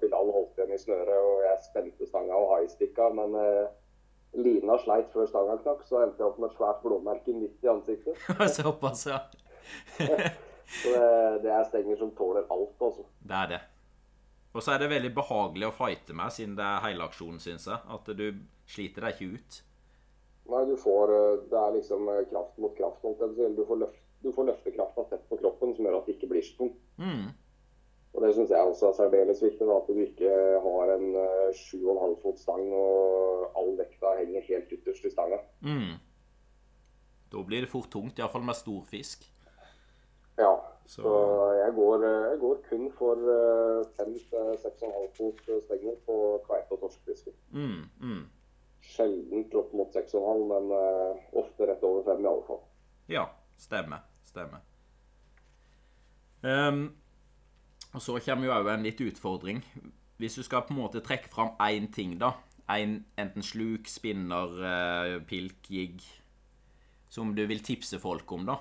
Bilal 0.00 0.32
holdt 0.34 0.58
igjen 0.58 0.74
i 0.74 0.80
snøret, 0.82 1.14
og 1.14 1.44
jeg 1.46 1.60
spente 1.68 2.08
stanga 2.10 2.34
og 2.34 2.50
highsticka, 2.56 3.06
men 3.14 3.38
eh, 3.38 3.70
lina 4.42 4.80
sleit 4.82 5.14
før 5.14 5.30
stanga 5.30 5.60
knakk, 5.62 5.86
så 5.86 6.02
endte 6.02 6.24
jeg 6.24 6.26
opp 6.26 6.42
med 6.42 6.50
et 6.50 6.58
svært 6.58 6.82
blåmerke 6.82 7.36
midt 7.38 7.64
i 7.64 7.70
ansiktet. 7.70 8.18
Såpass, 8.58 9.06
ja. 9.06 9.22
så 9.96 10.90
det, 10.90 11.10
det, 11.46 11.54
er 11.54 11.68
stenger 11.70 12.02
som 12.02 12.10
tåler 12.18 12.50
alt, 12.50 12.74
altså. 12.82 13.06
Det 13.22 13.44
er 13.44 13.54
det. 13.54 13.62
Og 14.50 14.64
så 14.64 14.74
er 14.74 14.82
det 14.82 14.90
veldig 14.90 15.12
behagelig 15.14 15.68
å 15.68 15.74
fighte 15.74 16.14
med, 16.16 16.32
siden 16.34 16.56
det 16.58 16.66
er 16.66 16.86
hele 16.88 17.06
aksjonen, 17.06 17.38
syns 17.42 17.68
jeg. 17.70 17.78
At 17.94 18.08
du 18.18 18.24
sliter 18.70 19.06
deg 19.06 19.14
ikke 19.14 19.36
ut. 19.38 19.60
Nei, 20.50 20.64
du 20.66 20.74
får 20.80 21.12
eh, 21.14 21.42
Det 21.50 21.58
er 21.60 21.76
liksom 21.76 22.08
eh, 22.10 22.24
kraft 22.32 22.58
mot 22.58 22.74
kraft. 22.78 23.04
Du 23.04 23.62
får, 23.68 23.78
løft, 23.84 24.00
du 24.24 24.32
får 24.34 24.48
løftekrafta 24.50 25.06
tett 25.12 25.28
på 25.30 25.38
kroppen, 25.38 25.76
som 25.76 25.86
gjør 25.86 26.00
at 26.00 26.10
det 26.10 26.16
ikke 26.18 26.32
blir 26.32 26.42
så 26.46 26.56
tungt. 26.58 26.82
Mm. 26.98 27.30
Og 28.10 28.24
det 28.24 28.32
syns 28.34 28.50
jeg 28.50 28.72
også 28.72 28.88
er 28.88 28.96
særdeles 28.98 29.42
viktig. 29.44 29.66
Da, 29.68 29.78
at 29.78 29.90
du 29.90 30.02
ikke 30.02 30.34
har 30.66 30.94
en 30.96 31.06
7,5 31.54 31.86
eh, 31.94 32.16
fot 32.24 32.42
stang 32.42 32.64
og 32.74 33.58
all 33.60 33.76
vekta 33.78 34.16
henger 34.18 34.48
helt 34.48 34.72
ytterst 34.78 35.06
i 35.06 35.12
stanga. 35.14 35.38
Mm. 35.62 36.00
Da 37.30 37.46
blir 37.46 37.62
det 37.62 37.70
fort 37.70 37.92
tungt, 37.92 38.18
iallfall 38.18 38.42
med 38.42 38.58
stor 38.58 38.82
fisk. 38.90 39.28
Ja. 40.40 40.50
Så, 40.90 41.10
jeg, 41.54 41.74
går, 41.76 42.04
jeg, 42.04 42.38
går, 42.42 42.56
kun 42.66 42.88
for 42.98 43.20
5-6,5 44.00 45.04
fot 45.14 45.44
stenger 45.66 46.00
på 46.06 46.16
kveite- 46.48 46.74
og 46.74 46.80
torskefiske. 46.82 47.34
Mm, 47.54 47.84
mm. 48.00 48.24
Sjelden 48.82 49.44
opp 49.60 49.76
mot 49.78 49.94
6,5, 49.94 50.42
men 50.50 50.72
ofte 51.38 51.68
rett 51.70 51.86
over 51.86 52.02
5 52.08 52.24
i 52.24 52.28
alle 52.32 52.46
fall. 52.48 52.60
Ja, 53.12 53.28
stemmer. 53.58 54.02
Stemmer. 54.26 54.66
Um, 56.42 56.82
og 57.94 58.02
så 58.02 58.18
kommer 58.24 58.48
jo 58.48 58.56
òg 58.56 58.74
en 58.74 58.86
litt 58.86 59.00
utfordring. 59.04 59.62
Hvis 60.18 60.40
du 60.40 60.42
skal 60.42 60.66
på 60.66 60.74
en 60.74 60.82
måte 60.82 61.02
trekke 61.06 61.30
fram 61.30 61.54
én 61.62 61.86
ting, 61.94 62.18
da 62.20 62.34
en, 62.70 63.00
Enten 63.18 63.42
sluk, 63.42 63.88
spinner, 63.90 65.22
pilk, 65.26 65.70
jigg 65.70 66.04
Som 67.10 67.34
du 67.34 67.42
vil 67.50 67.62
tipse 67.66 67.98
folk 67.98 68.30
om, 68.32 68.46
da. 68.46 68.60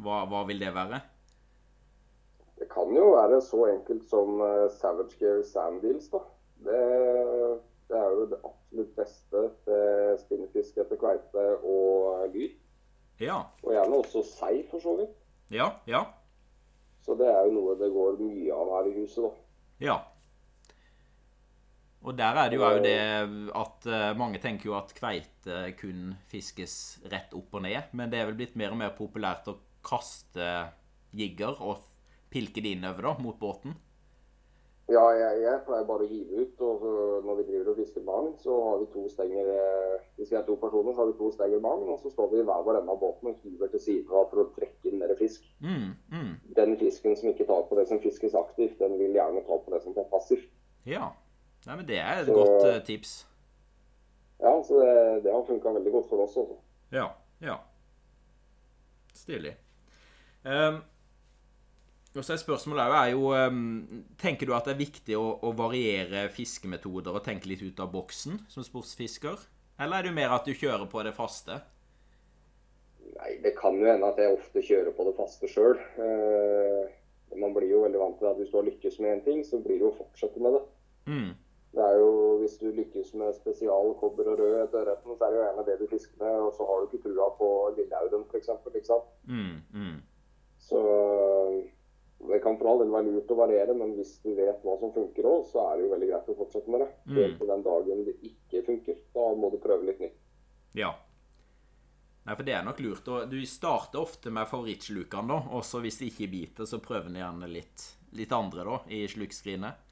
Hva, 0.00 0.24
hva 0.28 0.44
vil 0.48 0.60
det 0.60 0.72
være? 0.76 1.00
Det 3.16 3.22
være 3.30 3.40
så 3.40 3.58
enkelt 3.70 4.02
som 4.10 4.40
uh, 4.44 4.70
Savage 4.76 5.16
Gear 5.18 5.38
Sanddeals, 5.48 6.08
da. 6.12 6.18
Det, 6.66 6.80
det, 7.88 7.96
er 7.96 8.10
jo 8.12 8.26
det 8.28 8.38
absolutt 8.44 8.90
beste 8.98 9.44
til 9.64 10.18
spinnfisk 10.20 10.82
etter 10.82 11.00
kveite 11.00 11.44
og 11.64 12.26
gyr. 12.34 12.52
Ja. 13.20 13.38
Og 13.62 13.72
gjerne 13.72 14.02
også 14.02 14.24
sei, 14.34 14.66
for 14.68 14.84
så 14.84 14.98
vidt. 15.00 15.16
Ja, 15.48 15.70
ja. 15.88 16.02
Så 17.08 17.16
det 17.16 17.30
er 17.32 17.48
jo 17.48 17.56
noe 17.56 17.78
det 17.80 17.88
går 17.94 18.20
mye 18.20 18.52
av 18.52 18.74
her 18.74 18.92
i 18.92 18.94
huset, 18.98 19.24
da. 19.24 19.32
Ja. 19.86 19.98
Og 22.04 22.20
der 22.20 22.44
er 22.44 22.52
det 22.52 22.60
jo 22.60 22.68
òg 22.68 22.84
det 22.84 23.00
at 23.64 23.88
uh, 23.88 24.12
mange 24.20 24.44
tenker 24.44 24.74
jo 24.74 24.76
at 24.76 24.92
kveite 24.98 25.70
kun 25.80 26.12
fiskes 26.28 26.98
rett 27.08 27.32
opp 27.32 27.56
og 27.56 27.64
ned. 27.64 27.96
Men 27.96 28.12
det 28.12 28.20
er 28.20 28.28
vel 28.28 28.42
blitt 28.44 28.60
mer 28.60 28.76
og 28.76 28.82
mer 28.84 28.92
populært 28.98 29.48
å 29.48 29.56
kaste 29.80 30.52
jigger 31.16 31.56
og 31.64 31.80
pilke 32.36 32.62
det 32.62 32.76
innover 32.76 33.08
da, 33.08 33.16
mot 33.24 33.40
båten? 33.40 33.74
Ja, 34.86 35.02
jeg, 35.18 35.40
jeg, 35.42 35.62
pleier 35.66 35.86
bare 35.88 36.04
å 36.04 36.10
hive 36.10 36.44
ut. 36.44 36.60
og 36.62 36.84
Når 37.26 37.40
vi 37.40 37.46
driver 37.48 37.72
og 37.72 37.80
fisker 37.80 38.04
magn, 38.06 38.28
så 38.38 38.54
har 38.68 38.78
vi 38.78 38.86
to 38.92 39.02
stenger 39.10 39.48
eh, 39.50 40.04
Hvis 40.14 40.30
vi 40.30 40.38
er 40.38 40.44
to 40.46 40.54
personer, 40.62 40.94
så 40.94 41.02
har 41.02 41.10
vi 41.10 41.16
to 41.18 41.32
stenger 41.34 41.64
magn, 41.64 41.88
og 41.90 41.98
så 42.04 42.12
står 42.12 42.30
vi 42.30 42.38
i 42.38 42.46
hver 42.46 42.62
vår 42.68 42.78
ende 42.80 42.94
av 42.94 43.00
båten 43.02 43.32
og 43.32 43.40
hiver 43.42 43.72
til 43.72 43.82
siden 43.82 44.14
av 44.14 44.30
for 44.30 44.44
å 44.44 44.48
trekke 44.54 44.92
inn 44.92 45.00
mer 45.02 45.16
fisk. 45.18 45.48
Mm, 45.58 45.90
mm. 46.14 46.32
Den 46.60 46.78
fisken 46.78 47.18
som 47.18 47.32
ikke 47.32 47.48
tar 47.50 47.66
på 47.66 47.80
det 47.80 47.88
som 47.90 48.02
fiskes 48.04 48.38
aktivt, 48.38 48.78
den 48.78 48.94
vil 49.00 49.18
gjerne 49.18 49.42
ta 49.48 49.58
på 49.58 49.74
det 49.74 49.82
som 49.82 49.96
tar 49.96 50.06
passivt. 50.12 50.52
Ja, 50.86 51.10
Nei, 51.66 51.76
men 51.80 51.86
det 51.88 51.96
er 51.98 52.20
et 52.20 52.28
så, 52.28 52.34
godt 52.36 52.62
uh, 52.62 52.76
tips. 52.86 53.14
Ja, 54.38 54.52
så 54.62 54.78
det, 54.78 54.90
det 55.24 55.32
har 55.34 55.46
funka 55.48 55.72
veldig 55.74 55.92
godt 55.96 56.10
for 56.12 56.22
oss 56.22 56.36
også. 56.38 56.58
Ja, 56.94 57.08
ja. 57.42 57.56
Stilig. 59.16 59.56
Um, 60.46 60.84
og 62.16 62.24
så 62.24 62.34
er 62.34 62.40
Spørsmålet 62.40 62.96
er 62.96 63.12
jo 63.12 63.30
um, 63.34 64.04
Tenker 64.20 64.48
du 64.48 64.54
at 64.56 64.68
det 64.68 64.74
er 64.74 64.82
viktig 64.82 65.16
å, 65.18 65.26
å, 65.44 65.52
variere 65.56 66.26
fiskemetoder 66.32 67.16
og 67.16 67.24
tenke 67.26 67.50
litt 67.50 67.64
ut 67.64 67.80
av 67.82 67.92
boksen 67.92 68.42
som 68.52 68.66
sportsfisker? 68.66 69.40
Eller 69.80 70.00
er 70.00 70.08
det 70.08 70.16
mer 70.16 70.34
at 70.36 70.46
du 70.48 70.54
kjører 70.56 70.86
på 70.88 71.02
det 71.04 71.12
faste? 71.16 71.60
Nei, 73.16 73.36
Det 73.44 73.52
kan 73.58 73.76
jo 73.78 73.88
hende 73.88 74.08
at 74.08 74.20
jeg 74.20 74.36
ofte 74.36 74.64
kjører 74.64 74.96
på 74.96 75.08
det 75.08 75.16
faste 75.18 75.50
sjøl. 75.50 75.76
Uh, 76.00 76.86
man 77.36 77.52
blir 77.56 77.68
jo 77.68 77.82
veldig 77.84 78.00
vant 78.00 78.20
til 78.20 78.30
at 78.30 78.38
hvis 78.40 78.52
du 78.52 78.60
har 78.60 78.68
lykkes 78.70 79.00
med 79.02 79.18
én 79.18 79.24
ting, 79.26 79.42
så 79.44 79.60
blir 79.60 79.76
det 79.76 79.84
jo 79.84 79.92
å 79.92 79.98
fortsette 79.98 80.40
med 80.42 80.56
det. 80.56 80.62
Mm. 81.12 81.32
Det 81.76 81.84
er 81.84 81.96
jo, 82.00 82.10
Hvis 82.40 82.56
du 82.56 82.70
lykkes 82.72 83.14
med 83.20 83.34
spesial 83.36 83.94
kobber 84.00 84.30
og 84.32 84.38
rød 84.40 84.54
etter 84.62 84.84
ørreten, 84.84 85.16
så 85.16 85.24
er 85.24 85.32
det 85.32 85.38
jo 85.38 85.44
gjerne 85.44 85.64
det 85.66 85.78
du 85.80 85.86
fisker 85.90 86.22
med, 86.22 86.36
og 86.46 86.52
så 86.56 86.68
har 86.68 86.78
du 86.78 86.84
ikke 86.86 87.02
trua 87.04 87.26
på 87.40 87.48
lilleauden 87.76 88.24
f.eks. 88.30 88.90
Mm, 89.28 89.56
mm. 89.74 89.96
Så 90.68 90.80
det 92.18 92.38
kan 92.42 92.56
for 92.58 92.70
all 92.70 92.78
del 92.80 92.92
være 92.92 93.12
lurt 93.12 93.32
å 93.32 93.38
variere, 93.38 93.74
men 93.76 93.92
hvis 93.96 94.16
du 94.24 94.30
vet 94.34 94.62
hva 94.64 94.76
som 94.80 94.92
funker 94.94 95.26
òg, 95.28 95.44
så 95.50 95.66
er 95.66 95.76
det 95.76 95.84
jo 95.84 95.90
veldig 95.92 96.08
greit 96.10 96.30
å 96.32 96.36
fortsette 96.38 96.72
med 96.72 96.82
det. 96.82 96.88
Mm. 97.04 97.18
Helt 97.18 97.36
til 97.40 97.50
den 97.52 97.66
dagen 97.66 98.04
det 98.06 98.14
ikke 98.30 98.62
funker. 98.66 99.02
Da 99.14 99.26
må 99.36 99.50
du 99.52 99.58
prøve 99.62 99.88
litt 99.88 100.00
nytt. 100.02 100.16
Ja. 100.76 100.94
Nei, 102.26 102.34
for 102.34 102.42
det 102.42 102.56
er 102.56 102.64
nok 102.66 102.80
lurt. 102.82 103.08
Og 103.12 103.28
du 103.30 103.38
starter 103.46 104.02
ofte 104.02 104.32
med 104.34 104.48
favorittslukene, 104.50 105.28
da. 105.30 105.40
Og 105.54 105.64
så 105.68 105.80
hvis 105.84 106.00
det 106.00 106.10
ikke 106.10 106.30
biter, 106.32 106.68
så 106.68 106.80
prøver 106.82 107.12
du 107.12 107.20
gjerne 107.20 107.50
litt, 107.52 107.84
litt 108.18 108.32
andre, 108.34 108.64
da, 108.66 108.80
i 108.90 109.04
slukskrinet. 109.10 109.84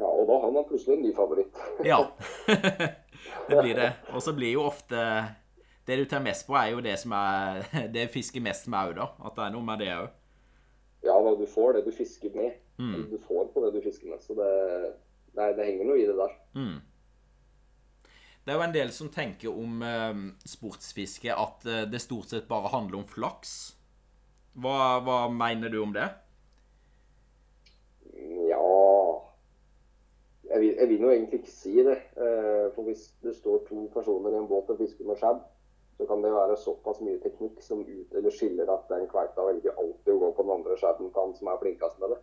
Ja, 0.00 0.06
og 0.06 0.26
da 0.28 0.36
har 0.42 0.52
man 0.54 0.66
plutselig 0.68 0.98
en 0.98 1.06
ny 1.06 1.14
favoritt. 1.16 1.62
ja. 1.86 2.02
det 3.48 3.62
blir 3.62 3.74
det. 3.74 3.92
Og 4.14 4.22
så 4.22 4.32
blir 4.32 4.54
jo 4.54 4.64
ofte 4.64 5.00
Det 5.86 5.96
du 5.96 6.04
tar 6.04 6.22
mest 6.22 6.46
på, 6.46 6.54
er 6.56 6.70
jo 6.74 6.80
det 6.84 6.94
som 7.00 7.12
er 7.16 7.64
Det 7.94 8.08
fisker 8.12 8.42
mest 8.44 8.68
med 8.70 8.92
òg, 8.92 8.96
da. 9.00 9.08
At 9.26 9.36
det 9.36 9.46
er 9.46 9.54
noe 9.56 9.66
med 9.66 9.82
det 9.82 9.92
òg. 9.96 10.08
Ja, 11.20 11.24
da, 11.26 11.36
du 11.36 11.46
får 11.46 11.72
det 11.72 11.82
du 11.84 11.92
fisker 11.92 12.32
med. 12.34 12.52
Mm. 12.78 13.10
Du 13.10 13.18
får 13.18 13.50
på 13.52 13.60
det 13.64 13.74
du 13.74 13.82
fisker 13.84 14.08
med. 14.08 14.22
Så 14.24 14.34
det, 14.38 14.52
det, 15.36 15.48
det 15.58 15.66
henger 15.66 15.84
noe 15.84 15.98
i 16.00 16.06
det 16.08 16.16
der. 16.16 16.32
Mm. 16.56 16.78
Det 18.40 18.54
er 18.54 18.56
jo 18.56 18.64
en 18.64 18.72
del 18.72 18.92
som 18.96 19.10
tenker 19.12 19.52
om 19.52 19.82
eh, 19.84 20.22
sportsfiske 20.48 21.34
at 21.36 21.66
eh, 21.68 21.84
det 21.92 22.00
stort 22.00 22.32
sett 22.32 22.48
bare 22.48 22.72
handler 22.72 23.02
om 23.02 23.10
flaks. 23.10 23.52
Hva, 24.56 24.78
hva 25.04 25.18
mener 25.28 25.68
du 25.68 25.76
om 25.82 25.92
det? 25.94 26.08
Ja 28.48 28.64
Jeg 30.48 30.58
vil, 30.58 30.72
jeg 30.80 30.88
vil 30.90 31.04
jo 31.04 31.12
egentlig 31.12 31.42
ikke 31.42 31.52
si 31.52 31.76
det. 31.84 32.00
Eh, 32.16 32.66
for 32.72 32.88
hvis 32.88 33.10
det 33.20 33.36
står 33.36 33.66
to 33.68 33.84
personer 33.92 34.32
i 34.32 34.40
en 34.40 34.48
båt 34.48 34.72
og 34.72 34.80
fisker 34.80 35.04
med 35.04 35.20
skjebb, 35.20 35.44
så 36.00 36.06
kan 36.08 36.22
det 36.24 36.30
være 36.32 36.56
såpass 36.56 37.02
mye 37.04 37.18
teknikk 37.20 37.58
som 37.60 37.82
ut, 37.84 38.14
eller 38.16 38.32
skiller 38.32 38.70
at 38.72 38.86
den 38.88 39.02
kveita 39.10 39.44
velger 39.44 39.76
alltid 39.76 40.14
å 40.14 40.20
gå 40.22 40.30
på 40.32 40.46
den 40.46 40.52
andre 40.54 40.76
skjæren 40.80 41.10
til 41.10 41.20
han 41.20 41.34
som 41.36 41.50
er 41.52 41.58
flinkest 41.60 41.98
med 42.00 42.14
det. 42.14 42.20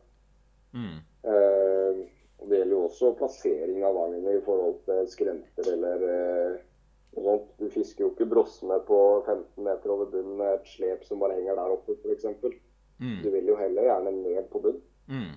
Mm. 0.80 0.96
Eh, 1.30 2.00
og 2.38 2.50
Det 2.50 2.58
gjelder 2.58 2.74
jo 2.74 2.88
også 2.88 3.12
plassering 3.20 3.86
av 3.86 3.94
vagnen 4.00 4.26
i 4.32 4.42
forhold 4.46 4.80
til 4.88 5.12
skrenter 5.14 5.70
eller 5.76 6.08
eh, 6.10 6.58
noe 7.14 7.28
sånt. 7.28 7.54
Du 7.62 7.70
fisker 7.74 8.08
jo 8.08 8.12
ikke 8.16 8.30
brosme 8.34 8.80
på 8.90 9.00
15 9.28 9.70
meter 9.70 9.94
over 9.94 10.10
bunnen 10.10 10.42
med 10.42 10.56
et 10.56 10.74
slep 10.74 11.06
som 11.06 11.22
bare 11.22 11.38
henger 11.38 11.62
der 11.62 11.78
oppe, 11.78 12.00
f.eks. 12.02 12.26
Mm. 12.98 13.20
Du 13.22 13.30
vil 13.30 13.54
jo 13.54 13.60
heller 13.62 13.92
gjerne 13.92 14.16
ned 14.24 14.50
på 14.50 14.64
bunn. 14.66 14.82
Mm. 15.06 15.36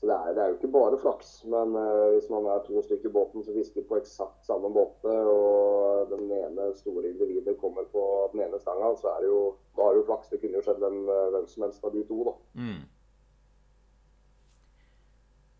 Så 0.00 0.08
det 0.08 0.14
er, 0.16 0.28
det 0.32 0.42
er, 0.42 0.52
jo 0.52 0.56
ikke 0.56 0.72
bare 0.72 0.98
flaks. 1.00 1.32
Men 1.52 1.74
uh, 1.76 2.06
hvis 2.14 2.30
man 2.32 2.46
er 2.48 2.62
to 2.64 2.80
stykker 2.86 3.10
i 3.10 3.12
båten 3.12 3.44
som 3.44 3.56
fisker 3.56 3.84
på 3.88 3.98
eksakt 4.00 4.46
samme 4.48 4.70
båte, 4.72 5.12
og 5.12 6.08
den 6.08 6.30
ene 6.32 6.70
store 6.78 7.10
individet 7.10 7.58
kommer 7.60 7.84
på 7.92 8.04
den 8.32 8.46
ene 8.46 8.60
stanga, 8.62 8.94
så 8.96 9.12
er 9.12 9.26
det 9.26 9.28
jo, 9.28 9.42
da 9.76 9.84
er 9.84 9.92
det 9.92 10.00
jo 10.00 10.06
flaks. 10.08 10.32
Det 10.32 10.40
kunne 10.40 10.56
jo 10.56 10.64
skjedd 10.64 10.80
hvem, 10.80 11.02
hvem 11.34 11.50
som 11.52 11.66
helst 11.66 11.84
av 11.84 11.92
de 11.92 12.06
to, 12.08 12.22
da. 12.30 12.34
Mm. 12.62 12.80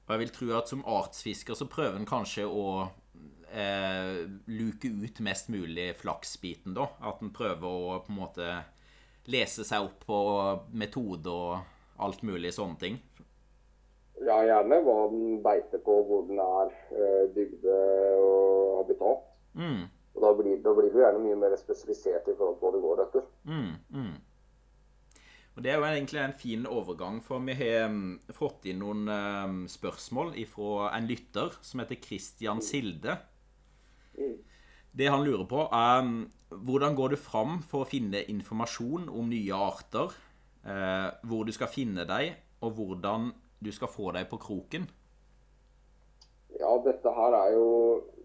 Og 0.07 0.14
jeg 0.14 0.22
vil 0.24 0.32
tro 0.34 0.49
at 0.57 0.72
som 0.72 0.88
artsfisker 0.88 1.55
så 1.55 1.68
prøver 1.70 2.01
en 2.01 2.09
kanskje 2.09 2.49
å 2.49 2.64
eh, 3.53 4.24
luke 4.51 4.88
ut 4.88 5.20
mest 5.22 5.53
mulig 5.53 5.93
flaksbiten, 6.01 6.72
da. 6.74 6.88
At 7.12 7.20
en 7.20 7.34
prøver 7.36 7.68
å 7.68 8.01
på 8.07 8.11
en 8.11 8.18
måte 8.22 8.49
lese 9.30 9.68
seg 9.68 9.84
opp 9.84 10.09
på 10.09 10.18
metode 10.80 11.30
og 11.30 12.01
alt 12.01 12.24
mulig 12.26 12.55
sånne 12.57 12.80
ting. 12.80 12.99
Ja, 14.21 14.37
gjerne 14.45 14.81
hva 14.85 14.97
den 15.11 15.39
beiter 15.45 15.81
på, 15.85 15.95
hvor 16.09 16.27
den 16.29 16.41
er, 16.45 16.73
bygde 17.35 17.77
og 18.21 18.83
habitat. 18.83 19.23
Mm, 19.57 19.87
Og 20.14 20.25
da 20.25 20.33
blir, 20.37 20.59
da 20.64 20.75
blir 20.77 20.91
du 20.93 20.99
gjerne 21.01 21.23
mye 21.23 21.39
mer 21.39 21.55
spesifisert 21.57 22.29
i 22.29 22.35
forhold 22.37 22.59
til 22.59 22.66
hva 22.66 22.73
du 22.75 22.83
går 22.85 23.05
etter. 23.07 23.25
mm, 23.45 23.73
mm. 23.97 24.12
Og 25.57 25.62
Det 25.64 25.73
er 25.73 25.79
jo 25.81 25.85
egentlig 25.85 26.21
en 26.23 26.33
fin 26.39 26.66
overgang, 26.66 27.18
for 27.25 27.43
vi 27.45 27.55
har 27.59 27.89
mm, 27.91 28.21
fått 28.33 28.68
inn 28.71 28.79
noen 28.81 29.03
mm, 29.09 29.64
spørsmål 29.68 30.35
fra 30.49 30.91
en 30.97 31.09
lytter 31.11 31.57
som 31.61 31.83
heter 31.83 31.99
Christian 32.05 32.62
Silde. 32.64 33.16
Det 34.93 35.09
han 35.11 35.25
lurer 35.27 35.47
på, 35.51 35.64
er 35.73 36.03
mm, 36.07 36.31
hvordan 36.66 36.97
går 36.99 37.14
du 37.14 37.16
fram 37.21 37.61
for 37.62 37.85
å 37.85 37.89
finne 37.91 38.25
informasjon 38.31 39.09
om 39.09 39.29
nye 39.31 39.55
arter, 39.55 40.14
eh, 40.64 41.11
hvor 41.27 41.45
du 41.47 41.53
skal 41.55 41.71
finne 41.71 42.07
dem, 42.09 42.35
og 42.61 42.75
hvordan 42.79 43.31
du 43.61 43.73
skal 43.73 43.93
få 43.93 44.11
deg 44.17 44.29
på 44.31 44.39
kroken? 44.41 44.89
Ja, 46.61 46.73
dette 46.85 47.13
her 47.15 47.37
er 47.45 47.53
jo 47.55 47.69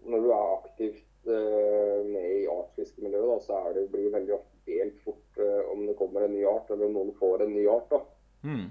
Når 0.06 0.22
du 0.22 0.28
er 0.30 0.50
aktivt 0.54 1.26
uh, 1.26 2.02
med 2.06 2.26
i 2.42 2.46
artsfiskemiljøet, 2.46 3.26
da, 3.26 3.38
så 3.42 3.72
det, 3.74 3.88
blir 3.90 4.04
det 4.06 4.12
veldig 4.14 4.34
ofte 4.36 4.60
delt 4.70 5.00
fort 5.02 5.40
uh, 5.42 5.64
om 5.72 5.82
det 5.88 5.96
kommer 5.98 6.22
en 6.22 6.30
ny 6.30 6.44
art, 6.46 6.70
eller 6.70 6.86
om 6.86 6.94
noen 6.94 7.10
får 7.18 7.42
en 7.42 7.54
ny 7.56 7.64
art. 7.70 7.88
da. 7.90 8.02
Mm, 8.46 8.66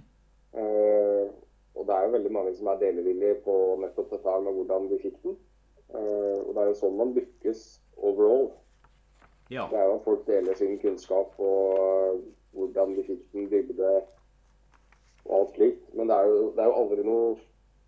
Uh, 0.56 1.28
og 1.76 1.84
det 1.84 1.92
er 1.92 2.06
jo 2.06 2.12
veldig 2.14 2.30
mange 2.32 2.52
som 2.56 2.70
er 2.72 2.78
delevillige 2.80 3.42
på 3.44 3.54
nettopp 3.82 4.14
dette 4.14 4.32
her 4.32 4.46
med 4.46 4.56
hvordan 4.56 4.86
de 4.88 5.00
fikk 5.02 5.18
den. 5.26 5.34
Og 5.92 6.54
det 6.56 6.62
er 6.62 6.70
jo 6.70 6.78
sånn 6.80 6.96
man 6.96 7.12
lykkes 7.18 7.64
overall. 7.98 8.46
ja. 9.52 9.66
Det 9.72 9.82
er 9.82 9.90
jo 9.90 9.98
at 9.98 10.06
folk 10.08 10.24
deler 10.28 10.56
sin 10.56 10.80
kunnskap 10.80 11.36
og 11.44 12.24
hvordan 12.56 12.96
de 12.96 13.04
fikk 13.10 13.26
den, 13.34 13.50
dybde 13.52 13.92
og 15.26 15.36
alt 15.40 15.56
slikt. 15.58 15.86
Men 15.94 16.10
det 16.12 16.16
er, 16.18 16.30
jo, 16.32 16.52
det 16.56 16.64
er 16.64 16.70
jo 16.72 16.80
aldri 16.82 17.04
noe 17.08 17.36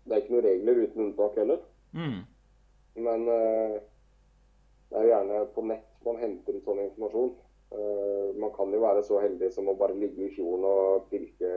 Det 0.08 0.14
er 0.16 0.22
ikke 0.22 0.32
noen 0.34 0.46
regler 0.46 0.78
uten 0.84 1.04
unntak 1.04 1.34
heller. 1.36 1.58
Mm, 1.92 2.20
Men 2.96 3.26
uh, 3.28 3.76
det 4.88 4.96
er 4.96 5.04
jo 5.04 5.10
gjerne 5.12 5.42
på 5.54 5.64
nett 5.68 5.84
man 6.06 6.16
henter 6.22 6.56
ut 6.56 6.64
sånn 6.64 6.80
informasjon. 6.86 7.34
Uh, 7.68 8.30
man 8.40 8.52
kan 8.56 8.72
jo 8.72 8.80
være 8.80 9.02
så 9.04 9.18
heldig 9.20 9.50
som 9.52 9.68
å 9.68 9.74
bare 9.76 9.96
ligge 10.00 10.24
i 10.24 10.32
fjorden 10.32 10.64
og 10.64 11.10
pirke 11.10 11.50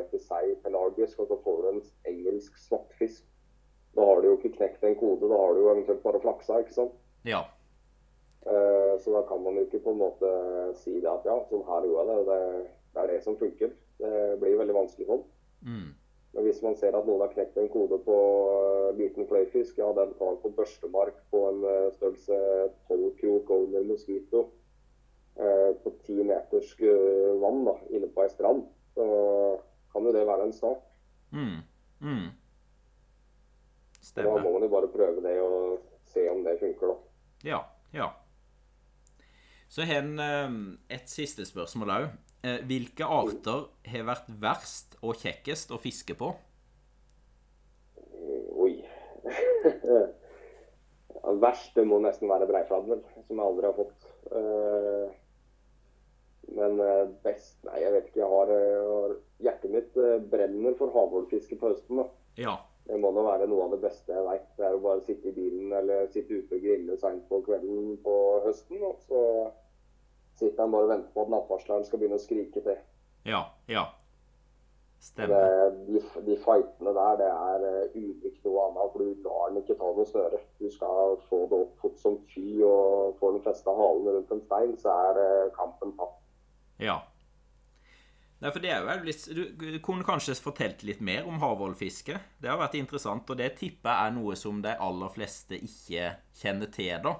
etter 0.00 0.18
sei 0.24 0.56
pelagisk, 0.64 1.20
og 1.22 1.30
så 1.30 1.38
får 1.44 1.60
du 1.62 1.68
en 1.70 1.82
engelsk 2.10 2.58
svartfisk. 2.58 3.22
Da 3.94 4.02
har 4.08 4.20
du 4.24 4.32
jo 4.32 4.36
ikke 4.40 4.56
knekt 4.56 4.82
en 4.82 4.96
kode, 4.98 5.28
da 5.30 5.38
har 5.38 5.54
du 5.54 5.60
jo 5.62 5.70
eventuelt 5.70 6.02
bare 6.02 6.22
flaksa, 6.24 6.58
ikke 6.64 6.74
sant. 6.80 6.96
ja. 7.28 7.44
Uh, 8.44 8.98
Så 9.00 9.12
da 9.14 9.22
kan 9.28 9.40
man 9.42 9.56
jo 9.56 9.62
ikke 9.64 9.78
på 9.86 9.94
en 9.94 10.02
måte 10.02 10.30
si 10.82 10.98
det 11.00 11.08
at 11.08 11.24
ja, 11.24 11.38
sånn 11.48 11.62
her 11.64 11.86
gjorde 11.86 12.12
jeg 12.18 12.26
det. 12.26 12.34
det. 12.34 12.72
Er 13.04 13.12
det 13.12 13.22
som 13.24 13.36
funker. 13.36 13.72
Det 13.98 14.40
blir 14.40 14.56
veldig 14.58 14.74
vanskelig 14.74 15.06
sånn. 15.08 15.22
Mm, 15.64 15.94
Men 16.34 16.46
hvis 16.48 16.62
man 16.64 16.74
ser 16.76 16.96
at 16.98 17.06
noen 17.06 17.22
har 17.22 17.32
knekt 17.32 17.56
en 17.60 17.70
kode 17.70 18.00
på 18.04 18.16
eh, 18.50 18.88
liten 18.98 19.26
fløyfisk, 19.30 19.78
ja, 19.78 19.92
den 19.94 20.14
tar 20.18 20.38
på 20.42 20.50
børstemark 20.56 21.20
på 21.30 21.42
en 21.50 21.60
eh, 21.70 21.92
størrelse 21.94 22.38
12 22.88 23.12
krok 23.20 23.52
over 23.54 23.86
mosquito 23.86 24.40
eh, 25.38 25.70
på 25.84 25.92
10 26.08 26.24
meters 26.26 26.74
vann 27.40 27.62
da, 27.68 27.76
inne 27.94 28.10
på 28.10 28.24
ei 28.24 28.32
strand, 28.32 28.64
så 28.96 29.06
kan 29.92 30.08
jo 30.08 30.16
det 30.16 30.26
være 30.26 30.48
en 30.48 30.56
start. 30.56 30.82
mm, 31.30 31.60
mm. 32.00 32.26
Da 34.14 34.30
må 34.30 34.50
man 34.52 34.62
jo 34.62 34.68
bare 34.70 34.90
prøve 34.92 35.22
det 35.24 35.38
og 35.42 35.86
se 36.06 36.28
om 36.30 36.44
det 36.44 36.58
funker, 36.60 36.92
da. 36.92 36.98
Ja, 37.44 37.62
ja. 37.94 38.10
Så 39.68 39.82
har 39.82 40.02
en 40.04 40.78
et 40.90 41.10
siste 41.10 41.46
spørsmål 41.46 41.90
òg. 41.90 42.04
Hvilke 42.68 43.06
arter 43.08 43.62
har 43.88 44.04
vært 44.10 44.26
verst 44.42 44.98
og 45.02 45.16
kjekkest 45.22 45.70
å 45.72 45.78
fiske 45.80 46.12
på? 46.18 46.28
Oi. 48.64 48.74
Verst 51.40 51.72
det 51.76 51.86
må 51.88 51.96
nesten 52.04 52.28
være 52.28 52.46
breifladden, 52.50 53.00
som 53.26 53.38
jeg 53.40 53.46
aldri 53.48 53.68
har 53.70 53.76
fått. 53.78 54.08
Eh, 54.36 55.14
Men 56.54 56.76
eh, 56.84 57.06
best 57.24 57.56
Nei, 57.64 57.78
jeg 57.80 57.92
vet 57.94 58.10
ikke. 58.10 58.20
Jeg 58.20 58.28
har, 58.34 58.52
eh, 58.52 59.14
Hjertet 59.46 59.72
mitt 59.72 59.96
eh, 59.96 60.18
brenner 60.30 60.76
for 60.78 60.92
havålfiske 60.94 61.56
på 61.60 61.72
høsten. 61.72 62.02
da. 62.02 62.06
Ja. 62.44 62.54
Det 62.84 62.98
må 63.00 63.08
da 63.16 63.22
være 63.24 63.48
noe 63.48 63.64
av 63.64 63.72
det 63.72 63.80
beste 63.86 64.12
jeg 64.12 64.26
veit. 64.26 64.44
Det 64.58 64.66
er 64.68 64.74
jo 64.76 64.82
bare 64.84 65.00
å 65.00 65.06
sitte 65.06 65.30
i 65.30 65.36
bilen 65.38 65.72
eller 65.72 66.10
sitte 66.12 66.36
ute 66.36 66.58
og 66.58 66.66
grille 66.66 66.98
seint 67.00 67.24
på 67.30 67.40
kvelden 67.46 67.94
på 68.04 68.16
høsten. 68.44 68.82
Og 68.84 69.00
så 69.08 69.22
sitter 70.38 70.64
han 70.64 70.72
bare 70.74 70.88
og 70.88 70.94
venter 70.94 71.12
på 71.14 71.24
at 71.24 71.34
nattvarsleren 71.34 71.86
skal 71.86 72.00
begynne 72.00 72.18
å 72.20 72.24
skrike 72.24 72.64
til. 72.64 72.80
Ja. 73.28 73.44
Ja. 73.70 73.84
Det, 75.04 75.10
Stemmer. 75.10 75.72
de, 75.84 76.00
de 76.26 76.36
fightene 76.40 76.92
der, 76.96 77.16
det 77.20 77.28
er 77.28 77.64
uh, 77.68 77.96
ulikt 77.96 78.46
noe 78.46 78.66
annet. 78.68 78.92
For 78.92 79.02
du 79.04 79.24
lar 79.26 79.50
den 79.50 79.60
ikke 79.60 79.76
ta 79.80 79.90
noe 79.92 80.06
snøre. 80.08 80.40
Du 80.60 80.68
skal 80.72 81.16
få 81.28 81.42
det 81.50 81.58
opp 81.66 81.74
fort 81.82 81.98
som 82.00 82.20
fy, 82.32 82.46
og 82.64 83.18
får 83.20 83.34
den 83.36 83.44
festa 83.44 83.74
halen 83.76 84.08
rundt 84.16 84.32
en 84.32 84.46
stein, 84.46 84.78
så 84.80 84.94
er 85.10 85.50
kampen 85.56 85.92
tatt. 85.98 86.22
Ja. 86.80 87.02
Nei, 88.44 88.50
for 88.52 88.60
det 88.60 88.72
er 88.74 88.82
jo 88.84 89.06
litt, 89.06 89.22
du 89.32 89.76
kunne 89.84 90.04
kanskje 90.04 90.34
fortalt 90.42 90.82
litt 90.84 90.98
mer 91.04 91.28
om 91.28 91.38
havhvalfiske? 91.40 92.18
Det 92.42 92.50
har 92.50 92.58
vært 92.60 92.74
interessant, 92.76 93.30
og 93.30 93.38
det 93.40 93.54
tipper 93.60 93.88
jeg 93.88 94.10
er 94.10 94.16
noe 94.18 94.34
som 94.36 94.58
de 94.64 94.74
aller 94.84 95.12
fleste 95.14 95.56
ikke 95.56 96.10
kjenner 96.36 96.68
til, 96.74 96.92
da. 97.06 97.14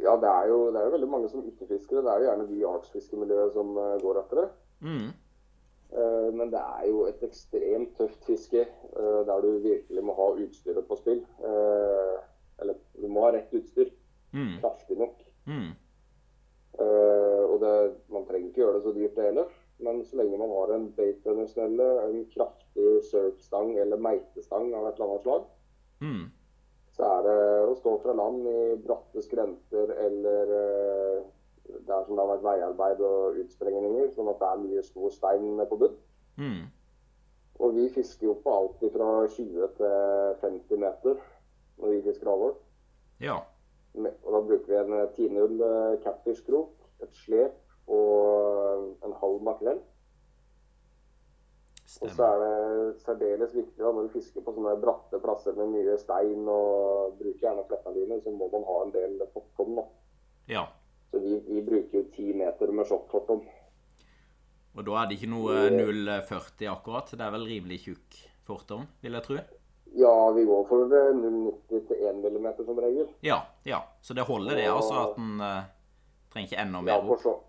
Ja, 0.00 0.14
det 0.16 0.28
er, 0.30 0.46
jo, 0.48 0.58
det 0.72 0.80
er 0.80 0.86
jo 0.88 0.92
veldig 0.94 1.08
mange 1.12 1.28
som 1.28 1.42
ikke 1.44 1.66
fisker 1.68 2.00
det. 2.00 2.08
Er 2.12 2.22
jo 2.22 2.28
gjerne 2.30 2.46
de 2.48 2.60
artsfiskemiljøet 2.68 3.52
som 3.52 3.74
uh, 3.76 3.98
går 4.00 4.20
etter 4.22 4.40
det. 4.40 4.48
Mm. 4.80 5.10
Eh, 5.90 6.28
Men 6.38 6.50
det 6.52 6.60
er 6.62 6.84
jo 6.88 7.02
et 7.10 7.22
ekstremt 7.26 7.96
tøft 7.98 8.24
fiske 8.24 8.60
eh, 8.62 9.20
der 9.26 9.40
du 9.42 9.48
virkelig 9.64 10.04
må 10.06 10.14
ha 10.14 10.28
utstyret 10.38 10.86
på 10.88 10.96
spill. 11.00 11.20
Eh, 11.44 12.16
Eller 12.62 12.78
du 13.00 13.08
må 13.08 13.24
ha 13.26 13.32
rett 13.34 13.52
utstyr. 13.58 13.90
Mm. 14.32 14.54
Kraftig 14.62 14.96
nok. 15.00 15.20
Mm. 15.50 15.72
Eh, 16.80 17.42
Og 17.50 17.58
det, 17.60 17.74
man 18.14 18.24
trenger 18.28 18.48
ikke 18.48 18.62
gjøre 18.62 18.76
det 18.78 18.84
så 18.86 18.92
dyrt 18.96 19.16
det 19.18 19.24
heller. 19.30 19.50
Men 19.80 20.04
så 20.04 20.16
lenge 20.20 20.38
man 20.38 20.52
har 20.54 20.74
en 20.76 20.90
baitrunnersnelle, 20.96 21.86
en 22.06 22.24
kraftig 22.34 22.88
surfstang 23.10 23.72
eller 23.80 23.96
meitestang 24.00 24.74
av 24.76 24.86
et 24.90 24.94
eller 25.00 25.08
annet 25.10 25.26
slag, 25.26 25.48
Mm. 26.00 26.30
Så 27.00 27.08
er 27.16 27.22
det 27.24 27.36
å 27.64 27.76
stå 27.78 27.94
fra 28.02 28.12
land 28.12 28.44
i 28.44 28.62
bratte 28.84 29.22
skrenter 29.24 29.92
eller 30.04 30.50
eh, 30.56 31.20
der 31.88 32.02
som 32.04 32.12
det 32.12 32.20
har 32.20 32.28
vært 32.34 32.44
veiarbeid 32.44 33.00
og 33.06 33.38
utsprengninger, 33.40 34.10
sånn 34.12 34.28
at 34.28 34.40
det 34.42 34.50
er 34.50 34.60
mye 34.66 34.82
stor 34.84 35.14
stein 35.14 35.46
nede 35.46 35.68
på 35.70 35.78
bunn. 35.80 35.94
Mm. 36.36 36.66
Og 37.60 37.72
vi 37.76 37.86
fisker 37.94 38.28
jo 38.28 38.34
på 38.44 38.52
alt 38.52 38.84
fra 38.92 39.08
20 39.32 39.72
til 39.78 40.36
50 40.42 40.82
meter 40.82 41.16
når 41.80 41.94
vi 41.94 42.02
fisker 42.04 42.32
alvor. 42.32 42.58
Ja. 43.24 43.38
Og 43.96 44.28
da 44.34 44.42
bruker 44.50 44.68
vi 44.68 44.78
en 44.82 44.98
eh, 44.98 45.08
10-0 45.16 45.64
eh, 45.70 45.96
catfish-krok, 46.04 46.74
et 47.00 47.16
slep 47.24 47.56
og 47.88 48.90
en 49.06 49.16
halv 49.22 49.40
makrell. 49.48 49.80
Og 51.98 52.12
så 52.14 52.26
er 52.26 52.42
det 52.42 53.00
særdeles 53.02 53.54
viktig 53.54 53.82
da, 53.82 53.90
når 53.90 54.06
du 54.06 54.12
fisker 54.14 54.44
på 54.46 54.52
sånne 54.54 54.76
bratte 54.82 55.18
plasser 55.22 55.56
med 55.58 55.72
mye 55.72 55.96
stein 55.98 56.46
og 56.46 57.16
bruker 57.18 57.42
gjerne 57.42 57.64
flettaline, 57.66 58.20
så 58.22 58.34
må 58.34 58.46
man 58.52 58.66
ha 58.68 58.76
en 58.84 58.92
del 58.94 59.16
da. 59.18 59.86
Ja. 60.50 60.68
Så 61.10 61.18
vi, 61.18 61.40
vi 61.48 61.62
bruker 61.66 61.98
jo 61.98 62.04
ti 62.14 62.28
meter 62.36 62.70
med 62.74 62.86
sjokkfortom. 62.86 63.42
Og 64.78 64.86
da 64.86 65.00
er 65.00 65.10
det 65.10 65.18
ikke 65.18 65.32
noe 65.32 65.56
0,40 65.74 66.70
akkurat. 66.70 67.10
Det 67.10 67.26
er 67.26 67.34
vel 67.34 67.48
rimelig 67.50 67.80
tjukk 67.88 68.20
fortom, 68.46 68.86
vil 69.02 69.18
jeg 69.18 69.26
tro. 69.26 69.40
Ja, 69.98 70.14
vi 70.36 70.46
går 70.46 70.66
for 70.70 70.94
eh, 70.94 71.10
0,90 71.18 71.86
til 71.88 72.04
1 72.06 72.22
mm 72.22 72.48
som 72.62 72.78
regel. 72.78 73.08
Ja. 73.26 73.40
ja. 73.66 73.82
Så 74.00 74.14
det 74.14 74.26
holder, 74.30 74.60
det, 74.62 74.70
altså, 74.70 75.08
at 75.08 75.18
en 75.18 75.42
uh, 75.42 75.64
trenger 76.30 76.52
ikke 76.52 76.62
enda 76.62 76.78
Ja, 76.78 76.86
mer 76.86 77.02
på, 77.02 77.16
for, 77.16 77.24
sjokk, 77.24 77.46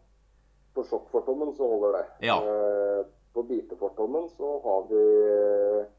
på 0.73 0.85
sjokkfortommen 0.89 1.53
så 1.57 1.69
holder 1.69 1.99
det. 1.99 2.05
Ja. 2.25 2.39
Eh, 2.41 3.03
på 3.33 3.43
bitefortommen 3.47 4.29
så 4.35 4.51
har 4.65 4.85
vi 4.91 5.01
eh, 5.31 5.89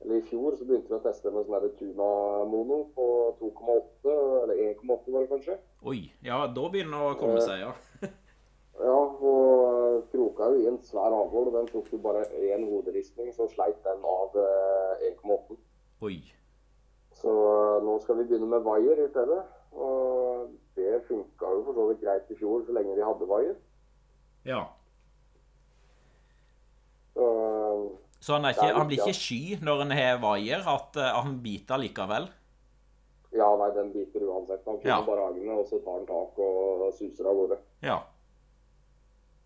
Eller 0.00 0.16
i 0.16 0.24
fjor 0.30 0.54
så 0.56 0.64
begynte 0.64 0.88
vi 0.88 0.96
å 0.96 1.02
teste 1.04 1.28
med 1.34 1.44
sånn 1.44 1.74
tuna-mono 1.76 2.78
på 2.96 3.06
2,8, 3.40 4.14
eller 4.46 4.62
1,8 4.70 5.12
var 5.12 5.26
det 5.26 5.28
kanskje. 5.34 5.56
Oi. 5.84 5.98
Ja, 6.24 6.46
da 6.48 6.68
begynner 6.72 7.04
det 7.04 7.10
å 7.10 7.18
komme 7.20 7.42
seg, 7.44 7.66
ja. 7.66 7.74
Ja, 8.80 8.96
og 8.96 9.64
eh, 9.68 9.96
kroka 10.08 10.48
jo 10.54 10.62
i 10.62 10.68
en 10.70 10.78
svær 10.88 11.12
avhold, 11.12 11.50
og 11.50 11.56
den 11.58 11.68
tok 11.68 11.90
jo 11.92 12.00
bare 12.00 12.24
én 12.32 12.64
hoderistning, 12.70 13.28
så 13.36 13.44
sleit 13.52 13.76
den 13.84 14.00
av 14.08 14.38
eh, 14.40 15.10
1,8. 15.10 15.58
Oi. 16.08 16.16
Så 17.20 17.34
eh, 17.50 17.82
nå 17.84 17.98
skal 18.00 18.22
vi 18.22 18.28
begynne 18.30 18.48
med 18.48 18.64
vaier 18.64 19.02
i 19.04 19.08
stedet. 19.10 19.42
Og 19.76 20.48
det 20.78 21.02
funka 21.06 21.52
jo 21.54 21.64
for 21.66 21.76
så 21.76 21.88
vidt 21.90 22.04
greit 22.06 22.32
i 22.32 22.38
fjor, 22.38 22.64
så 22.64 22.74
lenge 22.74 22.96
vi 22.96 23.04
hadde 23.04 23.28
vaier. 23.28 23.58
Ja. 24.48 24.64
Så 27.20 27.30
eh, 27.36 27.88
Så 28.20 28.36
han, 28.36 28.48
ikke, 28.50 28.68
han 28.76 28.88
blir 28.88 29.00
ikke 29.00 29.16
sky 29.16 29.40
når 29.64 29.84
han 29.84 29.96
har 29.96 30.20
vaier, 30.20 30.64
at 30.68 30.96
uh, 31.00 31.08
han 31.20 31.38
biter 31.44 31.80
likevel? 31.80 32.28
Ja, 33.32 33.48
nei, 33.56 33.68
den 33.76 33.92
biter 33.94 34.24
uansett. 34.26 34.64
Han 34.66 34.80
finner 34.80 34.98
Ja. 34.98 35.04
barragene, 35.06 35.54
og 35.56 35.68
så 35.70 35.78
tar 35.84 36.00
han 36.00 36.08
tak 36.08 36.40
og 36.42 36.88
suser 36.98 37.28
av 37.30 37.38
gårde. 37.38 37.60
Ja. 37.86 38.00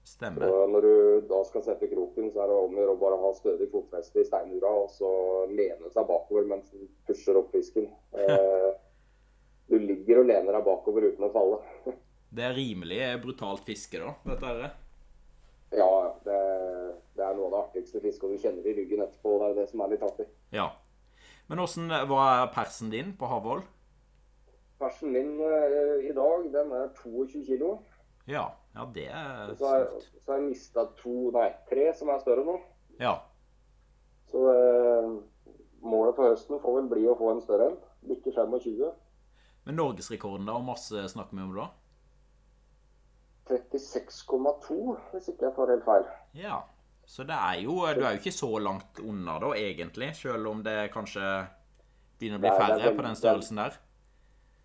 Stemmer. 0.05 0.49
Så 0.49 0.67
når 0.73 0.85
du 0.85 1.27
da 1.31 1.41
skal 1.49 1.63
sette 1.65 1.89
kroken, 1.89 2.31
så 2.33 2.45
er 2.45 2.51
det 2.51 2.57
om 2.61 2.79
å 2.83 2.97
bare 3.01 3.19
ha 3.23 3.33
stødig 3.37 3.71
fotfeste 3.73 4.21
i 4.21 4.27
steinura, 4.29 4.73
og 4.85 4.91
så 4.93 5.11
lene 5.53 5.91
seg 5.93 6.09
bakover 6.09 6.49
mens 6.51 6.73
du 6.73 6.87
pusher 7.09 7.41
opp 7.41 7.53
fisken. 7.55 7.91
Eh, 8.15 8.71
du 9.69 9.79
ligger 9.81 10.21
og 10.21 10.27
lener 10.29 10.53
deg 10.59 10.65
bakover 10.67 11.07
uten 11.09 11.25
å 11.25 11.33
falle. 11.33 11.61
Det 12.35 12.43
er 12.45 12.57
rimelig 12.57 12.99
brutalt 13.23 13.63
fiske, 13.65 14.01
da, 14.03 14.13
dette 14.27 14.51
her. 14.51 14.75
Ja, 15.75 15.91
det 16.27 16.39
er 17.35 17.39
noe 17.41 17.51
av 17.51 17.55
det 17.57 17.61
artigste 17.67 18.01
fisket, 18.01 18.25
og 18.25 18.33
du 18.35 18.43
kjenner 18.43 18.63
det 18.65 18.73
i 18.73 18.79
ryggen 18.81 19.03
etterpå. 19.05 19.35
og 19.35 19.41
Det 19.43 19.51
er 19.51 19.61
det 19.61 19.69
som 19.71 19.83
er 19.85 19.93
litt 19.93 20.07
artig. 20.07 20.27
Ja. 20.55 20.69
Men 21.51 21.61
åssen 21.61 21.91
Hva 21.91 22.23
er 22.39 22.53
persen 22.55 22.91
din 22.95 23.13
på 23.21 23.29
Havål? 23.29 23.61
Persen 24.81 25.13
min 25.13 25.35
eh, 25.45 26.09
i 26.09 26.13
dag, 26.17 26.47
den 26.55 26.73
er 26.73 26.89
22 27.03 27.45
kilo. 27.47 27.75
Ja. 28.27 28.47
Ja, 28.75 28.87
det 28.95 29.05
er 29.07 29.53
Så 29.55 29.69
har 29.69 29.85
stort. 29.87 30.23
så 30.25 30.33
har 30.33 30.39
jeg 30.41 30.49
mista 30.49 30.85
to, 30.99 31.13
nei, 31.37 31.51
tre 31.69 31.91
som 31.95 32.09
er 32.11 32.19
større 32.25 32.43
nå. 32.49 32.57
Ja. 32.99 33.13
Så 34.33 34.41
eh, 34.51 35.13
målet 35.85 36.17
for 36.17 36.33
høsten 36.33 36.59
får 36.63 36.79
vel 36.81 36.89
bli 36.91 37.05
å 37.07 37.15
få 37.21 37.31
en 37.35 37.43
større 37.45 37.69
en. 37.71 37.77
Bikke 38.09 38.33
25. 38.35 38.91
Men 39.69 39.79
norgesrekorden, 39.79 40.47
da? 40.49 40.57
Hvor 40.57 40.67
masse 40.73 41.05
snakker 41.13 41.37
vi 41.39 41.45
om 41.45 41.55
da? 41.57 41.69
36,2, 43.49 44.97
hvis 45.13 45.29
ikke 45.29 45.47
jeg 45.47 45.55
tar 45.57 45.71
helt 45.73 45.85
feil. 45.87 46.07
Ja. 46.41 46.63
Så 47.07 47.25
det 47.29 47.37
er 47.37 47.61
jo 47.63 47.75
Du 47.95 48.03
er 48.05 48.15
jo 48.15 48.21
ikke 48.21 48.33
så 48.33 48.51
langt 48.59 49.01
unna, 49.01 49.39
da, 49.39 49.53
egentlig. 49.59 50.15
Selv 50.17 50.47
om 50.51 50.63
det 50.65 50.91
kanskje 50.93 51.25
begynner 52.19 52.39
å 52.39 52.45
bli 52.45 52.49
er 52.51 52.59
færre 52.61 52.79
veldig- 52.79 52.97
på 52.97 53.03
den 53.03 53.17
størrelsen 53.21 53.57
der. 53.57 53.79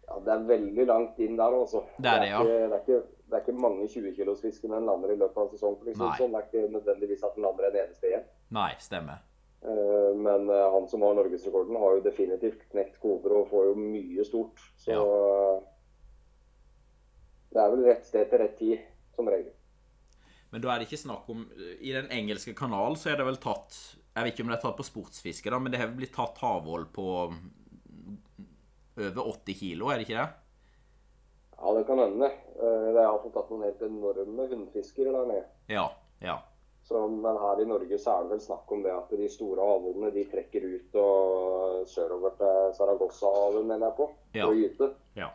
Ja, 0.07 0.19
Det 0.19 0.33
er 0.33 0.43
veldig 0.49 0.85
langt 0.87 1.19
inn 1.19 1.35
der, 1.37 1.53
altså. 1.53 1.83
Det 1.99 2.09
er 2.09 2.19
det, 2.19 2.29
ja. 2.29 2.41
ikke, 2.41 2.59
det, 2.69 2.73
er 2.73 2.79
ikke, 2.79 3.01
det 3.29 3.33
er 3.37 3.41
ikke 3.43 3.61
mange 3.61 3.87
20-kilosfiskene 3.87 4.77
en 4.77 4.85
lander 4.85 5.11
i 5.13 5.15
løpet 5.15 5.37
av 5.37 5.49
sesongen. 5.51 5.85
Liksom, 5.85 6.13
sånn. 6.17 6.31
Det 6.31 6.39
er 6.39 6.47
ikke 6.47 6.71
nødvendigvis 6.77 7.23
at 7.23 7.35
den 7.35 7.43
lander 7.43 7.67
en 7.69 7.81
eneste 7.83 8.07
igjen. 8.09 8.23
Nei, 8.49 8.71
stemmer. 8.79 9.19
Eh, 9.61 10.15
Men 10.15 10.49
eh, 10.49 10.71
han 10.73 10.87
som 10.87 11.01
har 11.01 11.13
norgesrekorden, 11.13 11.75
har 11.75 11.97
jo 11.97 12.01
definitivt 12.01 12.65
knekt 12.71 12.99
koder 12.99 13.35
og 13.37 13.49
får 13.51 13.69
jo 13.69 13.75
mye 13.75 14.25
stort. 14.25 14.63
Så 14.77 14.91
ja. 14.95 15.61
det 17.53 17.61
er 17.63 17.71
vel 17.75 17.85
rett 17.85 18.05
sted 18.05 18.29
til 18.29 18.39
rett 18.39 18.57
tid, 18.57 18.79
som 19.15 19.27
regel. 19.29 19.53
Men 20.51 20.61
da 20.63 20.71
er 20.73 20.79
det 20.81 20.87
ikke 20.89 20.97
snakk 21.03 21.27
om 21.29 21.43
I 21.79 21.91
den 21.93 22.07
engelske 22.09 22.55
kanalen 22.57 22.97
så 22.97 23.11
er 23.11 23.19
det 23.19 23.25
vel 23.27 23.37
tatt 23.37 23.75
Jeg 24.15 24.23
vet 24.25 24.33
ikke 24.33 24.43
om 24.47 24.49
det 24.49 24.57
er 24.57 24.63
tatt 24.63 24.77
på 24.79 24.85
sportsfiske, 24.87 25.51
da, 25.53 25.59
men 25.61 25.71
det 25.71 25.79
har 25.81 25.91
blitt 25.93 26.15
tatt 26.15 26.37
havål 26.41 26.87
på 26.95 27.05
over 28.99 29.21
80 29.31 29.55
kilo, 29.55 29.89
er 29.93 29.99
det 30.01 30.07
ikke 30.09 30.19
det? 30.19 30.29
Ja, 31.59 31.73
det 31.75 31.85
kan 31.87 31.99
hende. 31.99 32.27
Eh, 32.59 32.87
Det 32.95 33.03
har 33.05 33.19
fått 33.23 33.33
tatt 33.35 33.49
noen 33.51 33.63
helt 33.67 33.81
enorme 33.85 34.47
hundfiskere 34.51 35.11
der 35.15 35.25
nede. 35.29 35.45
Ja. 35.71 35.85
Ja. 36.23 36.37
Så, 36.83 37.03
men 37.07 37.37
her 37.37 37.61
i 37.61 37.67
Norge 37.69 37.99
så 38.01 38.15
er 38.17 38.23
det 38.25 38.31
vel 38.33 38.41
snakk 38.43 38.71
om 38.73 38.81
det 38.83 38.91
at 38.91 39.11
de 39.13 39.27
store 39.29 39.61
havålene 39.61 40.09
de 40.15 40.23
trekker 40.31 40.65
ut 40.65 40.95
og 40.99 41.85
sørover 41.87 42.33
til 42.39 42.71
Saragossa-havet, 42.79 43.65
mener 43.69 43.87
jeg 43.91 43.95
på, 43.99 44.09
Ja. 44.35 44.47
og 44.47 44.55
gyte. 44.57 44.89
Ja. 45.15 45.29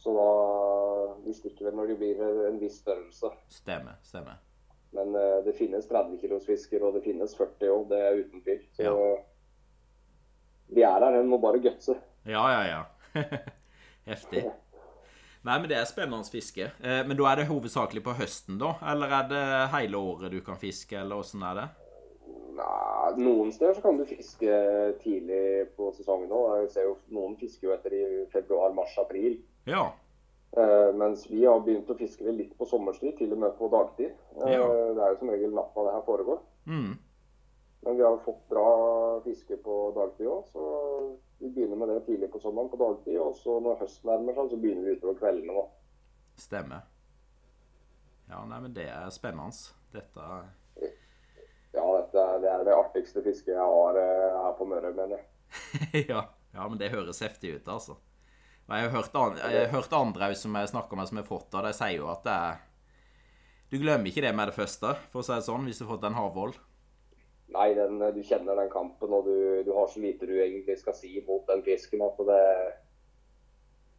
Så 0.00 0.12
da 0.16 0.28
De 1.24 1.34
stikker 1.36 1.66
vel 1.68 1.74
når 1.76 1.90
de 1.92 1.96
blir 2.00 2.20
en 2.48 2.56
viss 2.60 2.78
størrelse. 2.80 3.28
Stemmer. 3.52 3.98
Stemmer. 4.06 4.38
Men 4.96 5.12
uh, 5.14 5.42
det 5.44 5.52
finnes 5.58 5.84
30 5.86 6.16
kilos 6.22 6.46
fisker, 6.48 6.82
og 6.82 6.94
det 6.96 7.02
finnes 7.04 7.34
40 7.36 7.68
òg, 7.74 7.84
det 7.92 7.98
er 8.06 8.22
uten 8.24 8.40
tvil. 8.42 8.62
Så 8.74 8.86
Ja. 8.88 8.94
de 10.74 10.82
er 10.86 11.04
her, 11.04 11.18
en 11.20 11.28
må 11.28 11.38
bare 11.42 11.60
gutse. 11.62 11.94
Ja, 12.26 12.42
ja, 12.54 12.62
ja. 12.70 12.80
Heftig. 14.10 14.44
Nei, 15.44 15.56
men 15.58 15.68
det 15.70 15.76
er 15.78 15.86
spennende 15.88 16.28
fiske. 16.28 16.66
Eh, 16.84 17.02
Men 17.08 17.16
da 17.16 17.28
er 17.30 17.36
det 17.40 17.46
hovedsakelig 17.48 18.02
på 18.04 18.12
høsten, 18.18 18.58
da? 18.60 18.74
Eller 18.92 19.14
er 19.20 19.28
det 19.30 19.44
hele 19.72 19.96
året 20.00 20.32
du 20.34 20.40
kan 20.44 20.58
fiske, 20.60 20.96
eller 21.00 21.16
åssen 21.22 21.42
er 21.46 21.54
det? 21.60 21.68
Nei, 22.58 23.12
noen 23.24 23.52
steder 23.54 23.74
så 23.78 23.84
kan 23.86 23.96
du 23.96 24.04
fiske 24.04 24.50
tidlig 25.00 25.70
på 25.78 25.92
sesongen 25.96 26.28
òg. 26.34 26.58
Jeg 26.64 26.70
ser 26.74 26.88
jo 26.90 26.96
noen 27.16 27.36
fisker 27.40 27.68
jo 27.70 27.74
etter 27.76 27.94
i 27.96 28.02
februar, 28.32 28.74
mars, 28.76 28.92
april. 29.00 29.38
Ja. 29.64 29.92
Eh, 30.56 30.94
mens 30.94 31.26
vi 31.30 31.44
har 31.44 31.60
begynt 31.60 31.90
å 31.90 31.98
fiske 31.98 32.24
det 32.26 32.32
litt 32.34 32.56
på 32.58 32.66
sommerstid, 32.66 33.16
til 33.18 33.32
og 33.32 33.38
med 33.38 33.54
på 33.58 33.68
dagtid. 33.70 34.10
Eh, 34.40 34.52
Ja. 34.56 34.66
Det 34.94 35.02
er 35.04 35.12
jo 35.14 35.18
som 35.18 35.30
regel 35.30 35.54
natta 35.54 35.84
det 35.86 35.92
her 35.94 36.02
foregår. 36.06 36.40
Mm. 36.66 36.98
Men 37.82 37.96
vi 37.96 38.02
har 38.02 38.18
fått 38.24 38.48
bra 38.48 39.20
fiske 39.24 39.56
på 39.56 39.76
dagtid 39.96 40.26
òg, 40.28 40.48
så 40.52 40.64
vi 41.38 41.48
begynner 41.48 41.76
med 41.76 41.88
det 41.88 42.00
tidlig 42.06 42.30
på 42.32 42.40
sommeren 42.42 42.68
på 42.68 42.76
dagtid. 42.76 43.18
Og 43.18 43.36
så 43.36 43.60
når 43.60 43.78
høsten 43.80 44.10
nærmer 44.10 44.36
seg, 44.36 44.50
så 44.50 44.58
begynner 44.60 44.88
vi 44.90 44.96
utover 44.98 45.16
kveldene. 45.22 45.54
Da. 45.54 45.64
Stemmer. 46.36 46.82
Ja, 48.30 48.44
nei, 48.46 48.60
men 48.60 48.74
det 48.74 48.88
er 48.90 49.08
spennende. 49.10 49.72
Dette 49.94 50.26
Ja, 51.72 51.82
dette 51.96 52.26
det 52.42 52.50
er 52.50 52.64
det 52.66 52.74
artigste 52.74 53.22
fisket 53.22 53.54
jeg 53.54 53.64
har 53.72 53.96
eh, 53.98 54.36
her 54.44 54.52
på 54.58 54.66
Møre, 54.66 54.92
mener 54.94 55.16
jeg. 55.16 55.24
ja. 56.12 56.24
ja, 56.54 56.68
men 56.68 56.78
det 56.78 56.92
høres 56.92 57.22
heftig 57.22 57.56
ut, 57.56 57.68
altså. 57.68 57.96
Jeg 58.70 58.86
har 58.86 58.92
hørt, 58.94 59.14
an 59.18 59.38
jeg 59.40 59.64
har 59.64 59.72
hørt 59.72 59.94
andre 59.98 60.30
som 60.38 60.54
jeg 60.54 60.70
snakker 60.70 60.98
med 60.98 61.08
som 61.10 61.18
har 61.18 61.26
fått 61.26 61.48
det, 61.50 61.62
de 61.66 61.72
sier 61.74 61.96
jo 61.96 62.10
at 62.12 62.22
det 62.26 62.34
er 62.34 62.60
Du 63.70 63.78
glemmer 63.82 64.10
ikke 64.10 64.22
det 64.22 64.34
med 64.34 64.50
det 64.50 64.54
første, 64.54 64.92
for 65.10 65.22
å 65.22 65.26
si 65.26 65.34
det 65.34 65.46
sånn, 65.46 65.66
hvis 65.66 65.78
du 65.78 65.84
har 65.84 65.92
fått 65.92 66.06
en 66.08 66.18
havvoll. 66.18 66.54
Nei, 67.54 67.68
den, 67.74 67.98
du 68.14 68.20
kjenner 68.26 68.58
den 68.58 68.70
kampen, 68.70 69.12
og 69.14 69.26
du, 69.26 69.62
du 69.66 69.70
har 69.74 69.90
så 69.90 70.02
lite 70.02 70.26
du 70.26 70.36
egentlig 70.38 70.78
skal 70.78 70.94
si 70.98 71.16
mot 71.26 71.46
den 71.50 71.62
fisken 71.66 72.02
at 72.06 72.22
det 72.30 72.44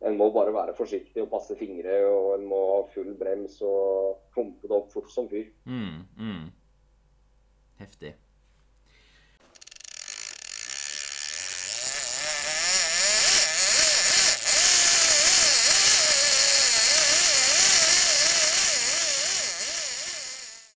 En 0.07 0.15
må 0.17 0.32
bare 0.34 0.53
være 0.55 0.74
forsiktig 0.74 1.22
og 1.22 1.30
passe 1.30 1.55
fingre, 1.59 1.99
og 2.09 2.32
en 2.39 2.47
må 2.49 2.59
ha 2.72 2.80
full 2.89 3.11
brems 3.19 3.59
og 3.61 4.24
pumpe 4.34 4.65
det 4.65 4.74
opp 4.74 4.89
fort 4.89 5.11
som 5.13 5.28
fyr. 5.30 5.51
Mm, 5.69 5.99
mm. 6.17 6.47
Heftig. 7.84 8.15